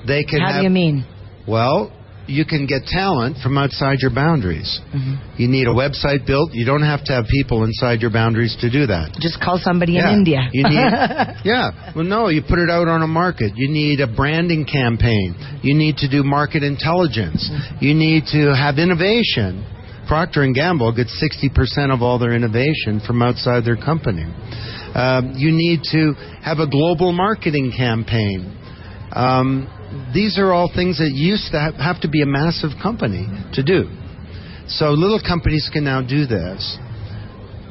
[0.06, 1.04] They can How have, do you mean?
[1.46, 1.92] Well,
[2.26, 4.80] you can get talent from outside your boundaries.
[5.36, 6.50] You need a website built.
[6.52, 9.12] You don't have to have people inside your boundaries to do that.
[9.20, 10.10] Just call somebody Yeah.
[10.10, 10.40] in India.
[10.52, 10.74] You need,
[11.44, 11.92] yeah.
[11.94, 13.52] Well, no, you put it out on a market.
[13.56, 15.34] You need a branding campaign.
[15.62, 17.48] You need to do market intelligence.
[17.80, 19.64] You need to have innovation.
[20.08, 24.22] Procter and Gamble gets 60% of all their innovation from outside their company.
[24.94, 28.56] Um, you need to have a global marketing campaign.
[29.12, 29.68] Um,
[30.14, 33.88] these are all things that used to have, to be a massive company to do.
[34.68, 36.78] So little companies can now do this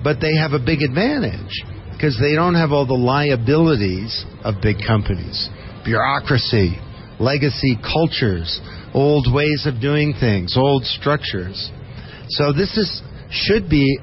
[0.06, 4.78] but they have a big advantage because they don't have all the liabilities of big
[4.86, 5.50] companies
[5.84, 6.78] bureaucracy,
[7.20, 8.60] legacy cultures,
[8.94, 11.72] old ways of doing things, old structures.
[12.30, 13.02] So this is
[13.32, 14.00] should be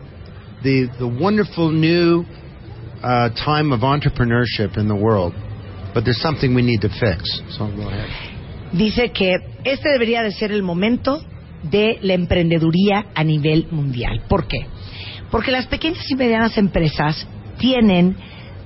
[0.62, 2.24] the the wonderful new
[3.02, 5.34] uh, time of entrepreneurship in the world.
[5.94, 7.42] But there's something we need to fix.
[7.56, 8.08] So go ahead.
[8.72, 11.22] Dice que este debería de ser el momento
[11.62, 14.22] de la emprendeduría a nivel mundial.
[14.28, 14.66] ¿Por qué?
[15.30, 17.26] Porque las pequeñas y medianas empresas
[17.58, 18.16] tienen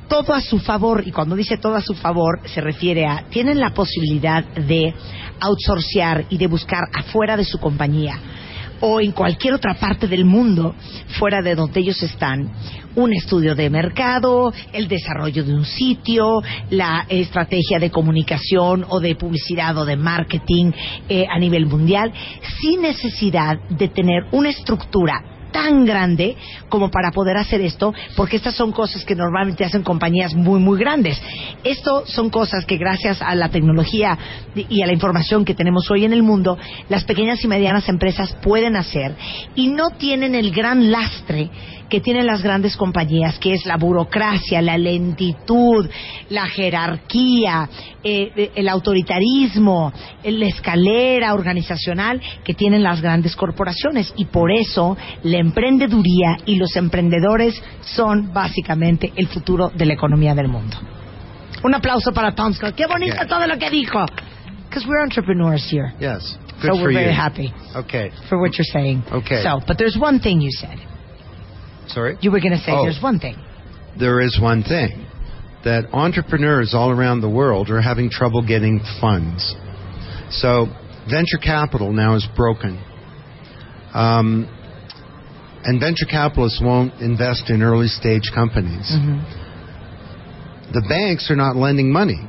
[0.09, 3.59] todo a su favor, y cuando dice todo a su favor, se refiere a, tienen
[3.59, 4.95] la posibilidad de
[5.41, 8.19] outsourcear y de buscar afuera de su compañía
[8.81, 10.75] o en cualquier otra parte del mundo
[11.19, 12.51] fuera de donde ellos están,
[12.97, 19.15] un estudio de mercado, el desarrollo de un sitio, la estrategia de comunicación o de
[19.15, 20.73] publicidad o de marketing
[21.09, 22.13] eh, a nivel mundial,
[22.61, 26.37] sin necesidad de tener una estructura tan grande
[26.69, 30.79] como para poder hacer esto, porque estas son cosas que normalmente hacen compañías muy, muy
[30.79, 31.19] grandes.
[31.65, 34.19] Esto son cosas que gracias a la tecnología
[34.55, 36.59] y a la información que tenemos hoy en el mundo,
[36.91, 39.17] las pequeñas y medianas empresas pueden hacer
[39.55, 41.49] y no tienen el gran lastre
[41.89, 45.89] que tienen las grandes compañías, que es la burocracia, la lentitud,
[46.31, 47.69] la jerarquía,
[48.03, 49.93] eh, el autoritarismo,
[50.25, 54.13] la escalera organizacional que tienen las grandes corporaciones.
[54.17, 60.35] Y por eso la emprendeduría y los emprendedores son básicamente el futuro de la economía
[60.35, 60.77] del mundo.
[61.63, 62.75] Un aplauso para Tom Scott.
[62.75, 63.27] Qué bonito Yeah.
[63.27, 64.05] todo lo que dijo.
[64.69, 65.93] Because we're entrepreneurs here.
[66.01, 66.23] Yes.
[66.61, 67.21] so Good for we're very you.
[67.21, 68.11] happy Okay.
[68.29, 69.03] for what you're saying.
[69.11, 69.43] Okay.
[69.43, 70.79] So, but there's one thing you said.
[71.89, 72.17] Sorry?
[72.21, 72.83] You were going to say Oh.
[72.83, 73.37] there's one thing.
[73.99, 75.07] there is one thing
[75.65, 79.55] that entrepreneurs all around the world are having trouble getting funds.
[80.31, 80.69] So
[81.09, 82.79] venture capital now is broken.
[83.95, 84.47] Um,
[85.67, 88.89] and venture capitalists won't invest in early stage companies.
[88.95, 90.73] Mm-hmm.
[90.73, 92.23] The banks are not lending money.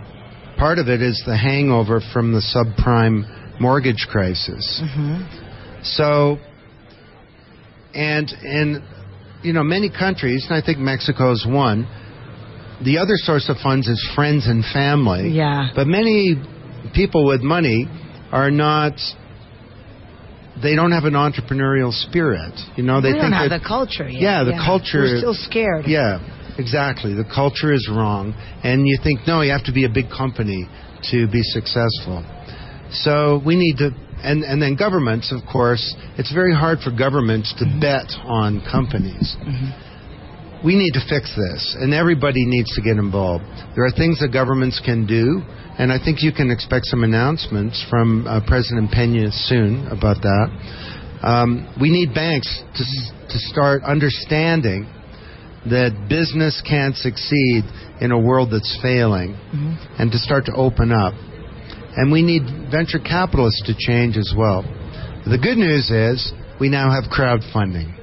[0.57, 4.81] Part of it is the hangover from the subprime mortgage crisis.
[4.83, 5.83] Mm-hmm.
[5.83, 6.37] So,
[7.93, 8.83] and in
[9.43, 11.87] you know many countries, and I think Mexico is one.
[12.83, 15.29] The other source of funds is friends and family.
[15.29, 15.69] Yeah.
[15.75, 16.35] But many
[16.95, 17.85] people with money
[18.31, 18.93] are not.
[20.61, 22.53] They don't have an entrepreneurial spirit.
[22.75, 24.21] You know, they we don't think have that- the culture yet.
[24.21, 25.01] Yeah, the culture.
[25.01, 25.85] We're still scared.
[25.87, 26.19] Yeah,
[26.57, 27.13] exactly.
[27.13, 30.67] The culture is wrong, and you think no, you have to be a big company
[31.11, 32.23] to be successful.
[32.91, 33.91] So we need to,
[34.23, 37.79] and and then governments, of course, it's very hard for governments to mm-hmm.
[37.79, 39.35] bet on companies.
[39.39, 39.86] Mm-hmm.
[40.67, 43.45] We need to fix this, and everybody needs to get involved.
[43.73, 45.39] There are things that governments can do,
[45.79, 50.47] and I think you can expect some announcements from uh, President Pena soon about that.
[51.23, 54.91] Um, we need banks to to start understanding
[55.71, 57.63] that business can't succeed
[58.01, 59.39] in a world that's failing,
[59.97, 61.13] and to start to open up.
[61.95, 64.63] And we need venture capitalists to change as well.
[65.23, 67.93] The good news is we now have crowdfunding.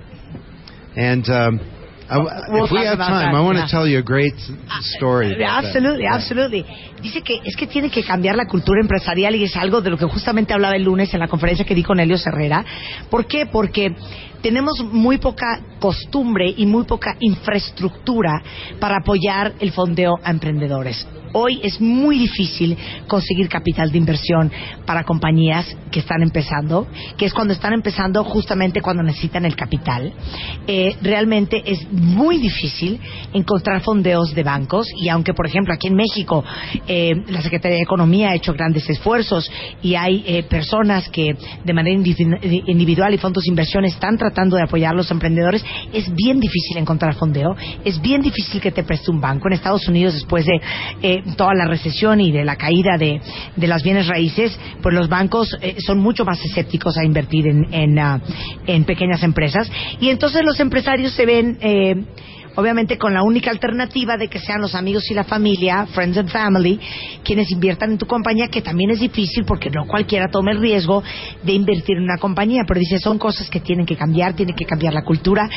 [0.96, 1.73] And um,
[2.10, 4.34] We'll if we have time, that, I want to tell you a great
[4.96, 5.32] story.
[5.32, 5.64] about that.
[5.64, 6.66] Absolutely, absolutely.
[7.00, 9.96] Dice que es que tiene que cambiar la cultura empresarial y es algo de lo
[9.96, 12.64] que justamente hablaba el lunes en la conferencia que di con Helio Herrera.
[13.08, 13.46] ¿Por qué?
[13.46, 13.94] Porque
[14.42, 18.42] tenemos muy poca costumbre y muy poca infraestructura
[18.78, 21.06] para apoyar el fondeo a emprendedores.
[21.36, 22.76] Hoy es muy difícil
[23.08, 24.52] conseguir capital de inversión
[24.86, 26.86] para compañías que están empezando,
[27.16, 30.12] que es cuando están empezando justamente cuando necesitan el capital.
[30.68, 33.00] Eh, realmente es muy difícil
[33.32, 36.44] encontrar fondeos de bancos y aunque, por ejemplo, aquí en México
[36.86, 39.50] eh, la Secretaría de Economía ha hecho grandes esfuerzos
[39.82, 44.56] y hay eh, personas que de manera indivi- individual y fondos de inversión están tratando
[44.56, 48.84] de apoyar a los emprendedores, es bien difícil encontrar fondeo, es bien difícil que te
[48.84, 49.48] preste un banco.
[49.48, 50.60] En Estados Unidos, después de
[51.02, 53.20] eh, toda la recesión y de la caída de,
[53.56, 57.72] de las bienes raíces, pues los bancos eh, son mucho más escépticos a invertir en,
[57.72, 58.20] en, ah,
[58.66, 59.70] en pequeñas empresas.
[60.00, 62.04] Y entonces los empresarios se ven eh,
[62.56, 66.30] obviamente con la única alternativa de que sean los amigos y la familia, friends and
[66.30, 66.78] family,
[67.24, 71.02] quienes inviertan en tu compañía, que también es difícil porque no cualquiera toma el riesgo
[71.42, 74.64] de invertir en una compañía, pero dice, son cosas que tienen que cambiar, tiene que
[74.64, 75.48] cambiar la cultura.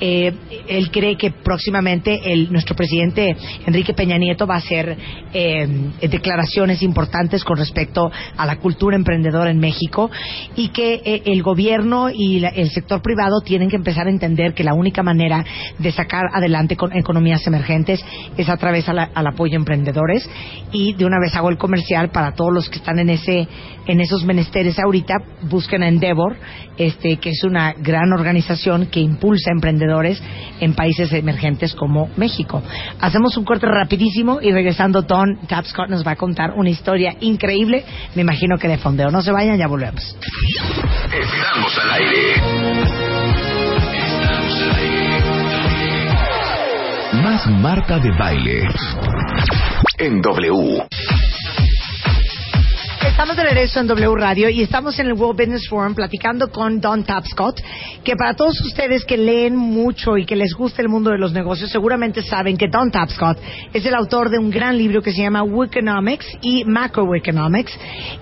[0.00, 0.32] Eh,
[0.68, 3.36] él cree que próximamente el, nuestro presidente
[3.66, 4.96] Enrique Peña Nieto va a hacer
[5.32, 5.68] eh,
[6.08, 10.10] declaraciones importantes con respecto a la cultura emprendedora en México
[10.56, 14.54] y que eh, el gobierno y la- el sector privado tienen que empezar a entender
[14.54, 15.44] que la única manera
[15.78, 16.43] de sacar adelante
[16.76, 18.04] con economías emergentes
[18.36, 20.28] es a través a al apoyo a emprendedores.
[20.72, 23.48] Y de una vez hago el comercial para todos los que están en ese
[23.86, 26.36] en esos menesteres ahorita busquen a Endeavor
[26.78, 30.22] este que es una gran organización que impulsa emprendedores
[30.60, 32.62] en países emergentes como México.
[33.00, 37.84] Hacemos un corte rapidísimo y regresando Don Tapscott nos va a contar una historia increíble
[38.14, 39.10] me imagino que de fondeo.
[39.10, 40.16] No se vayan ya volvemos.
[47.34, 48.62] Más Marta de Baile.
[49.98, 50.86] En W.
[53.08, 56.80] Estamos de regreso en W Radio y estamos en el World Business Forum platicando con
[56.80, 57.60] Don Tapscott,
[58.04, 61.32] que para todos ustedes que leen mucho y que les gusta el mundo de los
[61.32, 63.38] negocios, seguramente saben que Don Tapscott
[63.72, 67.72] es el autor de un gran libro que se llama Economics y Macroeconomics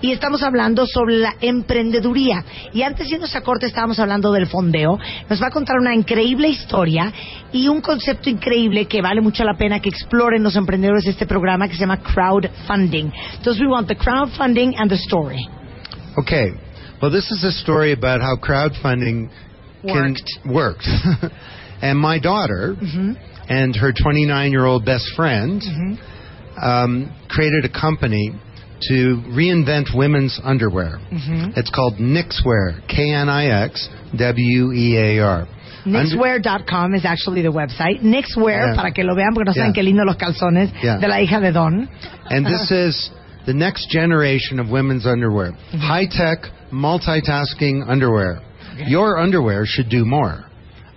[0.01, 2.43] y estamos hablando sobre la emprendeduría.
[2.73, 4.97] Y antes de irnos a corte estábamos hablando del fondeo.
[5.29, 7.11] Nos va a contar una increíble historia
[7.53, 11.25] y un concepto increíble que vale mucho la pena que exploren los emprendedores de este
[11.25, 13.13] programa que se llama crowdfunding.
[13.37, 15.47] Entonces, we want the crowdfunding and the story.
[16.17, 16.51] Okay.
[17.01, 19.29] Well, this is a story about how crowdfunding
[19.85, 20.15] can,
[20.45, 20.87] worked.
[21.81, 23.13] and my daughter mm-hmm.
[23.49, 26.63] and her 29 year old best friend mm-hmm.
[26.63, 28.31] um, created a company
[28.89, 30.99] to reinvent women's underwear.
[31.11, 31.51] Mm-hmm.
[31.55, 35.47] It's called Nixwear, K N I X W E A R.
[35.85, 38.01] Nixwear.com is actually the website.
[38.01, 38.75] Nixwear, Yeah.
[38.75, 40.97] para que lo vean, porque no saben qué lindo los calzones Yeah.
[40.99, 41.89] de la hija de Don.
[42.29, 43.11] And this is
[43.45, 45.53] the next generation of women's underwear.
[45.77, 48.39] High tech, multitasking underwear.
[48.87, 50.45] Your underwear should do more.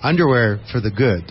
[0.02, 1.24] Underwear for the good.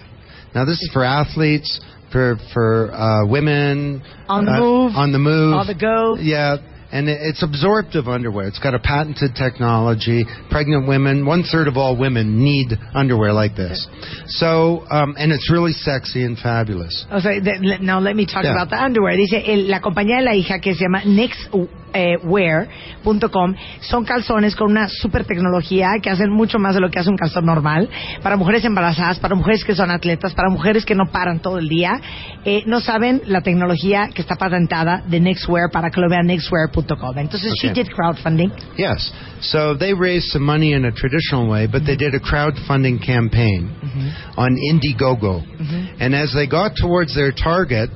[0.53, 1.79] Now, this is for athletes,
[2.11, 4.91] for for uh, women On the uh, move.
[4.95, 6.15] on the move, On the go.
[6.19, 6.57] Yeah,
[6.91, 8.47] and it's absorptive underwear.
[8.47, 10.25] It's got a patented technology.
[10.49, 13.87] Pregnant women, one third of all women need underwear like this.
[14.27, 17.05] So, um, and it's really sexy and fabulous.
[17.11, 18.53] O sea, de- now let me talk Yeah.
[18.53, 19.15] about the underwear.
[19.17, 24.87] Dice, el- la compañía de la hija que se llama nextwear.com son calzones con una
[24.89, 27.89] super tecnología que hacen mucho más de lo que hace un calzón normal.
[28.21, 31.67] Para mujeres embarazadas, para mujeres que son atletas, para mujeres que no paran todo el
[31.69, 31.99] día.
[32.45, 36.27] Eh, no saben la tecnología que está patentada de Nextwear para que lo vean
[36.75, 37.17] nextwear.com.
[37.17, 37.83] Entonces, she Okay.
[37.83, 38.51] did crowdfunding.
[38.77, 39.11] Yes.
[39.41, 42.11] So they raised some money in a traditional way, but they mm-hmm.
[42.11, 44.39] did a crowdfunding campaign mm-hmm.
[44.39, 45.41] on Indiegogo.
[45.45, 46.01] Mm-hmm.
[46.01, 47.89] And as they got towards their target,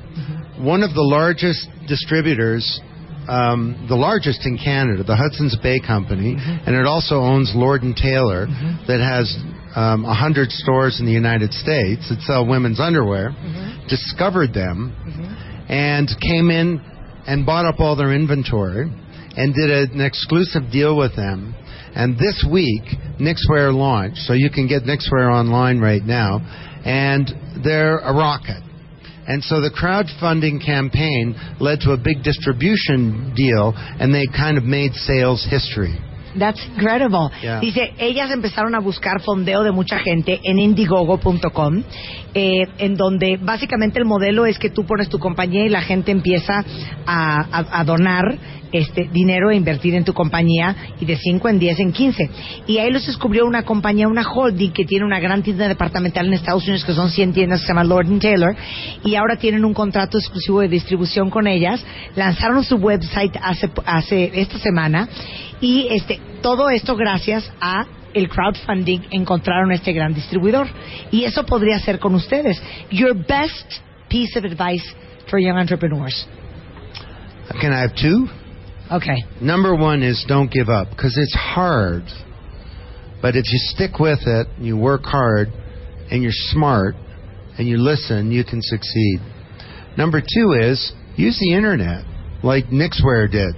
[0.58, 2.80] one of the largest distributors,
[3.28, 7.96] um, the largest in Canada, the Hudson's Bay Company, and it also owns Lord and
[7.96, 8.46] Taylor,
[8.86, 9.32] that has
[9.76, 13.32] um, 100 stores in the United States that sell women's underwear,
[13.88, 14.92] discovered them
[15.68, 16.80] and came in
[17.26, 18.90] and bought up all their inventory
[19.36, 21.54] and did an exclusive deal with them.
[21.94, 22.82] And this week,
[23.20, 26.38] Nixwear launched, so you can get Nixwear online right now,
[26.84, 27.28] and
[27.64, 28.62] they're a rocket.
[29.26, 34.64] And so the crowdfunding campaign led to a big distribution deal, and they kind of
[34.64, 35.98] made sales history.
[36.38, 37.30] That's incredible.
[37.42, 37.60] Yeah.
[37.60, 41.82] Dice, ellas empezaron a buscar fondeo de mucha gente en indiegogo.com,
[42.34, 46.12] eh, en donde básicamente el modelo es que tú pones tu compañía y la gente
[46.12, 46.64] empieza
[47.06, 48.38] a, a- a donar
[48.72, 52.30] este dinero e invertir en tu compañía y de 5 en 10 en 15.
[52.66, 56.34] Y ahí los descubrió una compañía, una holding que tiene una gran tienda departamental en
[56.34, 58.56] Estados Unidos que son 100 tiendas que se llama Lord Taylor
[59.04, 61.84] y ahora tienen un contrato exclusivo de distribución con ellas.
[62.16, 65.08] Lanzaron su website hace, hace esta semana
[65.60, 70.66] y este todo esto gracias a el crowdfunding encontraron este gran distribuidor
[71.10, 72.60] y eso podría ser con ustedes.
[72.90, 74.84] Your best piece of advice
[75.28, 76.26] for young entrepreneurs.
[77.60, 78.28] Can I have two?
[78.90, 79.22] Okay.
[79.40, 82.02] Number one is don't give up because it's hard.
[83.22, 85.48] But if you stick with it, you work hard,
[86.10, 86.94] and you're smart,
[87.58, 89.20] and you listen, you can succeed.
[89.96, 92.04] Number two is use the internet
[92.42, 93.54] like Nixware did.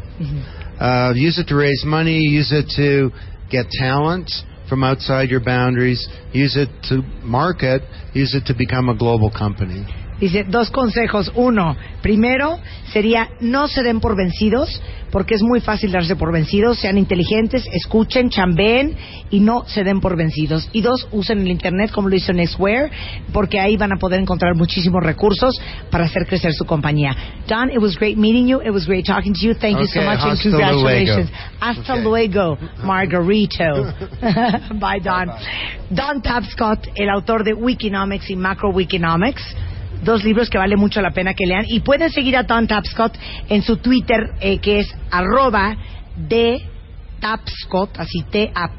[0.80, 3.10] Uh, use it to raise money, use it to
[3.50, 4.30] get talent
[4.68, 7.82] from outside your boundaries, use it to market,
[8.14, 9.86] use it to become a global company.
[10.22, 11.32] Dice, dos consejos.
[11.34, 12.60] Uno, primero
[12.92, 14.80] sería no se den por vencidos,
[15.10, 16.78] porque es muy fácil darse por vencidos.
[16.78, 18.94] Sean inteligentes, escuchen, chambeen
[19.30, 20.68] y no se den por vencidos.
[20.72, 22.92] Y dos, usen el Internet como lo hizo Nextware,
[23.32, 27.16] porque ahí van a poder encontrar muchísimos recursos para hacer crecer su compañía.
[27.48, 28.60] Don, it was great meeting you.
[28.60, 29.54] It was great talking to you.
[29.54, 31.30] Thank you so much and congratulations.
[31.30, 31.56] luego.
[31.58, 33.64] Hasta luego, Margarito.
[34.78, 35.32] Bye, Don.
[35.90, 39.71] Don Tapscott, el autor de Wikinomics y Macrowikinomics
[40.02, 41.64] dos libros que vale mucho la pena que lean.
[41.68, 43.16] Y pueden seguir a Don Tapscott
[43.48, 45.76] en su Twitter, eh, que es arroba
[46.16, 46.60] de
[47.20, 48.72] Tapscott, así T-A-P-S-C-O,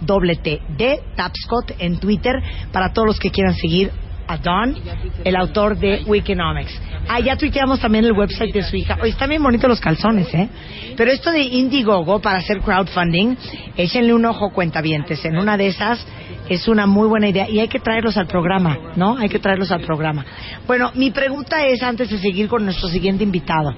[0.00, 2.34] doble T, de Tapscott en Twitter,
[2.72, 3.90] para todos los que quieran seguir
[4.26, 4.76] a Don,
[5.24, 6.80] el autor de Wikinomics.
[7.08, 8.98] Ah, ya tuiteamos también el website de su hija.
[9.00, 10.48] Hoy están bien bonitos los calzones, ¿eh?
[10.96, 13.36] Pero esto de Indiegogo para hacer crowdfunding,
[13.76, 15.24] échenle un ojo cuentavientes.
[15.24, 16.04] En una de esas
[16.48, 19.16] es una muy buena idea y hay que traerlos al programa, ¿no?
[19.16, 20.24] Hay que traerlos al programa.
[20.66, 23.74] Bueno, mi pregunta es, antes de seguir con nuestro siguiente invitado,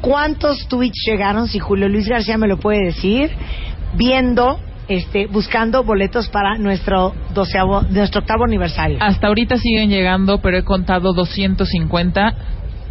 [0.00, 3.30] ¿cuántos tweets llegaron, si Julio Luis García me lo puede decir,
[3.94, 4.58] viendo,
[4.88, 8.98] este, buscando boletos para nuestro doceavo, nuestro octavo aniversario?
[9.00, 12.34] Hasta ahorita siguen llegando, pero he contado 250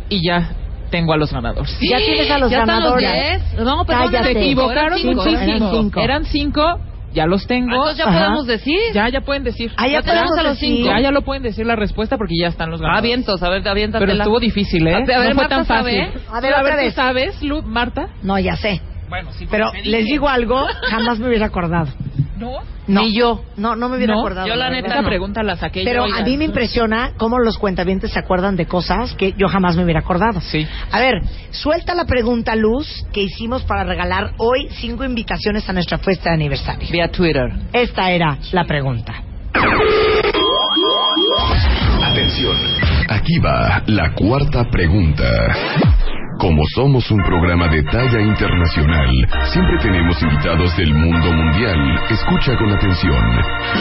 [0.09, 0.51] y ya
[0.89, 1.77] tengo a los ganadores.
[1.81, 3.51] Ya tienes a los Ya están los ganadores.
[3.55, 3.65] 10.
[3.65, 4.33] No, perdón, Cállate.
[4.33, 5.41] Se equivocaron Eran cinco, muchísimo.
[5.51, 5.99] eran cinco.
[6.01, 6.79] Eran cinco,
[7.13, 7.67] ya los tengo.
[7.75, 8.19] Entonces ya Ajá.
[8.19, 8.79] podemos decir.
[8.93, 9.71] Ya, ya pueden decir.
[9.75, 10.75] Ah, ya Ya podemos a los decir.
[10.77, 10.89] cinco.
[10.89, 13.03] Ya, ya lo pueden decir la respuesta porque ya están los Ah, ganadores.
[13.09, 14.11] vientos, a ver, aviéntatela.
[14.11, 14.95] Pero estuvo difícil, ¿eh?
[14.95, 15.93] A ver, no fue Marta tan fácil.
[15.97, 16.13] sabe.
[16.31, 18.07] A ver, a ver, ¿tú sabes, Lu, Marta?
[18.23, 18.81] No, ya sé.
[19.09, 19.47] Bueno, sí.
[19.49, 21.87] Pero les digo algo, jamás me hubiera acordado.
[22.37, 22.59] ¿No?
[22.87, 23.01] No.
[23.01, 23.41] Ni yo.
[23.57, 24.19] No, no me hubiera ¿No?
[24.21, 24.47] acordado.
[24.47, 25.07] Yo la neta Esta no.
[25.07, 29.13] pregunta la saqué Pero a mí me impresiona cómo los cuentavientes se acuerdan de cosas
[29.15, 30.39] que yo jamás me hubiera acordado.
[30.39, 30.65] Sí.
[30.91, 31.15] A ver,
[31.51, 36.35] suelta la pregunta, Luz, que hicimos para regalar hoy cinco invitaciones a nuestra fiesta de
[36.35, 36.87] aniversario.
[36.89, 37.51] Vía Twitter.
[37.73, 39.15] Esta era la pregunta.
[42.03, 42.55] Atención.
[43.09, 45.25] Aquí va la cuarta pregunta.
[46.39, 49.09] Como somos un programa de talla internacional,
[49.51, 51.99] siempre tenemos invitados del mundo mundial.
[52.11, 53.19] Escucha con atención.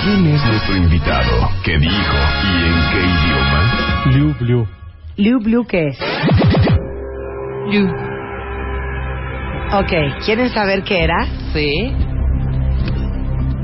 [0.03, 1.51] ¿Quién es nuestro invitado?
[1.63, 2.17] ¿Qué dijo?
[2.45, 4.05] ¿Y en qué idioma?
[4.07, 4.69] Blue Blue.
[5.17, 5.99] Liu Blue, ¿qué es?
[7.71, 7.89] Liu.
[9.73, 11.27] Ok, ¿quieren saber qué era?
[11.53, 11.93] Sí.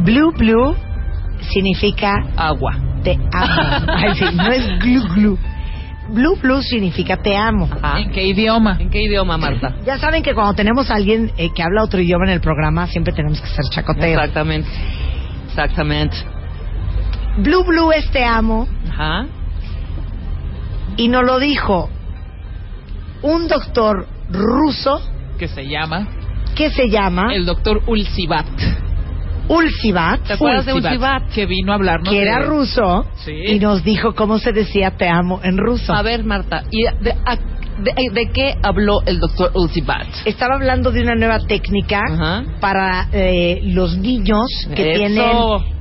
[0.00, 0.74] Blue Blue
[1.52, 2.74] significa Agua.
[3.04, 3.86] te amo.
[3.96, 5.38] Ay, sí, no es glu glu.
[6.12, 7.68] Blue Blue significa te amo.
[7.70, 8.00] Ajá.
[8.00, 8.76] ¿En qué idioma?
[8.78, 9.76] ¿En qué idioma, Marta?
[9.86, 12.86] Ya saben que cuando tenemos a alguien eh, que habla otro idioma en el programa,
[12.86, 14.20] siempre tenemos que hacer chacoteo.
[14.20, 14.68] Exactamente.
[15.48, 16.16] Exactamente.
[17.38, 19.26] Blue Blue es te amo Ajá.
[20.96, 21.88] y nos lo dijo
[23.22, 25.00] un doctor ruso
[25.38, 26.06] Que se llama
[26.54, 28.46] que se llama el doctor Ulcibat.
[29.48, 31.28] Ulcibat, ¿Te acuerdas de Ulcibat?
[31.30, 33.32] Que vino a hablarnos que era de- ruso Sí.
[33.32, 35.92] y nos dijo cómo se decía te amo en ruso.
[35.94, 40.06] A ver, Marta, ¿y de, a- de- de qué habló el doctor Ulcibat?
[40.24, 42.00] Estaba hablando de una nueva técnica
[42.60, 44.98] para eh, los niños que Eso.
[44.98, 45.26] tienen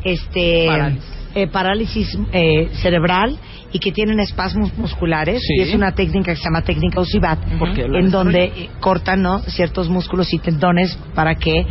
[0.03, 1.03] este Parálisis.
[1.35, 3.37] eh, parálisis eh, cerebral
[3.73, 5.53] y que tienen espasmos musculares Sí.
[5.57, 7.39] y es una técnica que se llama técnica Usibat
[7.77, 9.39] en donde cortan ¿no?
[9.39, 11.65] ciertos músculos y tendones para que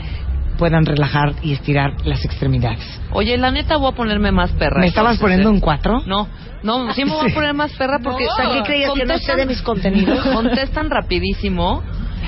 [0.60, 2.84] puedan relajar y estirar las extremidades.
[3.12, 4.80] Oye, la neta voy a ponerme más perra.
[4.80, 5.52] ¿Me estabas entonces, poniendo ¿eh?
[5.52, 6.02] un cuatro?
[6.06, 6.28] No,
[6.62, 8.26] no, sí me voy a poner más perra porque...
[8.28, 10.20] O sea, ¿qué creías que no sé de mis contenidos?
[10.34, 11.82] Contestan rapidísimo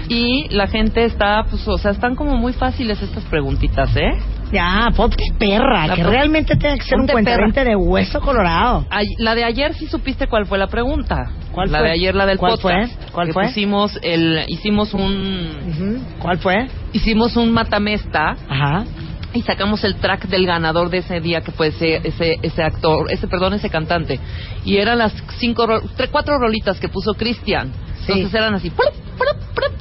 [0.09, 4.13] y la gente está, pues, o sea, están como muy fáciles estas preguntitas, ¿eh?
[4.53, 8.85] Ya, ponte perra, La que realmente tiene que ser un cuentaviente de hueso colorado.
[8.91, 11.31] Ay, la de ayer sí supiste cuál fue la pregunta.
[11.53, 11.89] ¿Cuál la fue?
[11.89, 12.93] de ayer, la del ¿Cuál podcast.
[13.01, 13.11] fue?
[13.12, 13.45] ¿Cuál que fue?
[13.45, 16.05] Pusimos el, hicimos un.
[16.19, 16.69] ¿Cuál fue?
[16.93, 18.85] hicimos un matamesta Ajá.
[19.33, 23.11] y sacamos el track del ganador de ese día que fue ese ese ese actor
[23.11, 24.20] ese perdón ese cantante
[24.66, 25.66] y eran las cinco
[25.97, 27.73] tres cuatro rolitas que puso Cristian
[28.05, 28.12] Sí.
[28.12, 28.70] entonces eran así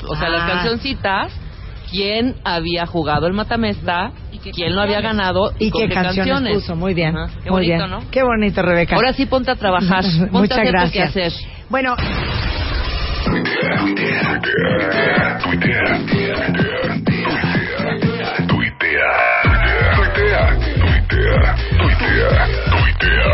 [0.07, 0.47] o sea las Ah.
[0.53, 1.33] cancioncitas
[1.89, 4.11] quién había jugado el matamesta
[4.41, 6.75] quién lo había ganado y, ¿Y con qué canciones, puso?
[6.75, 7.15] Muy bien.
[7.15, 7.31] Ajá.
[7.43, 7.89] Qué muy bonito, bien.
[7.89, 8.11] ¿no?
[8.11, 8.95] Qué bonito, Rebeca.
[8.95, 11.13] ahora sí ponte a trabajar ponte a Muchas hacer gracias.
[11.13, 11.33] quehacer.
[11.69, 11.95] Bueno,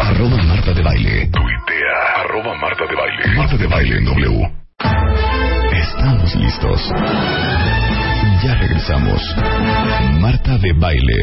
[0.02, 1.30] Arroba Marta de Baile.
[1.32, 2.22] Tuitea.
[2.22, 3.38] Arroba Marta de Baile.
[3.38, 4.52] Marta de Baile en W.
[5.72, 6.92] Estamos listos.
[8.44, 9.22] Ya regresamos.
[10.20, 11.16] Marta de Baile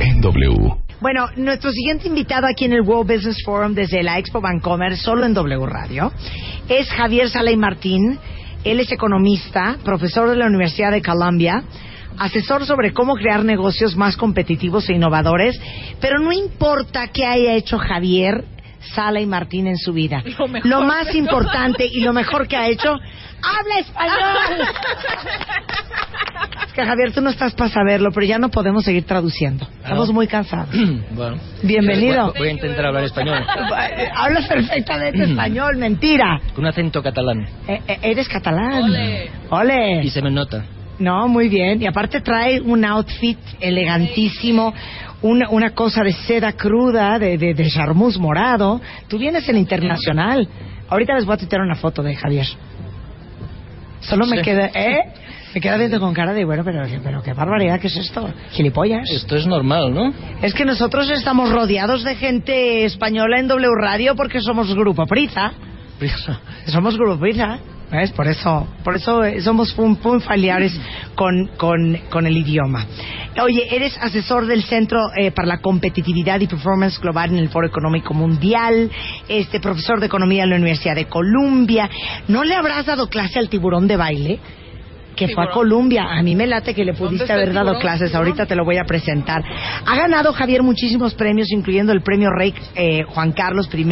[0.00, 0.76] en W.
[1.00, 5.24] bueno, nuestro siguiente invitado aquí en el World Business Forum desde la Expo Bancomer, solo
[5.26, 6.12] en W Radio,
[6.68, 8.18] es Javier Saley Martín.
[8.62, 11.64] Él es economista, profesor de la Universidad de Columbia,
[12.18, 15.58] asesor sobre cómo crear negocios más competitivos e innovadores,
[16.00, 18.44] pero no importa qué haya hecho Javier
[18.94, 20.22] Sala y Martín en su vida.
[20.38, 20.86] Lo mejor.
[20.86, 24.68] más importante y lo mejor que ha hecho, habla español.
[26.66, 29.66] Es que Javier, tú no estás para saberlo, pero ya no podemos seguir traduciendo.
[29.82, 30.74] Estamos muy cansados.
[31.14, 31.36] Bueno.
[31.62, 32.28] Bienvenido.
[32.32, 33.38] Voy, voy a intentar hablar español.
[34.16, 36.40] Hablas perfectamente español, mentira.
[36.52, 37.46] Con un acento catalán.
[37.68, 38.84] Eh, eh, eres catalán.
[38.84, 39.30] Ole.
[39.50, 40.04] Ole.
[40.04, 40.64] Y se me nota.
[40.98, 41.80] No, muy bien.
[41.80, 44.74] Y aparte trae un outfit elegantísimo,
[45.24, 48.80] una, una cosa de seda cruda, de, de, de charmuz morado.
[49.08, 50.46] Tú vienes en internacional.
[50.88, 52.46] Ahorita les voy a tuitear una foto de Javier.
[54.00, 54.42] Solo me Sí.
[54.42, 54.98] queda, ¿eh?
[55.54, 58.28] Me queda viendo con cara de, bueno, pero, pero qué barbaridad, ¿qué es esto?
[58.50, 59.08] Gilipollas.
[59.10, 60.12] Esto es normal, ¿no?
[60.42, 65.52] Es que nosotros estamos rodeados de gente española en W Radio porque somos Grupo Prisa.
[66.66, 67.58] Somos Grupo Prisa.
[67.94, 68.10] ¿Ves?
[68.10, 70.72] Por eso, por eso eh, somos muy familiares
[71.14, 72.86] con, con, con el idioma.
[73.40, 77.68] Oye, eres asesor del Centro eh, para la Competitividad y Performance Global en el Foro
[77.68, 78.90] Económico Mundial,
[79.28, 81.88] este profesor de Economía en la Universidad de Columbia.
[82.26, 84.40] ¿No le habrás dado clase al tiburón de baile?
[85.14, 86.06] que fue a Columbia.
[86.10, 87.82] A mí me late que le pudiste haber dado tiburón?
[87.82, 88.12] clases.
[88.16, 89.44] Ahorita te lo voy a presentar.
[89.86, 93.84] Ha ganado Javier muchísimos premios, incluyendo el premio Rey eh, Juan Carlos I,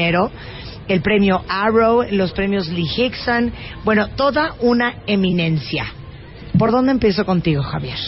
[0.89, 3.53] el premio Arrow, los premios Lee Hickson.
[3.85, 5.87] Bueno, toda una eminencia.
[6.59, 7.99] ¿Por dónde empiezo contigo, Javier?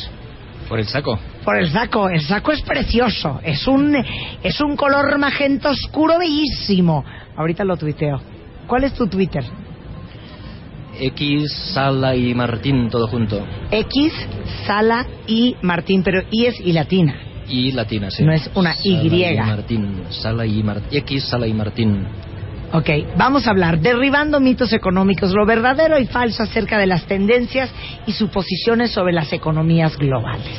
[0.68, 1.18] Por el saco.
[1.44, 2.09] Por el saco.
[2.09, 3.40] El saco es precioso.
[3.42, 3.96] Es un,
[4.42, 7.05] es un color magenta oscuro bellísimo.
[7.36, 8.20] Ahorita lo tuiteo.
[8.66, 9.44] ¿Cuál es tu Twitter?
[11.01, 13.44] X, Sala y Martín, todo junto.
[13.70, 14.12] X,
[14.66, 17.16] Sala y Martín, pero I es y latina.
[17.48, 18.24] Y latina, sí.
[18.24, 19.36] No es una Sala Y.
[19.36, 20.02] Martín.
[20.10, 20.98] Sala y Martín.
[20.98, 22.06] X, Sala y Martín.
[22.74, 27.70] Ok, vamos a hablar derribando mitos económicos, lo verdadero y falso acerca de las tendencias
[28.05, 30.59] y suposiciones sobre las economías globales.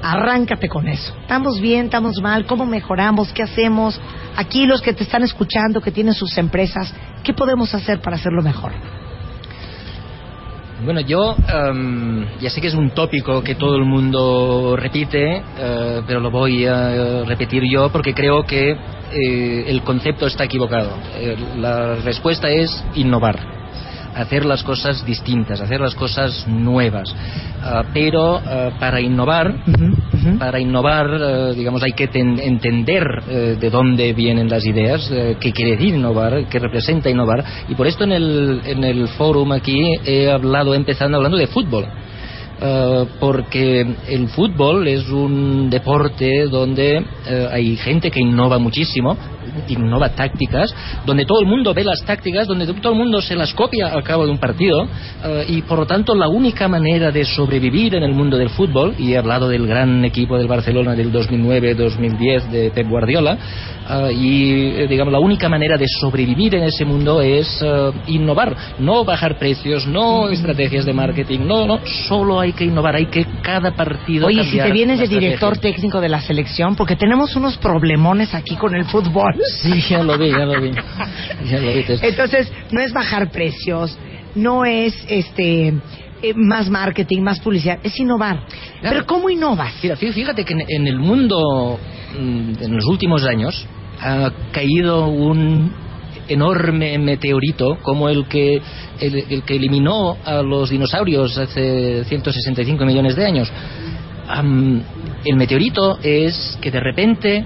[0.00, 1.16] Arráncate con eso.
[1.20, 1.86] ¿Estamos bien?
[1.86, 2.46] ¿Estamos mal?
[2.46, 3.32] ¿Cómo mejoramos?
[3.32, 4.00] ¿Qué hacemos?
[4.36, 6.94] Aquí los que te están escuchando, que tienen sus empresas,
[7.24, 8.70] ¿qué podemos hacer para hacerlo mejor?
[10.84, 16.02] Bueno, yo em, ya sé que es un tópico que todo el mundo repite, eh,
[16.06, 20.90] pero lo voy a eh, repetir yo porque creo que eh, el concepto está equivocado.
[21.14, 23.55] Eh, la respuesta es innovar,
[24.16, 27.14] hacer las cosas distintas, hacer las cosas nuevas.
[27.62, 29.54] Ah, pero ah, para innovar,
[30.38, 35.36] para innovar, eh, digamos, hay que ten- entender eh, de dónde vienen las ideas, eh,
[35.38, 37.44] qué quiere decir innovar, qué representa innovar.
[37.68, 41.84] Y por esto en el, en el fórum aquí he hablado, empezando hablando de fútbol.
[42.58, 49.14] Eh, porque el fútbol es un deporte donde eh, hay gente que innova muchísimo,
[49.68, 50.74] innova tácticas,
[51.04, 54.02] donde todo el mundo ve las tácticas, donde todo el mundo se las copia al
[54.02, 54.88] cabo de un partido
[55.24, 58.94] eh, y por lo tanto la única manera de sobrevivir en el mundo del fútbol,
[58.98, 63.38] y he hablado del gran equipo del Barcelona del 2009-2010 de Pep Guardiola,
[63.88, 64.52] eh, y
[64.82, 69.38] eh, digamos la única manera de sobrevivir en ese mundo es eh, innovar, no bajar
[69.38, 74.26] precios, no estrategias de marketing, no, no, solo hay que innovar, hay que cada partido
[74.26, 78.56] Oye, si te vienes de director técnico de la selección, porque tenemos unos problemones aquí
[78.56, 79.34] con el fútbol.
[79.62, 80.70] Sí, ya lo vi, ya lo vi.
[81.50, 81.84] Ya lo vi.
[82.02, 83.96] Entonces, no es bajar precios,
[84.34, 85.68] no es este
[86.22, 88.40] eh, más marketing, más publicidad, es innovar.
[88.82, 89.74] Pero ¿cómo innovas?
[89.82, 91.78] Mira, fí- fíjate que en, en el mundo,
[92.18, 93.66] mm, en los últimos años,
[94.00, 95.72] ha caído un
[96.28, 98.60] enorme meteorito como el que,
[99.00, 103.52] el, el que eliminó a los dinosaurios hace 165 millones de años.
[104.28, 104.82] Am,
[105.24, 107.44] el meteorito es que de repente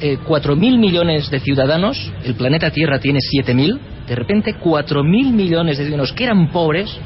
[0.00, 5.84] eh, 4.000 millones de ciudadanos, el planeta Tierra tiene 7.000, de repente 4.000 millones de
[5.84, 6.96] ciudadanos que eran pobres,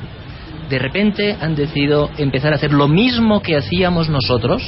[0.68, 4.62] de repente han decidido empezar a hacer lo mismo que hacíamos nosotros,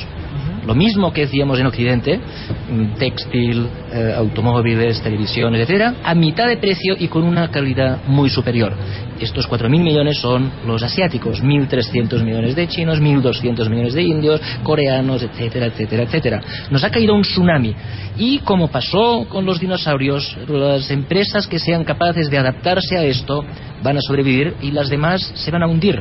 [0.67, 6.57] lo mismo que hacíamos en Occidente, mm, textil, eh, automóviles, televisiones, etcétera, a mitad de
[6.57, 8.75] precio y con una calidad muy superior.
[9.21, 15.23] Estos 4.000 millones son los asiáticos, 1.300 millones de chinos, 1.200 millones de indios, coreanos,
[15.23, 16.41] etcétera, etcétera, etcétera.
[16.71, 17.75] Nos ha caído un tsunami
[18.17, 23.45] y como pasó con los dinosaurios, las empresas que sean capaces de adaptarse a esto
[23.83, 26.01] van a sobrevivir y las demás se van a hundir.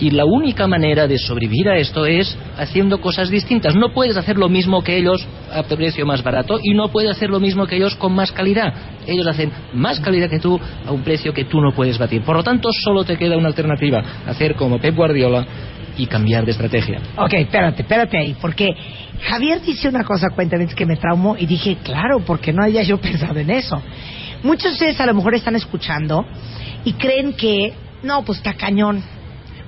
[0.00, 3.74] Y la única manera de sobrevivir a esto es haciendo cosas distintas.
[3.74, 7.27] No puedes hacer lo mismo que ellos a precio más barato y no puedes hacer
[7.30, 8.72] lo mismo que ellos con más calidad.
[9.06, 12.22] Ellos hacen más calidad que tú a un precio que tú no puedes batir.
[12.22, 15.46] Por lo tanto, solo te queda una alternativa, hacer como Pep Guardiola
[15.96, 17.00] y cambiar de estrategia.
[17.16, 18.74] Ok, espérate, espérate ahí, porque
[19.22, 22.98] Javier dice una cosa, cuéntame, que me traumó y dije, claro, porque no había yo
[23.00, 23.82] pensado en eso.
[24.42, 26.24] Muchos de ustedes a lo mejor están escuchando
[26.84, 27.72] y creen que,
[28.04, 29.02] no, pues está cañón,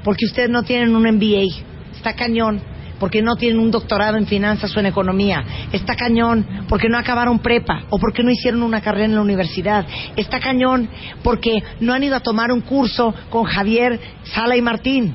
[0.04, 1.62] porque ustedes no tienen un MBA,
[1.96, 2.62] está cañón,
[3.00, 7.40] porque no tienen un doctorado en finanzas o en economía, está cañón, porque no acabaron
[7.40, 10.88] prepa o porque no hicieron una carrera en la universidad, está cañón,
[11.24, 15.14] porque no han ido a tomar un curso con Javier Sala y Martín.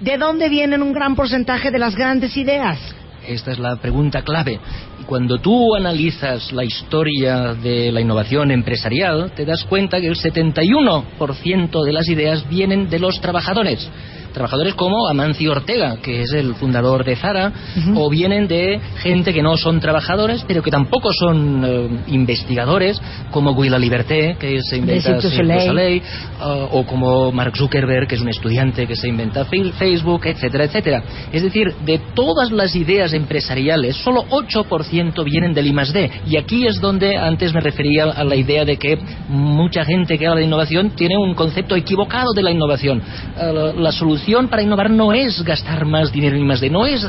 [0.00, 2.78] ¿De dónde vienen un gran porcentaje de las grandes ideas?
[3.26, 4.60] Esta es la pregunta clave.
[5.06, 11.84] Cuando tú analizas la historia de la innovación empresarial, te das cuenta que el 71%
[11.84, 13.88] de las ideas vienen de los trabajadores.
[14.36, 17.50] Trabajadores como Amancio Ortega, que es el fundador de Zara,
[17.94, 23.00] o vienen de gente que no son trabajadores, pero que tampoco son eh, investigadores,
[23.30, 25.60] como Guy Liberté, que se inventa Soleil.
[25.62, 26.02] Soleil,
[26.38, 31.02] uh, o como Mark Zuckerberg, que es un estudiante que se inventa Facebook, etcétera, etcétera.
[31.32, 36.10] Es decir, de todas las ideas empresariales, solo 8% vienen del I+D.
[36.26, 38.98] Y aquí es donde antes me refería a la idea de que
[39.30, 43.00] mucha gente que habla de innovación tiene un concepto equivocado de la innovación.
[43.00, 47.08] Uh, la, la solución para innovar no es gastar más dinero en I+D, no es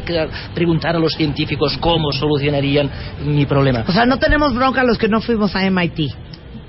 [0.54, 2.90] preguntar a los científicos cómo solucionarían
[3.26, 3.84] mi problema.
[3.88, 6.12] O sea, no tenemos bronca los que no fuimos a MIT.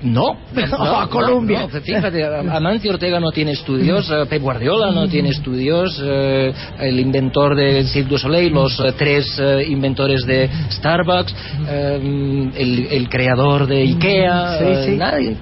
[0.01, 1.61] No, No, a Colombia.
[1.61, 6.99] no, fíjate, Amancio Ortega no tiene estudios, eh, Pep Guardiola no tiene estudios, eh, el
[6.99, 11.35] inventor de Cirque du Soleil, los eh, tres eh, inventores de Starbucks,
[11.67, 14.97] eh, el, el creador de IKEA, Sí, sí.
[14.97, 15.35] nadie-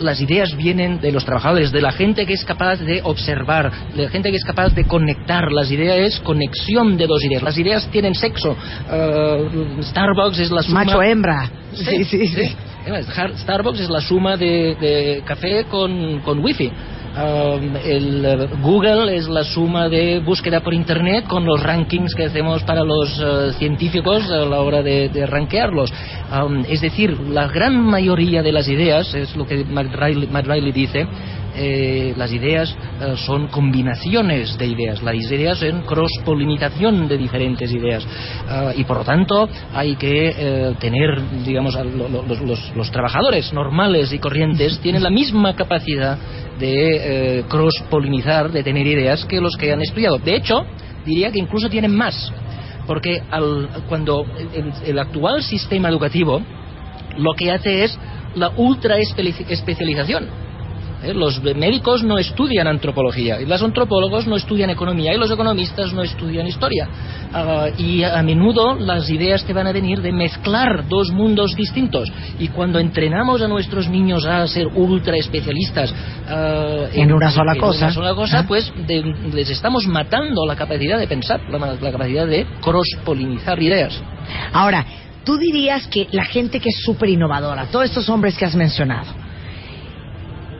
[0.00, 4.04] las ideas vienen de los trabajadores, de la gente que es capaz de observar, de
[4.04, 5.50] la gente que es capaz de conectar.
[5.50, 7.42] Las ideas es conexión de dos ideas.
[7.42, 8.56] Las ideas tienen sexo.
[9.82, 10.84] Starbucks es la suma...
[10.84, 11.50] Macho hembra.
[11.72, 12.54] Sí, sí, sí.
[12.84, 16.70] Starbucks es la suma de, de café con, con wifi.
[17.14, 22.24] Um, el eh, Google es la suma de búsqueda por internet con los rankings que
[22.24, 25.92] hacemos para los eh, científicos a la hora de, de rankearlos.
[26.32, 29.94] Um, es decir, la gran mayoría de las ideas, es lo que Matt
[30.74, 31.06] dice,
[31.56, 38.06] eh, las ideas eh, son combinaciones de ideas, las ideas son cross-polinitación de diferentes ideas
[38.48, 42.40] Ah, y por lo tanto hay que eh, tener, digamos, a lo- lo- los,
[42.76, 46.18] los- trabajadores normales y corrientes tienen la misma capacidad
[46.58, 50.18] de eh, cross-polinizar, de tener ideas que los que han estudiado.
[50.18, 50.64] De hecho,
[51.04, 52.32] diría que incluso tienen más,
[52.86, 54.24] porque al- cuando
[54.54, 56.42] el- el actual sistema educativo
[57.16, 57.98] lo que hace es
[58.34, 60.26] la ultra especialización.
[61.04, 61.14] ¿Eh?
[61.14, 66.02] Los médicos no estudian antropología, y los antropólogos no estudian economía, y los economistas no
[66.02, 66.88] estudian historia.
[67.32, 72.10] Ah, y a, menudo las ideas te van a venir de mezclar dos mundos distintos.
[72.38, 75.94] Y cuando entrenamos a nuestros niños a ser ultra especialistas
[76.28, 77.84] ah, En una sola en cosa.
[77.86, 78.44] una sola cosa, Ah.
[78.48, 79.02] pues de-
[79.32, 84.00] les estamos matando la capacidad de pensar, la, la capacidad de cross-polinizar ideas.
[84.52, 84.84] Ahora,
[85.24, 89.12] tú dirías que la gente que es súper innovadora, todos estos hombres que has mencionado,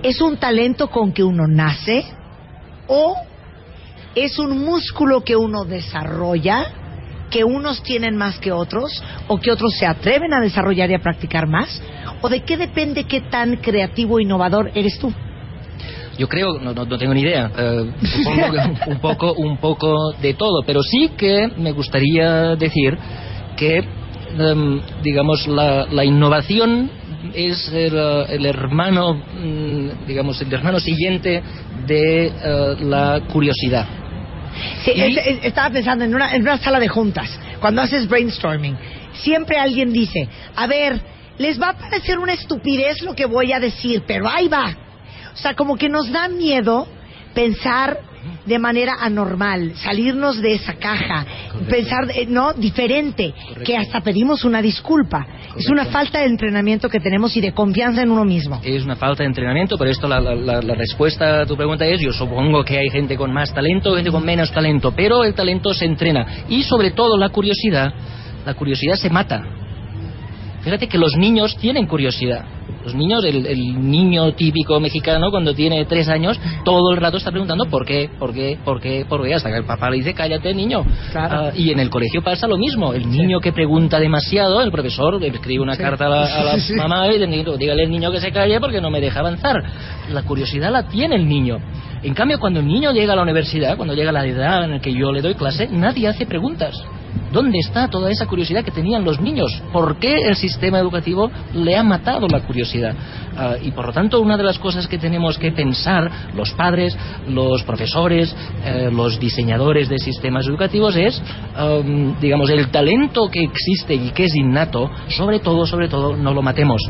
[0.05, 2.05] ¿es un talento con que uno nace
[2.87, 3.17] o
[4.15, 6.67] es un músculo que uno desarrolla,
[7.31, 11.01] que unos tienen más que otros o que otros se atreven a desarrollar y a
[11.01, 11.83] practicar más?
[12.21, 15.13] ¿O de qué depende qué tan creativo e innovador eres tú?
[16.17, 17.91] Yo creo, no, no- no tengo ni idea, eh,
[18.87, 22.97] un poco, un poco de todo, pero sí que me gustaría decir
[23.57, 23.83] que,
[24.39, 26.91] em, digamos, la, la innovación
[27.35, 31.43] es el, eh, el hermano, mm, digamos, el hermano siguiente
[31.87, 33.87] de eh, la curiosidad.
[34.85, 37.29] Sí, es- es- estaba pensando en una, en una sala de juntas,
[37.61, 38.77] cuando haces brainstorming,
[39.15, 41.01] siempre alguien dice, a ver,
[41.39, 44.77] les va a parecer una estupidez lo que voy a decir, pero ahí va.
[45.35, 46.87] O sea, como que nos da miedo
[47.35, 47.99] pensar
[48.47, 51.25] de manera anormal, salirnos de esa caja,
[51.69, 53.33] pensar, eh, no, diferente,
[53.65, 55.27] que hasta pedimos una disculpa.
[55.57, 58.61] Es una falta de entrenamiento que tenemos y de confianza en uno mismo.
[58.65, 61.87] Es una falta de entrenamiento, pero esto la, la- la- la respuesta a tu pregunta
[61.87, 65.35] es, yo supongo que hay gente con más talento, gente con menos talento, pero el
[65.35, 66.45] talento se entrena.
[66.49, 67.93] Y sobre todo la curiosidad,
[68.45, 69.43] la curiosidad se mata.
[70.63, 72.45] Fíjate que los niños tienen curiosidad.
[72.85, 77.31] Los niños, el, el niño típico mexicano cuando tiene tres años, todo el rato está
[77.31, 80.13] preguntando por qué, por qué, por qué, por qué, hasta que el papá le dice
[80.15, 80.85] cállate niño.
[81.15, 82.93] Ah, y en el colegio pasa lo mismo.
[82.93, 85.83] El niño que pregunta demasiado, el profesor le escribe una Sí.
[85.83, 88.31] carta a la, a la Sí, mamá y le dice, dígale al niño que se
[88.33, 89.63] calle porque no me deja avanzar.
[90.11, 91.59] La curiosidad la tiene el niño.
[92.03, 94.73] En cambio, cuando el niño llega a la universidad, cuando llega a la edad en
[94.73, 96.75] la que yo le doy clase, nadie hace preguntas.
[97.33, 99.61] ¿Dónde está toda esa curiosidad que tenían los niños?
[99.73, 102.95] ¿Por qué el sistema educativo le ha matado la curiosidad?
[103.37, 106.97] Ah, y por lo tanto, una de las cosas que tenemos que pensar los padres,
[107.29, 108.35] los profesores,
[108.65, 111.21] eh, los diseñadores de sistemas educativos es,
[111.57, 116.33] am, digamos, el talento que existe y que es innato, sobre todo, sobre todo, no
[116.33, 116.83] lo matemos.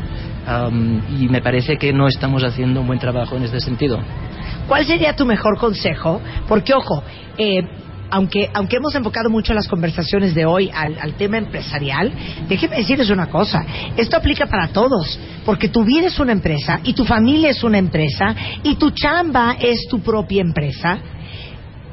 [1.19, 3.97] Y me parece que no estamos haciendo un buen trabajo en este sentido.
[4.67, 6.21] ¿Cuál sería tu mejor consejo?
[6.47, 7.03] Porque, ojo,
[7.37, 7.61] eh,
[8.09, 12.11] aunque, aunque hemos enfocado mucho las conversaciones de hoy al, al tema empresarial,
[12.47, 13.65] déjeme decirles una cosa,
[13.97, 17.77] esto aplica para todos, porque tu vida es una empresa y tu familia es una
[17.77, 20.99] empresa y tu chamba es tu propia empresa,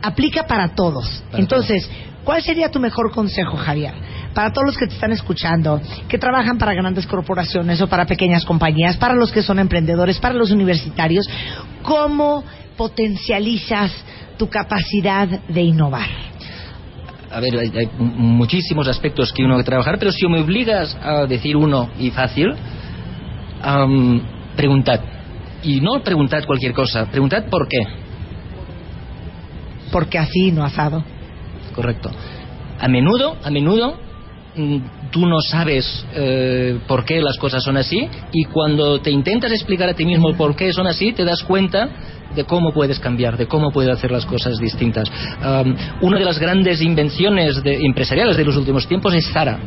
[0.02, 1.22] aplica para todos.
[1.32, 1.88] Entonces,
[2.24, 3.94] ¿cuál sería tu mejor consejo, Javier?
[4.34, 8.44] Para todos los que te están escuchando, que trabajan para grandes corporaciones o para pequeñas
[8.44, 11.28] compañías, para los que son emprendedores, para los universitarios,
[11.82, 12.42] ¿cómo
[12.76, 13.92] potencializas
[14.36, 16.08] tu capacidad de innovar?
[17.30, 21.24] A ver, hay, hay muchísimos aspectos que uno que trabajar, pero si me obligas a
[21.26, 22.54] decir uno y fácil,
[23.62, 24.20] am,
[24.56, 25.00] preguntad.
[25.62, 27.78] Y no preguntad cualquier cosa, preguntad por qué.
[29.90, 31.02] Porque así no asado.
[31.74, 32.10] Correcto.
[32.80, 33.96] A menudo, a menudo,
[34.56, 34.76] mm,
[35.10, 39.88] tú no sabes eh, por qué las cosas son así y cuando te intentas explicar
[39.88, 41.88] a ti mismo por qué son así, te das cuenta
[42.34, 45.08] de cómo puedes cambiar, de cómo puedes hacer las cosas distintas.
[45.44, 49.58] Um, una de las grandes invenciones de- empresariales de los últimos tiempos es Zara.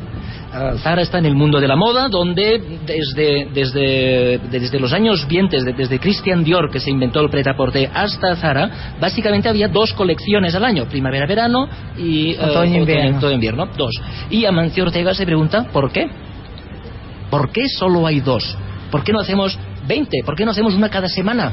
[0.53, 5.27] Uh, Zara está en el mundo de la moda, donde desde, desde, desde los años
[5.27, 9.91] 20, de- desde Christian Dior, que se inventó el prêt-à-porter, hasta Zara, básicamente había dos
[9.93, 11.67] colecciones al año, primavera-verano
[11.97, 13.17] y uh, Otoño-invierno.
[13.17, 13.91] otoño-invierno, dos.
[14.29, 16.07] Y Amancio Ortega se pregunta, ¿por qué?
[17.29, 18.57] ¿Por qué solo hay dos?
[18.91, 20.19] ¿Por qué no hacemos 20?
[20.25, 21.51] ¿Por qué no hacemos una cada semana?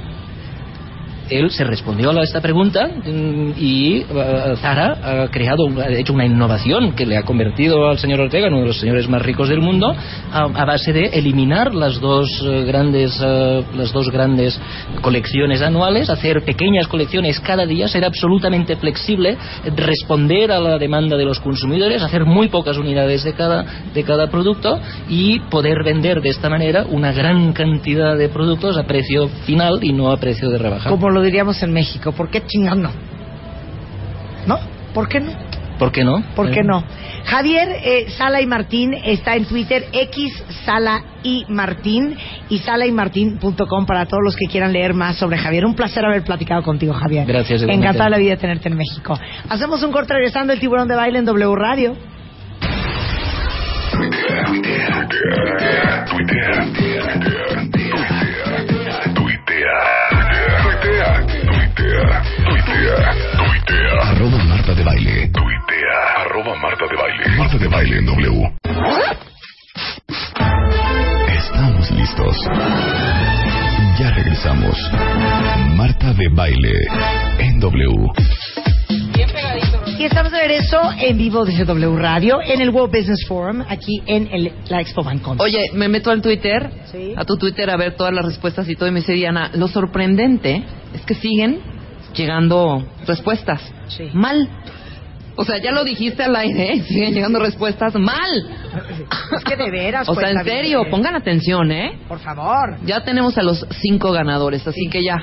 [1.39, 6.27] Él se respondió a esta pregunta mm, y eh, Zara ha creado, ha hecho una
[6.27, 9.49] innovación que le ha convertido al señor Ortega en uno de los señores más ricos
[9.49, 9.95] del mundo
[10.33, 14.61] a, base de eliminar las dos eh, grandes eh, las dos grandes
[15.01, 19.37] colecciones anuales, hacer pequeñas colecciones cada día, ser absolutamente flexible,
[19.77, 23.65] responder a la demanda de los consumidores, hacer muy pocas unidades de cada
[23.95, 24.79] de cada producto
[25.09, 29.93] y poder vender de esta manera una gran cantidad de productos a precio final y
[29.93, 30.91] no a precio de rebaja.
[31.23, 32.91] Diríamos en México, ¿por qué chingando?
[34.47, 34.59] ¿No?
[34.93, 35.33] ¿Por qué no?
[35.79, 36.23] ¿Por qué no?
[36.37, 36.85] ¿Por qué no?
[37.25, 42.17] Javier eh, Sala y Martín está en Twitter, X Sala y Martín
[42.49, 45.65] y salaymartin.com para todos los que quieran leer más sobre Javier.
[45.65, 47.27] Un placer haber platicado contigo, Javier.
[47.27, 47.63] Gracias.
[47.63, 49.19] Encantada la vida de tenerte en México.
[49.49, 51.97] Hacemos un corte regresando el tiburón de baile en W Radio.
[64.01, 65.29] Arroba Marta de Baile.
[65.29, 66.23] Tuitea.
[66.25, 67.37] Arroba Marta de Baile.
[67.37, 68.53] Marta de Baile en W.
[71.29, 72.37] Estamos listos.
[73.99, 74.77] Ya regresamos.
[75.77, 76.73] Marta de Baile
[77.39, 77.95] en W.
[79.99, 84.03] Y estamos de regreso en vivo desde W Radio en el World Business Forum aquí
[84.07, 85.39] en el- la Expo Bancom.
[85.41, 87.13] Oye, me meto al Twitter, Sí.
[87.17, 89.69] a tu Twitter a ver todas las respuestas y todo, y me dice Diana, lo
[89.69, 90.65] sorprendente
[90.95, 91.61] es que siguen
[92.15, 93.61] llegando respuestas.
[93.89, 94.11] Sí.
[94.13, 94.49] Mal.
[95.35, 96.83] O sea, ya lo dijiste al aire, ¿eh?
[96.89, 98.47] siguen llegando respuestas mal.
[99.37, 101.99] Es que de veras, O sea, en serio, pongan atención, ¿eh?
[102.09, 102.79] Por favor.
[102.85, 105.17] Ya tenemos a los cinco ganadores, así que ya.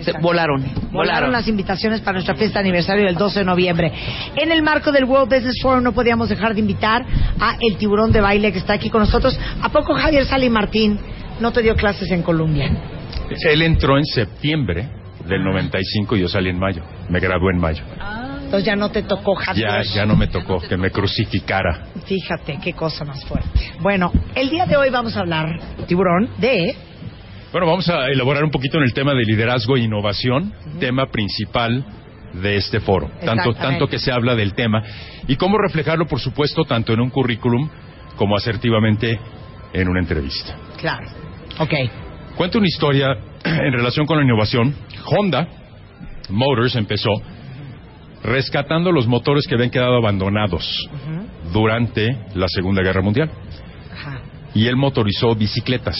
[0.00, 0.62] Se Volaron
[0.92, 1.32] volaron.
[1.32, 3.90] las invitaciones para nuestra fiesta de aniversario del 12 de noviembre.
[4.36, 7.02] En el marco del World Business Forum no podíamos dejar de invitar
[7.40, 9.38] a el tiburón de baile que está aquí con nosotros.
[9.62, 10.98] ¿A poco Javier Sali Martín
[11.40, 12.70] no te dio clases en Colombia?
[13.48, 14.86] Él entró en septiembre
[15.26, 16.82] del 95 y yo salí en mayo.
[17.08, 17.82] Me gradué en mayo.
[18.44, 19.68] Entonces ya no te tocó Javier.
[19.68, 21.86] Ya, ya no me tocó que me crucificara.
[22.06, 23.48] Fíjate qué cosa más fuerte.
[23.80, 26.76] Bueno, el día de hoy vamos a hablar, tiburón, de
[27.50, 31.84] Bueno, vamos a elaborar un poquito en el tema de liderazgo e innovación, tema principal
[32.34, 33.10] de este foro.
[33.24, 34.82] Tanto, tanto que se habla del tema
[35.26, 37.68] y cómo reflejarlo, por supuesto, tanto en un currículum
[38.16, 39.18] como asertivamente
[39.72, 40.54] en una entrevista.
[40.78, 41.08] Claro.
[41.58, 41.72] Ok.
[42.36, 44.74] Cuento una historia en relación con la innovación.
[45.06, 45.48] Honda
[46.28, 47.10] Motors empezó
[48.22, 50.88] rescatando los motores que habían quedado abandonados
[51.52, 53.30] durante la Segunda Guerra Mundial.
[54.54, 55.96] Y él motorizó bicicletas,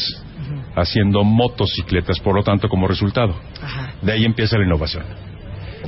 [0.75, 3.35] haciendo motocicletas, por lo tanto, como resultado.
[4.03, 5.05] De ahí empieza la innovación.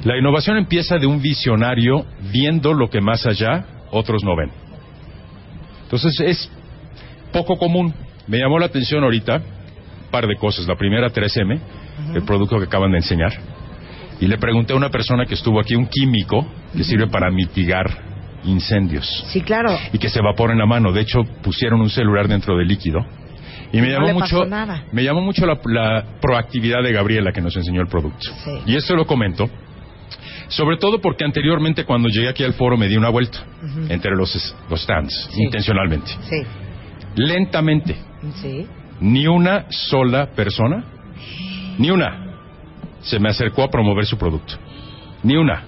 [0.04, 4.50] La innovación empieza de un visionario viendo lo que más allá otros no ven.
[5.82, 6.50] Entonces es
[7.32, 7.92] poco común.
[8.26, 9.42] Me llamó la atención ahorita
[10.10, 10.66] par de cosas.
[10.66, 11.58] La primera, 3M,
[12.14, 13.32] el producto que acaban de enseñar.
[14.20, 17.86] Y le pregunté a una persona que estuvo aquí, un químico, que sirve para mitigar
[18.44, 19.76] incendios Sí, claro.
[19.92, 20.92] y que se evapora en la mano.
[20.92, 23.00] De hecho, pusieron un celular dentro del líquido.
[23.72, 24.84] Y me No llamó mucho, nada.
[24.92, 28.26] me llamó mucho la, la proactividad de Gabriela que nos enseñó el producto.
[28.44, 28.50] Sí.
[28.66, 29.48] Y esto lo comento,
[30.48, 33.40] sobre todo porque anteriormente cuando llegué aquí al foro me di una vuelta
[33.90, 34.32] entre los,
[34.74, 35.42] stands, Sí.
[35.42, 36.10] intencionalmente.
[36.22, 36.42] Sí.
[37.16, 37.96] Lentamente,
[38.40, 38.66] Sí.
[39.00, 40.84] Ni una sola persona,
[41.78, 42.26] ni una,
[43.00, 44.54] se me acercó a promover su producto.
[45.22, 45.62] Ni una.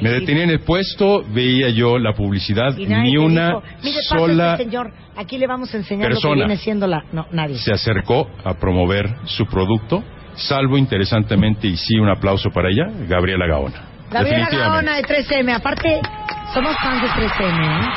[0.00, 4.02] Me detenía en el puesto, veía yo la publicidad, Y nadie ni una dijo, Mire,
[4.02, 6.34] sola señor, aquí le vamos a enseñar lo persona.
[6.34, 7.04] que viene siendo la...
[7.12, 7.56] No, nadie.
[7.58, 10.02] se acercó a promover su producto,
[10.34, 13.82] salvo interesantemente, y sí un aplauso para ella, Gabriela Gaona.
[14.10, 14.86] Gabriela Definitivamente.
[14.90, 15.54] Gaona de 3M.
[15.54, 16.00] Aparte,
[16.52, 17.88] somos fans de 3M, ¿eh?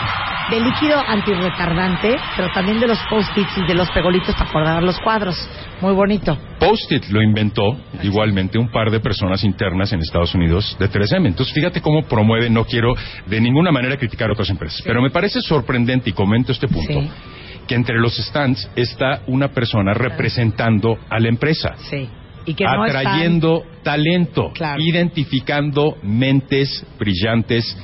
[0.50, 4.98] De líquido antirretardante, pero también de los post-its y de los pegolitos para acordar los
[5.00, 5.36] cuadros.
[5.82, 6.38] Muy bonito.
[6.60, 11.28] Post-it lo inventó igualmente un par de personas internas en Estados Unidos de 3M.
[11.28, 12.94] Entonces, fíjate cómo promueve, no quiero
[13.26, 17.02] de ninguna manera criticar a otras empresas, pero me parece sorprendente, y comento este punto,
[17.02, 17.10] Sí.
[17.68, 21.76] que entre los stands está una persona representando a la empresa.
[21.90, 22.08] Sí.
[22.46, 24.82] Y que no están- atrayendo talento, Claro.
[24.82, 27.78] identificando mentes brillantes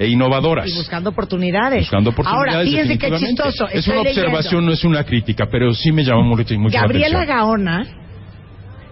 [0.00, 0.66] e innovadoras.
[0.66, 1.80] Y buscando oportunidades.
[1.82, 2.54] Buscando oportunidades.
[2.54, 3.68] Ahora, fíjense qué chistoso.
[3.68, 4.22] Es una leyendo.
[4.22, 7.36] observación, no es una crítica, pero sí me llamó mucho, mucho la Gabriela atención.
[7.36, 7.86] Gaona,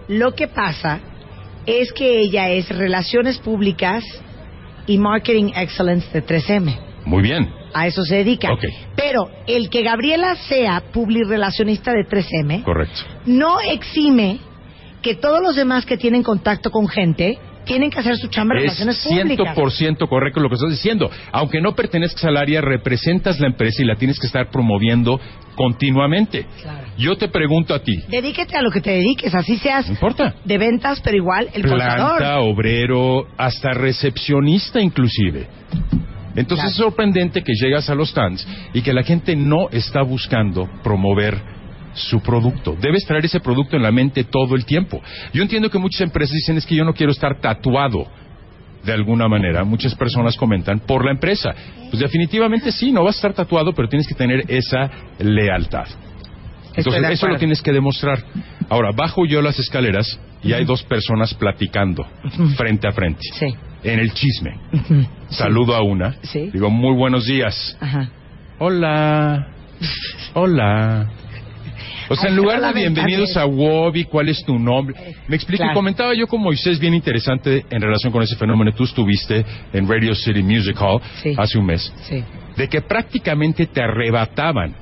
[0.07, 0.99] lo que pasa
[1.65, 4.03] es que ella es Relaciones Públicas
[4.85, 6.79] y Marketing Excellence de 3M.
[7.05, 7.49] Muy bien.
[7.73, 8.49] A eso se dedica.
[8.95, 12.99] Pero el que Gabriela sea publirelacionista de 3M Correcto.
[13.25, 14.39] no exime
[15.01, 18.65] que todos los demás que tienen contacto con gente tienen que hacer su chamba de
[18.65, 19.55] Es relaciones públicas.
[19.55, 21.09] 100% correcto lo que estás diciendo.
[21.31, 25.19] Aunque no pertenezcas al área, representas la empresa y la tienes que estar promoviendo
[25.55, 26.45] continuamente.
[26.97, 30.35] Yo te pregunto a ti, Dedíquete a lo que te dediques, así seas no importa,
[30.45, 32.17] de ventas, pero igual el contador.
[32.17, 35.47] planta, obrero, hasta recepcionista inclusive.
[36.35, 40.69] Entonces es sorprendente que llegas a los stands y que la gente no está buscando
[40.83, 41.58] promover
[41.93, 42.75] su producto.
[42.79, 45.01] Debes traer ese producto en la mente todo el tiempo.
[45.33, 48.07] Yo entiendo que muchas empresas dicen es que yo no quiero estar tatuado
[48.83, 49.63] de alguna manera.
[49.63, 51.53] Muchas personas comentan por la empresa.
[51.89, 54.89] Pues definitivamente sí, no vas a estar tatuado, pero tienes que tener esa
[55.19, 55.87] lealtad.
[56.75, 58.23] Entonces, eso lo tienes que demostrar.
[58.69, 62.05] Ahora, bajo yo las escaleras y hay dos personas platicando
[62.55, 63.21] frente a frente.
[63.83, 64.57] En el chisme.
[65.29, 66.17] Saludo a una.
[66.23, 66.49] Sí.
[66.51, 67.77] Digo, muy buenos días.
[67.79, 68.09] Ajá.
[68.59, 69.47] Hola.
[70.33, 71.09] Hola.
[72.11, 73.39] O sea, en lugar de bienvenidos bien.
[73.39, 74.95] a Wobby, ¿cuál es tu nombre?
[75.27, 75.75] Me explico, Claro.
[75.75, 78.71] comentaba yo con Moisés bien interesante en relación con ese fenómeno.
[78.73, 81.33] Tú estuviste en Radio City Music Hall Sí.
[81.37, 81.93] hace un mes.
[82.03, 82.23] Sí,
[82.57, 84.73] De que prácticamente te arrebataban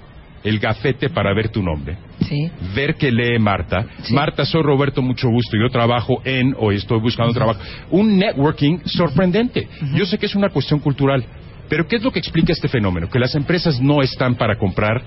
[0.43, 1.97] el gafete para ver tu nombre.
[2.21, 2.49] sí.
[2.75, 3.85] Ver que lee Marta.
[4.11, 5.57] Marta, soy Roberto, mucho gusto.
[5.57, 7.59] Yo trabajo en, o estoy buscando trabajo.
[7.91, 9.67] Un networking sorprendente.
[9.95, 11.25] Yo sé que es una cuestión cultural,
[11.69, 13.09] pero ¿qué es lo que explica este fenómeno?
[13.09, 15.01] Que las empresas no están para comprar,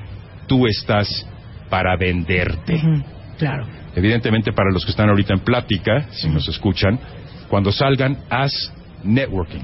[0.46, 1.26] tú estás
[1.70, 2.82] para venderte.
[3.38, 3.66] Claro.
[3.94, 6.98] Evidentemente, para los que están ahorita en plática, si nos escuchan,
[7.48, 8.52] cuando salgan, haz
[9.02, 9.62] networking.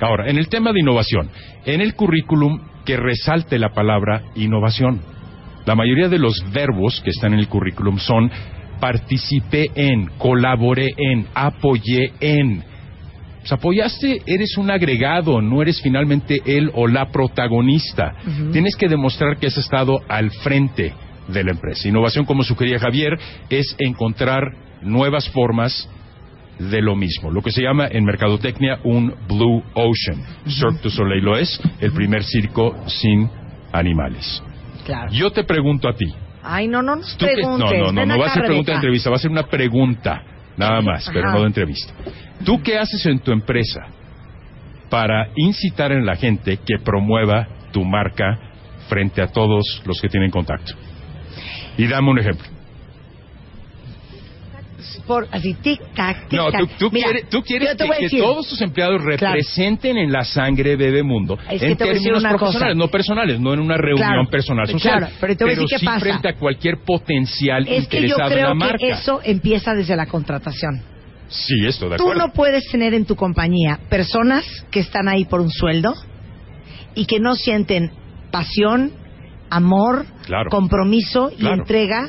[0.00, 1.28] Ahora, en el tema de innovación,
[1.66, 5.00] en el currículum que resalte la palabra innovación.
[5.66, 8.30] La mayoría de los verbos que están en el currículum son
[8.80, 12.62] participé en, colaboré en, apoyé en.
[13.40, 18.14] Pues apoyaste, eres un agregado, no eres finalmente él o la protagonista.
[18.52, 20.94] Tienes que demostrar que has estado al frente
[21.28, 21.88] de la empresa.
[21.88, 23.18] Innovación, como sugería Javier,
[23.50, 24.42] es encontrar
[24.82, 25.88] nuevas formas
[26.58, 30.24] de lo mismo, lo que se llama en mercadotecnia un blue ocean.
[30.48, 33.30] Cirque du Soleil lo es, el primer circo sin
[33.72, 34.42] animales.
[34.84, 35.12] Claro.
[35.12, 36.06] Yo te pregunto a ti.
[36.42, 37.70] Ay, no, no nos ¿tú qué- preguntes.
[37.70, 39.44] no, no, no, Ven no va a ser pregunta de entrevista, va a ser una
[39.44, 40.22] pregunta,
[40.56, 41.92] nada más, pero no de entrevista.
[42.44, 43.80] ¿Tú qué haces en tu empresa
[44.90, 48.38] para incitar en la gente que promueva tu marca
[48.88, 50.72] frente a todos los que tienen contacto?
[51.78, 52.46] Y dame un ejemplo.
[55.06, 56.32] Por, así, tic-tac, tic-tac.
[56.32, 57.74] No, tú, tú Mira, quieres, tú quieres
[58.10, 62.36] que, todos tus empleados representen en la sangre Bebemundo Es que en términos cosa.
[62.36, 64.98] profesionales, no personales, no en una reunión Claro, personal social.
[64.98, 66.00] claro, pero te voy a decir sí pasa.
[66.00, 68.76] frente a cualquier potencial Es que yo interesado en la creo marca.
[68.78, 70.82] que eso empieza desde la contratación.
[71.28, 72.26] Sí, esto, de Tú acuerdo.
[72.26, 75.94] no puedes tener en tu compañía personas que están ahí por un sueldo
[76.94, 77.90] y que no sienten
[78.30, 78.92] pasión,
[79.50, 80.50] amor, Claro.
[80.50, 81.56] compromiso y Claro.
[81.56, 82.08] entrega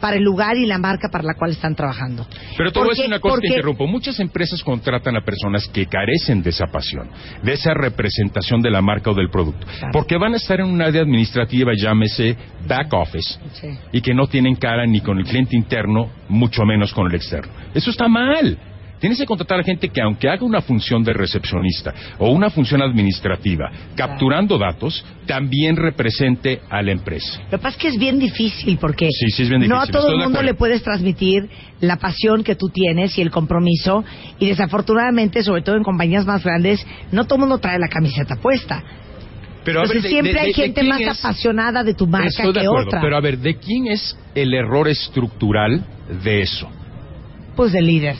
[0.00, 2.24] para el lugar y la marca para la cual están trabajando.
[2.56, 3.86] Pero decir Porque- una cosa porque- que interrumpo.
[3.88, 7.08] Muchas empresas contratan a personas que carecen de esa pasión,
[7.42, 9.66] de esa representación de la marca o del producto.
[9.92, 12.36] Porque van a estar en un área administrativa, llámese
[12.68, 13.68] back office, Sí.
[13.90, 17.52] y que no tienen cara ni con el cliente interno, mucho menos con el externo.
[17.74, 18.56] Eso está mal.
[19.00, 22.82] Tienes que contratar a gente que aunque haga una función de recepcionista o una función
[22.82, 27.40] administrativa, capturando datos, también represente a la empresa.
[27.44, 29.80] Lo que pasa es que es bien difícil porque Sí, sí es bien no a
[29.86, 31.48] difícil, todo el mundo le puedes transmitir
[31.80, 34.04] la pasión que tú tienes y el compromiso
[34.40, 38.36] y desafortunadamente, sobre todo en compañías más grandes, no todo el mundo trae la camiseta
[38.36, 38.82] puesta.
[39.64, 42.06] Pero a ver, Entonces de- siempre de- hay de- gente más es- apasionada de tu
[42.06, 43.00] marca Estoy que acuerdo, otra.
[43.00, 45.84] pero a ver, ¿de quién es el error estructural
[46.24, 46.68] de eso?
[47.54, 48.16] Pues del líder.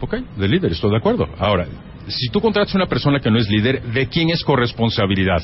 [0.00, 1.28] Ok, del líder, estoy de acuerdo.
[1.38, 1.66] Ahora,
[2.08, 5.42] si tú contratas a una persona que no es líder, ¿de quién es corresponsabilidad?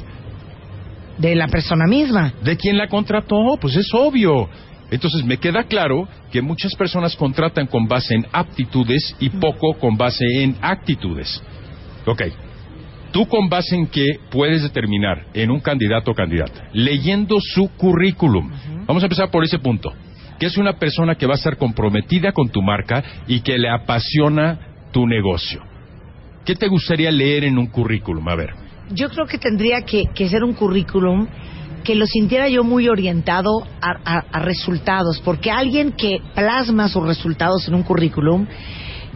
[1.18, 2.32] De la persona misma.
[2.42, 3.56] ¿De quién la contrató?
[3.60, 4.48] Pues es obvio.
[4.90, 9.96] Entonces me queda claro que muchas personas contratan con base en aptitudes y poco con
[9.96, 11.42] base en actitudes.
[12.06, 12.22] Ok.
[13.12, 18.50] Tú con base en qué puedes determinar en un candidato o candidata, leyendo su currículum.
[18.86, 19.92] Vamos a empezar por ese punto.
[20.40, 23.68] Que es una persona que va a estar comprometida con tu marca y que le
[23.70, 24.58] apasiona
[24.90, 25.62] tu negocio.
[26.44, 28.26] ¿Qué te gustaría leer en un currículum?
[28.28, 28.50] A ver.
[28.92, 31.28] Yo creo que tendría que, que ser un currículum
[31.84, 33.50] que lo sintiera yo muy orientado
[33.80, 38.46] a, a- a resultados, porque alguien que plasma sus resultados en un currículum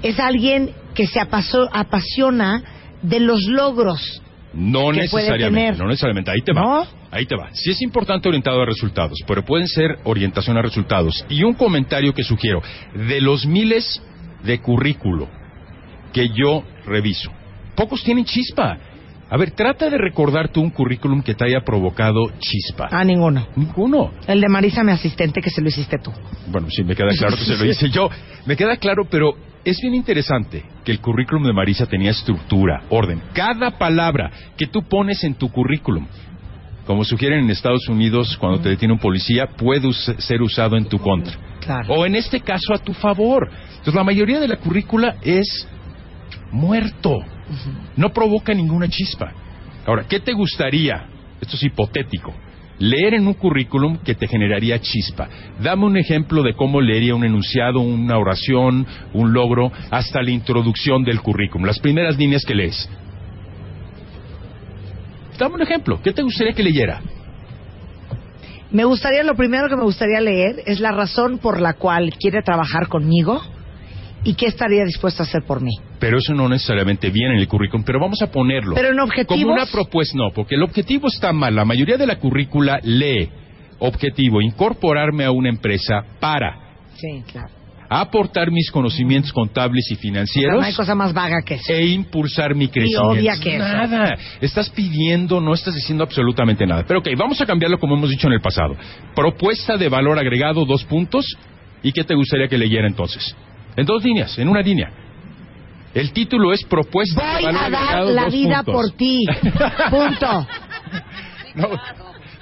[0.02, 2.62] es alguien que se apaso- apasiona
[3.02, 4.22] de los logros.
[4.52, 5.78] No que puede necesariamente, tener.
[5.78, 6.30] no necesariamente.
[6.30, 6.86] Ahí te va.
[7.14, 7.50] Ahí te va.
[7.52, 11.24] Sí es importante orientado a resultados, pero pueden ser orientación a resultados.
[11.28, 12.60] Y un comentario que sugiero,
[12.92, 14.02] de los miles
[14.42, 15.28] de currículo
[16.12, 17.30] que yo reviso,
[17.76, 18.78] pocos tienen chispa.
[19.30, 22.88] A ver, trata de recordar tú un currículum que te haya provocado chispa.
[22.90, 23.46] Ah, ninguno.
[23.54, 24.12] Ninguno.
[24.26, 26.12] El de Marisa, mi asistente, que se lo hiciste tú.
[26.48, 28.10] Bueno, sí, me queda claro que se lo hice yo.
[28.44, 29.34] Me queda claro, pero
[29.64, 33.22] es bien interesante que el currículum de Marisa tenía estructura, orden.
[33.32, 36.06] Cada palabra que tú pones en tu currículum,
[36.86, 40.84] como sugieren en Estados Unidos cuando te detiene un policía, puede us- ser usado en
[40.86, 41.32] tu contra.
[41.60, 41.94] Claro.
[41.94, 43.48] O en este caso a tu favor.
[43.70, 45.66] Entonces la mayoría de la currícula es
[46.52, 47.18] muerto.
[47.96, 49.32] No provoca ninguna chispa.
[49.86, 51.06] Ahora, ¿qué te gustaría?
[51.40, 52.32] Esto es hipotético.
[52.78, 55.28] Leer en un currículum que te generaría chispa.
[55.62, 61.04] Dame un ejemplo de cómo leería un enunciado, una oración, un logro, hasta la introducción
[61.04, 61.66] del currículum.
[61.66, 62.88] Las primeras líneas que lees.
[65.38, 66.00] Dame un ejemplo.
[66.02, 67.00] ¿Qué te gustaría que leyera?
[68.70, 72.42] Me gustaría, lo primero que me gustaría leer es la razón por la cual quiere
[72.42, 73.40] trabajar conmigo
[74.24, 75.72] y qué estaría dispuesto a hacer por mí.
[76.00, 78.74] Pero eso no necesariamente viene en el currículum, pero vamos a ponerlo.
[78.74, 79.42] Pero en objetivos.
[79.42, 81.54] Como una propuesta, no, porque el objetivo está mal.
[81.54, 83.30] La mayoría de la currícula lee
[83.78, 86.64] objetivo, incorporarme a una empresa para
[86.96, 87.63] Sí, claro.
[87.88, 91.72] Aportar mis conocimientos contables y O sea, financieros no hay cosa más vaga que eso.
[91.72, 93.08] e impulsar mi crecimiento.
[93.08, 93.64] obvia que eso.
[93.66, 94.16] Nada.
[94.40, 96.84] Estás pidiendo, no estás diciendo absolutamente nada.
[96.86, 98.76] Pero ok, vamos a cambiarlo como hemos dicho en el pasado.
[99.14, 101.26] Propuesta de valor agregado, dos puntos.
[101.82, 103.36] ¿Y qué te gustaría que leyera entonces?
[103.76, 104.90] En dos líneas, en una línea.
[105.92, 108.74] El título es Propuesta de Voy valor a dar agregado, la dos vida puntos.
[108.90, 109.24] por ti.
[109.90, 110.46] Punto.
[111.54, 111.68] No,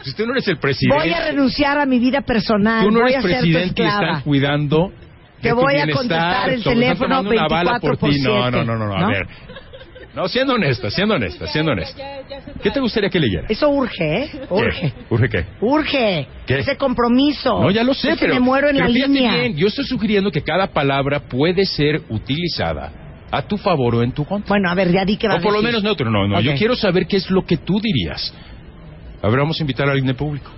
[0.03, 2.83] si tú no eres el presidente, Voy a renunciar a mi vida personal.
[2.85, 4.91] tú no voy eres a presidente y están cuidando
[5.43, 8.21] Te voy a contestar el teléfono tomando una bala 24 por por ti.
[8.21, 9.27] No, 7, no, no, no, no, a ver.
[10.15, 12.03] No, siendo honesta, siendo honesta, siendo honesta.
[12.63, 13.47] ¿Qué te gustaría que leyera?
[13.49, 14.31] Eso urge, ¿eh?
[14.51, 14.81] Urge.
[14.81, 14.93] ¿Qué?
[15.09, 15.45] ¿Urge qué?
[15.63, 16.29] Urge.
[16.47, 16.59] ¿Qué?
[16.59, 17.61] Ese compromiso.
[17.63, 18.35] No, ya lo sé, Es que pero...
[18.35, 19.35] me muero en la línea.
[19.37, 22.93] bien, yo estoy sugiriendo que cada palabra puede ser utilizada
[23.31, 24.49] a tu favor o en tu contra.
[24.51, 26.11] Bueno, a ver, ya di que va o por a lo menos neutro.
[26.11, 26.59] No, no, yo Ok.
[26.59, 28.35] quiero saber qué es lo que tú dirías.
[29.23, 30.51] A ver, vamos a invitar a alguien de público.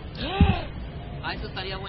[1.22, 1.83] Ah, eso estaría buenísimo.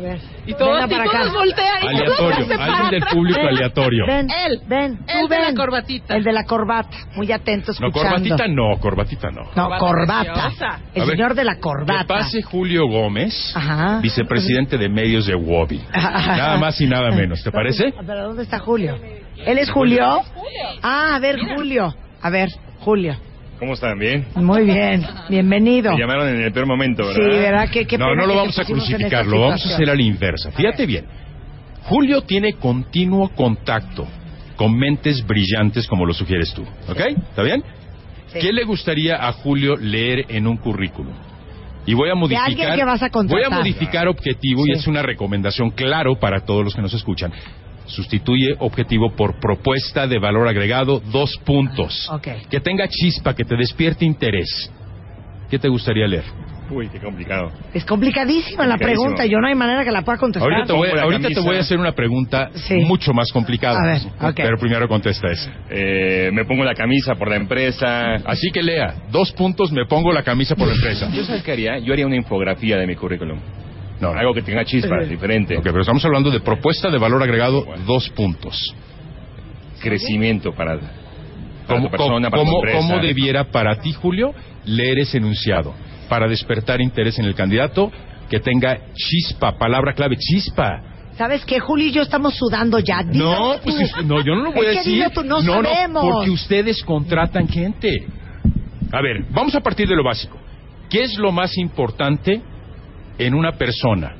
[0.00, 0.20] A ver.
[0.46, 4.06] Y todos, y todos voltean y todos Aleatorio, paran alguien del público Ven, aleatorio.
[4.06, 4.60] Ven, Él.
[4.66, 4.96] ven.
[4.98, 5.56] tú El de la ven.
[5.56, 6.16] corbatita.
[6.16, 6.96] El de la corbata.
[7.16, 7.92] Muy atento, No, escuchando.
[8.28, 9.42] corbatita no, corbatita no.
[9.54, 10.80] No, Corbata.
[10.94, 12.04] El ver, señor de la Que corbata.
[12.06, 14.00] pase Julio Gómez, Ajá.
[14.00, 15.80] vicepresidente de medios de Wobby.
[15.94, 17.92] Nada más y nada menos, ¿te parece?
[18.06, 18.96] ¿Pero dónde está Julio?
[19.36, 20.22] ¿Él es Julio?
[20.82, 21.94] Ah, a ver, Julio.
[22.22, 22.48] A ver,
[22.80, 23.16] Julio.
[23.60, 23.98] ¿Cómo están?
[23.98, 24.26] ¿Bien?
[24.36, 25.06] Muy bien.
[25.28, 25.92] Bienvenido.
[25.92, 27.22] Me llamaron en el peor momento, ¿verdad?
[27.22, 27.68] Sí, ¿verdad?
[27.70, 30.50] Qué, qué No, no lo vamos a crucificar, lo vamos a hacer a la inversa.
[30.50, 31.04] Fíjate bien.
[31.82, 34.08] Julio tiene continuo contacto
[34.56, 36.62] con mentes brillantes como lo sugieres tú.
[36.88, 37.00] ¿Ok?
[37.00, 37.62] ¿Está bien?
[38.32, 38.38] Sí.
[38.40, 41.12] ¿Qué le gustaría a Julio leer en un currículum?
[41.84, 42.76] Y voy a modificar.
[42.76, 43.10] que vas a.
[43.10, 47.30] Voy a modificar objetivo y es una recomendación claro para todos los que nos escuchan.
[47.90, 52.08] Sustituye objetivo por propuesta de valor agregado, dos puntos.
[52.10, 52.28] Ok.
[52.48, 54.70] Que tenga chispa, que te despierte interés.
[55.50, 56.24] ¿Qué te gustaría leer?
[56.70, 57.50] Uy, qué complicado.
[57.74, 59.26] Es complicadísima la pregunta.
[59.26, 60.48] Yo no hay manera que la pueda contestar.
[60.50, 62.76] Ahorita te voy, ahorita te a hacer una pregunta Sí.
[62.76, 63.80] mucho más complicada.
[63.82, 64.36] A ver, ok.
[64.36, 65.50] Pero primero contesta esa.
[65.68, 68.14] Eh, me pongo la camisa por la empresa.
[68.24, 71.10] Así que lea, dos puntos, me pongo la camisa por la empresa.
[71.12, 71.78] ¿Yo sabes qué haría?
[71.78, 73.40] Yo haría una infografía de mi currículum.
[74.00, 75.56] No, Algo que tenga chispa, diferente.
[75.58, 78.74] Ok, pero estamos hablando de propuesta de valor agregado, dos puntos.
[79.80, 80.86] Crecimiento para, para
[81.66, 82.78] ¿Cómo, tu persona, para tu cómo- empresa.
[82.78, 85.74] cómo debiera para ti, Julio, leer ese enunciado?
[86.08, 87.90] Para despertar interés en el candidato,
[88.28, 90.82] que tenga chispa, palabra clave, chispa.
[91.16, 91.60] ¿Sabes qué?
[91.60, 93.02] Julio y yo estamos sudando ya.
[93.02, 95.04] No, pues es- no, yo no lo voy Es a decir.
[95.14, 96.02] tú, no, no, sabemos.
[96.14, 98.06] porque ustedes contratan gente.
[98.92, 100.38] A ver, vamos a partir de lo básico.
[100.88, 102.40] ¿Qué es lo más importante
[103.26, 104.14] en una persona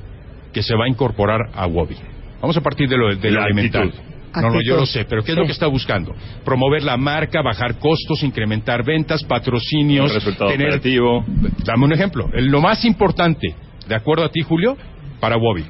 [0.52, 1.96] que se va a incorporar a Wobby?
[2.40, 3.92] Vamos a partir de lo, de lo La elemental.
[4.34, 5.40] No, no, yo lo sé, pero ¿qué es Sí.
[5.40, 6.14] lo que está buscando?
[6.44, 10.68] Promover la marca, bajar costos, incrementar ventas, patrocinios, tener...
[10.68, 11.24] operativo.
[11.64, 12.30] Dame un ejemplo.
[12.32, 13.54] El- Lo más importante,
[13.88, 14.76] de acuerdo a ti, Julio,
[15.18, 15.64] para Wobby.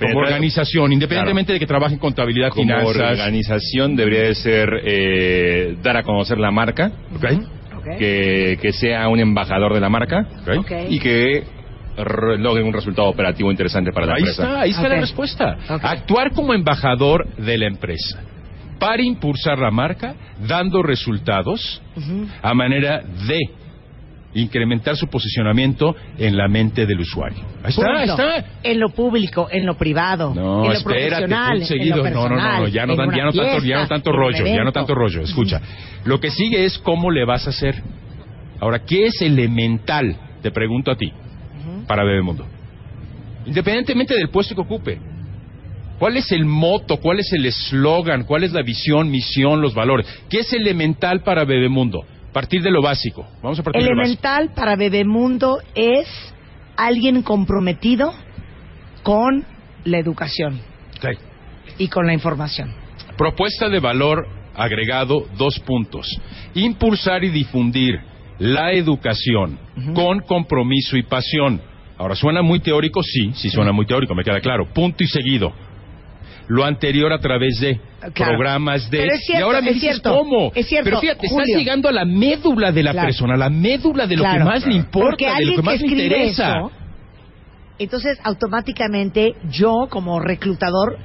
[0.00, 3.18] Como organización, independientemente de que trabaje en contabilidad, Como finanzas.
[3.18, 7.24] organización debería de ser eh, dar a conocer la marca, ¿ok?
[7.78, 7.98] Ok.
[7.98, 10.24] que, que sea un embajador de la marca
[10.88, 11.42] y que
[12.04, 14.42] re- logre un resultado operativo interesante para la Ahí empresa.
[14.42, 15.58] está, ahí está la respuesta.
[15.82, 18.20] Actuar como embajador de la empresa
[18.78, 20.14] para impulsar la marca,
[20.46, 21.82] dando resultados
[22.42, 23.38] a manera de
[24.34, 27.38] incrementar su posicionamiento en la mente del usuario.
[27.64, 28.44] Ahí está, ahí está.
[28.62, 32.06] En lo público, en lo privado, No, en lo espérate, profesional, seguido.
[32.06, 34.62] en lo No, no, no, ya no, ya no tanto, ya no tanto rollo, ya
[34.62, 35.22] no tanto rollo.
[35.22, 35.60] Escucha,
[36.04, 37.82] lo que sigue es cómo le vas a hacer.
[38.60, 40.14] Ahora, ¿qué es elemental?
[40.42, 41.10] Te pregunto a ti,
[41.88, 42.46] para Bebemundo.
[43.46, 45.00] Independientemente del puesto que ocupe.
[45.98, 46.98] ¿Cuál es el moto?
[46.98, 48.22] ¿Cuál es el eslogan?
[48.22, 50.06] ¿Cuál es la visión, misión, los valores?
[50.30, 52.04] ¿Qué es elemental para Bebemundo?
[52.32, 53.26] Partir de lo básico.
[53.42, 54.20] Vamos a partir de lo básico.
[54.20, 56.06] Elemental para Bebemundo es
[56.76, 58.14] alguien comprometido
[59.02, 59.44] con
[59.84, 60.60] la educación
[61.78, 62.72] y con la información.
[63.16, 66.06] Propuesta de valor agregado, dos puntos.
[66.54, 67.98] Impulsar y difundir
[68.38, 69.58] la educación
[69.94, 71.60] con compromiso y pasión.
[71.98, 73.02] Ahora, ¿suena muy teórico?
[73.02, 74.66] Sí, sí suena muy teórico, me queda claro.
[74.72, 75.52] Punto y seguido.
[76.46, 77.78] Lo anterior a través de
[78.14, 78.32] Claro.
[78.32, 78.98] programas de...
[78.98, 80.52] Pero es cierto, y ahora me es dices cierto, cómo.
[80.54, 81.44] es cierto, Pero fíjate, Julio.
[81.44, 83.06] estás llegando a la médula de la Claro.
[83.08, 84.38] persona, la médula de lo Claro.
[84.38, 86.56] que más le importa, de lo que más le interesa.
[86.58, 86.70] eso,
[87.80, 90.98] entonces automáticamente yo como reclutador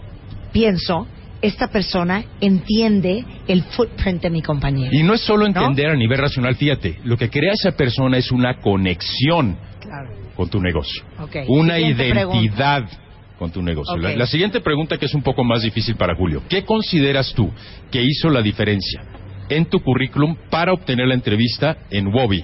[0.53, 1.07] pienso,
[1.41, 4.89] esta persona entiende el footprint de mi compañía.
[4.93, 8.31] Y no es solo entender a nivel racional, fíjate, lo que crea esa persona es
[8.31, 10.09] una conexión Claro.
[10.35, 11.03] Con tu negocio.
[11.47, 12.89] Una Siguiente identidad
[13.37, 13.97] con tu negocio.
[13.97, 16.43] La, siguiente pregunta que es un poco más difícil para Julio.
[16.47, 17.51] ¿Qué consideras tú
[17.91, 19.03] que hizo la diferencia
[19.49, 22.43] en tu currículum para obtener la entrevista en Wobby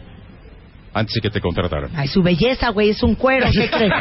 [0.93, 1.91] antes de que te contrataran?
[1.95, 3.93] Ay, su belleza, güey, es un cuero, ¿qué crees?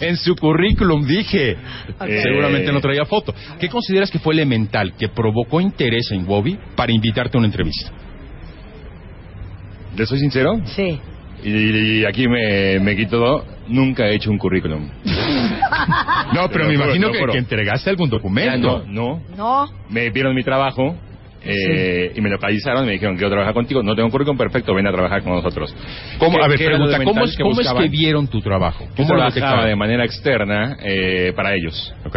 [0.00, 3.34] en su currículum dije, eh, seguramente no traía foto.
[3.58, 7.90] ¿Qué consideras que fue elemental, que provocó interés en Wobby para invitarte a una entrevista?
[9.96, 10.60] ¿Le soy sincero?
[10.64, 11.00] Sí.
[11.42, 14.88] Y, y aquí me, me quito, nunca he hecho un currículum.
[16.32, 18.84] No, pero me imagino que, que entregaste algún Ya documento.
[18.86, 19.22] no, no.
[19.36, 19.66] No.
[19.88, 20.94] Me vieron mi trabajo
[21.42, 23.82] eh, y me localizaron y me dijeron, quiero trabajar contigo.
[23.82, 25.74] No tengo un currículum perfecto, ven a trabajar con nosotros.
[26.18, 26.36] ¿Cómo?
[26.38, 28.84] ¿Qué- A ver, pregunta, ¿cómo es, cómo es que vieron tu trabajo?
[28.84, 31.94] Yo ¿Cómo lo trabajaba de manera externa eh, para ellos.
[32.04, 32.16] Ok.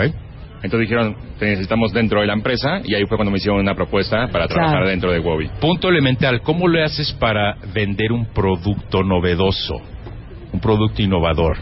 [0.64, 3.74] Entonces dijeron, te necesitamos dentro de la empresa y ahí fue cuando me hicieron una
[3.74, 4.90] propuesta para trabajar Claro.
[4.90, 5.50] dentro de Wobby.
[5.60, 9.82] Punto elemental, ¿cómo le haces para vender un producto novedoso,
[10.54, 11.58] un producto innovador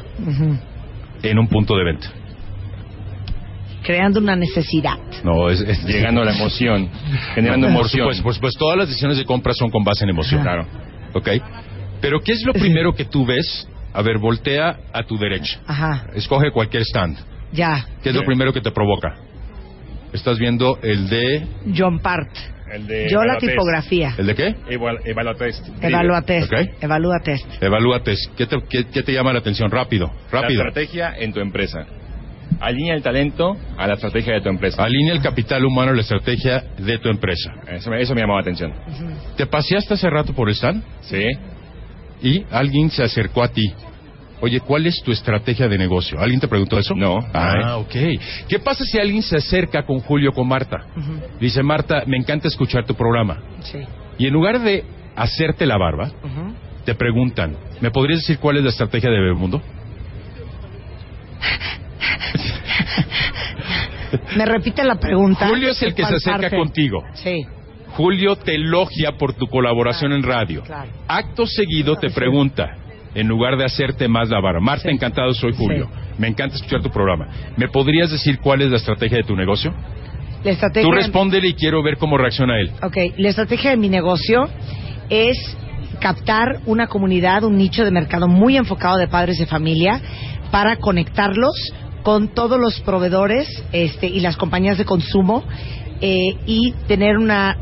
[1.23, 2.07] en un punto de venta?
[3.83, 4.97] Creando una necesidad.
[5.23, 6.89] No, es, es- Llegando a la emoción,
[7.33, 8.01] generando emoción.
[8.01, 10.41] supuesto, por supuesto, todas las decisiones de compra son con base en emoción.
[10.41, 10.65] Claro.
[11.13, 11.29] ¿Ok?
[12.01, 13.67] Pero ¿qué es lo primero que tú ves?
[13.93, 15.59] A ver, voltea a tu derecha.
[15.65, 17.17] Ajá, Escoge cualquier stand.
[17.51, 17.85] Ya.
[18.03, 19.15] ¿Qué es lo primero que te provoca?
[20.13, 21.47] Estás viendo el de...
[21.77, 22.29] John Part.
[22.71, 24.13] El de Yo la tipografía.
[24.17, 24.55] ¿El de qué?
[24.69, 25.67] Eval- Evalotest.
[25.83, 26.51] Evalúa test.
[26.53, 26.59] Ok.
[27.61, 28.31] Evalúa test.
[28.35, 29.69] ¿Qué te, qué- qué te llama la atención?
[29.71, 30.63] Rápido, rápido.
[30.63, 31.85] La estrategia en tu empresa.
[32.59, 34.83] Alinea el talento a la estrategia de tu empresa.
[34.83, 37.51] Alinea el capital humano a la estrategia de tu empresa.
[37.67, 38.73] Eso, me- eso me llamó la atención.
[39.37, 40.83] ¿Te paseaste hace rato por el stand?
[41.01, 41.23] Sí.
[42.21, 43.63] Y alguien se acercó a ti.
[44.41, 46.19] Oye, ¿cuál es tu estrategia de negocio?
[46.19, 46.95] ¿Alguien te preguntó eso?
[46.95, 47.19] No.
[47.33, 47.93] Ah, ok.
[48.47, 50.77] ¿Qué pasa si alguien se acerca con Julio o con Marta?
[51.39, 53.37] Dice, Marta, me encanta escuchar tu programa.
[53.63, 53.79] Sí.
[54.17, 54.83] Y en lugar de
[55.15, 56.11] hacerte la barba,
[56.85, 59.61] te preguntan, ¿me podrías decir cuál es la estrategia de Bebemundo?
[64.35, 65.47] Me repite la pregunta.
[65.47, 66.57] Julio es el que se ¿Cuál acerca parte?
[66.57, 67.03] contigo.
[67.13, 67.45] Sí.
[67.89, 70.63] Julio te elogia por tu colaboración en radio.
[70.63, 70.89] Claro.
[71.07, 72.77] Acto seguido te pregunta,
[73.15, 75.89] en lugar de hacerte más la barra, Marta, encantado soy Julio.
[76.17, 77.27] Me encanta escuchar tu programa.
[77.57, 79.73] ¿Me podrías decir cuál es la estrategia de tu negocio?
[80.43, 80.89] La estrategia.
[80.89, 82.71] Tú respóndele y quiero ver cómo reacciona él.
[82.81, 84.47] Ok, la estrategia de mi negocio
[85.09, 85.37] es
[85.99, 90.01] captar una comunidad, un nicho de mercado muy enfocado de padres de familia
[90.51, 91.55] para conectarlos
[92.03, 95.43] con todos los proveedores este, y las compañías de consumo
[96.01, 97.57] eh, y tener una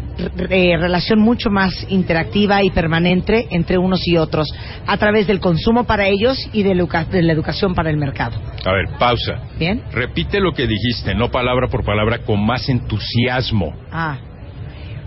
[0.49, 4.47] eh, relación mucho más interactiva y permanente entre unos y otros
[4.85, 6.75] a través del consumo para ellos y de,
[7.11, 8.39] de la educación para el mercado.
[8.65, 9.39] A ver, pausa.
[9.59, 9.83] ¿Bien?
[9.91, 13.75] Repite lo que dijiste, no palabra por palabra, con más entusiasmo.
[13.91, 14.17] Ah.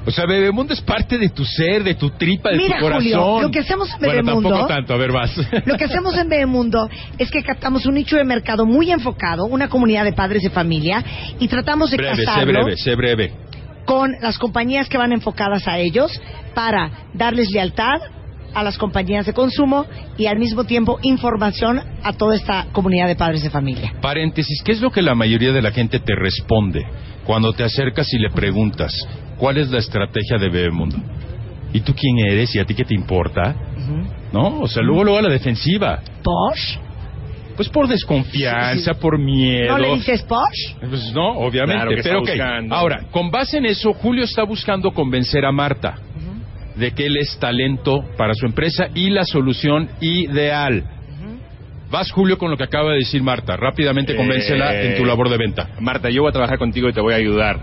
[0.07, 3.03] O sea, Bebemundo es parte de tu ser, de tu tripa, de Mira, tu corazón.
[3.03, 5.37] Julio, lo que hacemos en Bueno, Bebemundo- tampoco tanto, a ver, vas.
[5.67, 9.69] Lo que hacemos en Bebemundo es que captamos un nicho de mercado muy enfocado, una
[9.69, 11.05] comunidad de padres de familia,
[11.39, 13.33] y tratamos de breve, sé casarlo breve, sé breve.
[13.85, 16.11] con las compañías que van enfocadas a ellos
[16.55, 18.01] para darles lealtad
[18.55, 19.87] a las compañías de consumo
[20.17, 23.93] y al mismo tiempo información a toda esta comunidad de padres de familia.
[24.01, 26.85] Paréntesis, ¿qué es lo que la mayoría de la gente te responde
[27.31, 28.93] cuando te acercas y le preguntas
[29.39, 30.97] cuál es la estrategia de Bebemundo?
[31.73, 33.55] ¿Y tú quién eres y a ti qué te importa?
[34.33, 34.59] ¿No?
[34.63, 36.01] O sea, luego luego a la defensiva.
[36.25, 36.79] ¿Posh?
[37.55, 39.69] Pues por desconfianza, por miedo.
[39.69, 40.75] ¿No le dices Posh?
[40.81, 42.03] Pues no, obviamente.
[42.03, 42.75] Claro que pero.
[42.75, 46.01] Ahora, con base en eso, Julio está buscando convencer a Marta
[46.75, 50.83] de que él es talento para su empresa y la solución ideal.
[51.91, 53.57] Vas, Julio, con lo que acaba de decir Marta.
[53.57, 55.71] Rápidamente convéncela Eh, en tu labor de venta.
[55.81, 57.59] Marta, yo voy a trabajar contigo y te voy a ayudar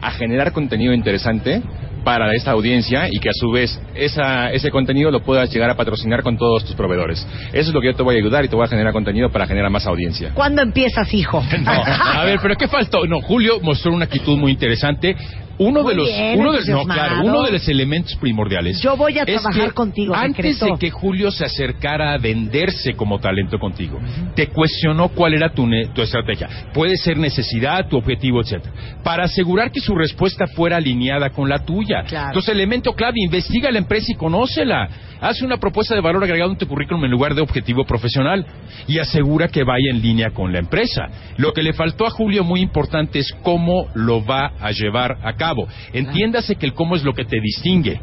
[0.00, 1.62] a generar contenido interesante
[2.02, 5.76] para esta audiencia y que a su vez esa, ese contenido lo puedas llegar a
[5.76, 7.24] patrocinar con todos tus proveedores.
[7.52, 9.30] Eso es lo que yo te voy a ayudar y te voy a generar contenido
[9.30, 10.32] para generar más audiencia.
[10.34, 11.40] ¿Cuándo empiezas, hijo?
[11.62, 13.06] No, a ver, pero ¿qué faltó?
[13.06, 15.14] No, Julio mostró una actitud muy interesante.
[15.58, 18.80] Uno Muy de los, bien, uno de, no, claro, uno de los elementos primordiales.
[18.80, 20.74] Yo voy a es trabajar que contigo, Antes secreto.
[20.74, 24.00] de que Julio se acercara a venderse como talento contigo,
[24.34, 26.48] te cuestionó cuál era tu, ne- tu estrategia.
[26.72, 28.72] Puede ser necesidad, tu objetivo, etcétera.
[29.04, 32.02] Para asegurar que su respuesta fuera alineada con la tuya.
[32.06, 32.28] Claro.
[32.28, 34.88] Entonces, elemento clave, investiga la empresa y conócela.
[35.20, 38.44] Haz una propuesta de valor agregado en tu currículum en lugar de objetivo profesional
[38.88, 41.06] y asegura que vaya en línea con la empresa.
[41.36, 45.34] Lo que le faltó a Julio muy importante es cómo lo va a llevar a
[45.34, 45.51] cabo.
[45.92, 48.00] Entiéndase que el cómo es lo que te distingue.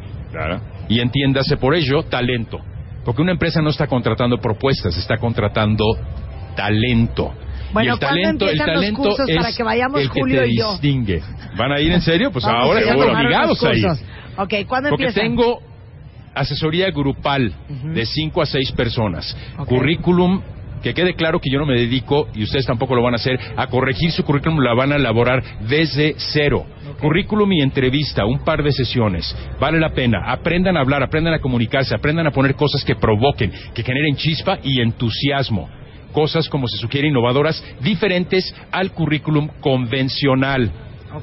[0.87, 2.59] Y entiéndase por ello talento.
[3.05, 5.83] Porque una empresa no está contratando propuestas, está contratando
[6.55, 7.33] talento.
[7.71, 10.19] Bueno, y el ¿cuándo talento, el los talento cursos es para que vayamos el que
[10.19, 10.71] Julio te y yo?
[10.71, 11.21] distingue.
[11.55, 12.31] ¿Van a ir en serio?
[12.31, 13.83] Pues Vamos ahora seguro obligados unos a ir.
[13.85, 14.05] cursos.
[14.37, 15.29] Ok, ¿cuándo Porque empiezan?
[15.29, 15.59] tengo
[16.33, 17.53] asesoría grupal
[17.93, 19.37] de 5 a 6 personas.
[19.65, 20.41] Currículum,
[20.81, 23.37] que quede claro que yo no me dedico, y ustedes tampoco lo van a hacer,
[23.57, 26.65] a corregir su currículum, la van a elaborar desde cero.
[26.99, 29.35] Currículum y entrevista, un par de sesiones.
[29.59, 30.31] Vale la pena.
[30.31, 34.59] Aprendan a hablar, aprendan a comunicarse, aprendan a poner cosas que provoquen, que generen chispa
[34.63, 35.69] y entusiasmo.
[36.11, 40.71] Cosas como se sugiere innovadoras, diferentes al currículum convencional.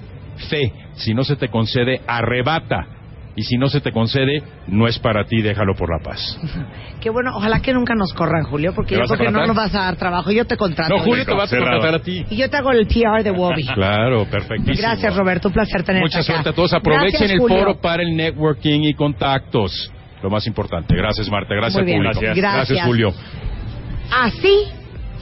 [0.50, 0.72] fe.
[0.94, 2.97] Si no se te concede, arrebata.
[3.38, 6.18] Y si no se te concede, no es para ti, déjalo por la paz.
[7.00, 9.54] Qué bueno, ojalá que nunca nos corran, Julio, porque ¿Me yo creo que no nos
[9.54, 10.32] vas a dar trabajo.
[10.32, 10.96] Yo te contrato.
[10.96, 12.26] No, Julio te vas a contratar a ti.
[12.30, 13.64] Y yo te hago el PR de Wobby.
[13.78, 14.76] Claro, perfectísimo.
[14.88, 15.46] Gracias, Roberto.
[15.48, 16.32] Un placer tenerte Mucha acá.
[16.32, 16.72] suerte a todos.
[16.74, 17.58] Aprovechen Gracias, el Julio.
[17.58, 19.92] foro para el networking y contactos.
[20.20, 20.96] Lo más importante.
[20.96, 21.54] Gracias, Marta.
[21.54, 22.02] Gracias, Muy bien.
[22.02, 22.20] público.
[22.20, 22.54] Gracias.
[22.68, 22.86] Gracias.
[22.86, 23.14] Julio.
[24.10, 24.64] Así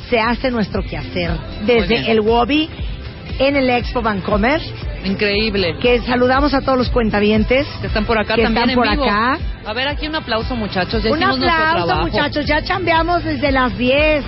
[0.09, 1.33] se hace nuestro quehacer
[1.67, 2.71] desde el Wobby
[3.39, 4.61] en el Expo Vancomer.
[5.05, 5.77] Increíble.
[5.81, 8.93] Que saludamos a todos los cuentavientes Que están por acá que también están por en
[9.01, 9.05] vivo.
[9.05, 9.39] acá.
[9.67, 11.03] A ver, aquí un aplauso, muchachos.
[11.03, 12.47] Ya Un aplauso, muchachos.
[12.47, 14.25] Ya chambeamos desde las 10.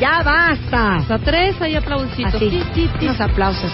[0.00, 0.96] Ya basta.
[0.96, 2.34] Hasta tres hay aplausitos.
[2.34, 3.06] Así, Sí, sí, sí.
[3.06, 3.72] unos aplausos.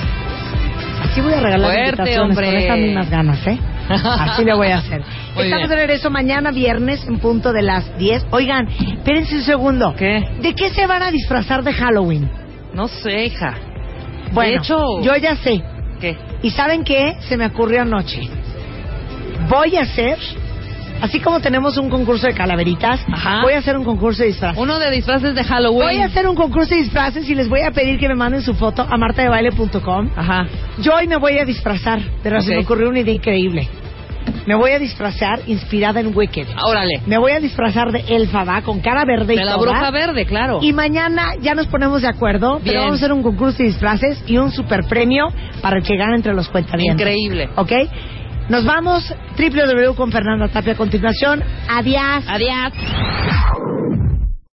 [1.03, 2.47] Así voy a regalar Fuerte, invitaciones hombre.
[2.47, 3.59] con estas mismas ganas, ¿eh?
[3.91, 5.03] Así le voy a hacer.
[5.35, 5.69] Muy Estamos bien.
[5.69, 8.27] de regreso mañana viernes en punto de las 10.
[8.31, 9.95] Oigan, espérense un segundo.
[9.97, 10.25] ¿Qué?
[10.41, 12.31] ¿De qué se van a disfrazar de Halloween?
[12.73, 13.55] No sé, hija.
[14.35, 15.01] Bueno, de hecho...
[15.03, 15.63] yo ya sé.
[16.01, 16.17] ¿Qué?
[16.43, 17.17] ¿Y saben qué?
[17.29, 18.29] Se me ocurrió anoche.
[19.49, 20.19] Voy a hacer,
[21.01, 23.01] así como tenemos un concurso de calaveritas,
[23.43, 24.59] voy a hacer un concurso de disfraces.
[24.61, 25.89] Uno de disfraces de Halloween.
[25.89, 28.43] Voy a hacer un concurso de disfraces y les voy a pedir que me manden
[28.43, 30.11] su foto a martadebaile.com.
[30.17, 30.47] Ajá.
[30.79, 33.69] Yo hoy me voy a disfrazar, pero se me ocurrió una idea increíble.
[34.47, 36.47] Me voy a disfrazar inspirada en Wicked.
[36.67, 37.01] Órale.
[37.07, 39.73] Me voy a disfrazar de Elfaba con cara verde y De la toda.
[39.73, 40.59] bruja verde, claro.
[40.63, 42.65] Y mañana ya nos ponemos de acuerdo, Bien.
[42.65, 45.29] pero vamos a hacer un concurso de disfraces y un super premio
[45.63, 47.01] para el que gane entre los cuentavientes.
[47.01, 47.49] Increíble.
[47.57, 47.73] ¿Ok?
[48.51, 51.43] Nos vamos, www con Fernanda Tapia a continuación.
[51.69, 52.25] Adiós.
[52.29, 52.73] Adiós.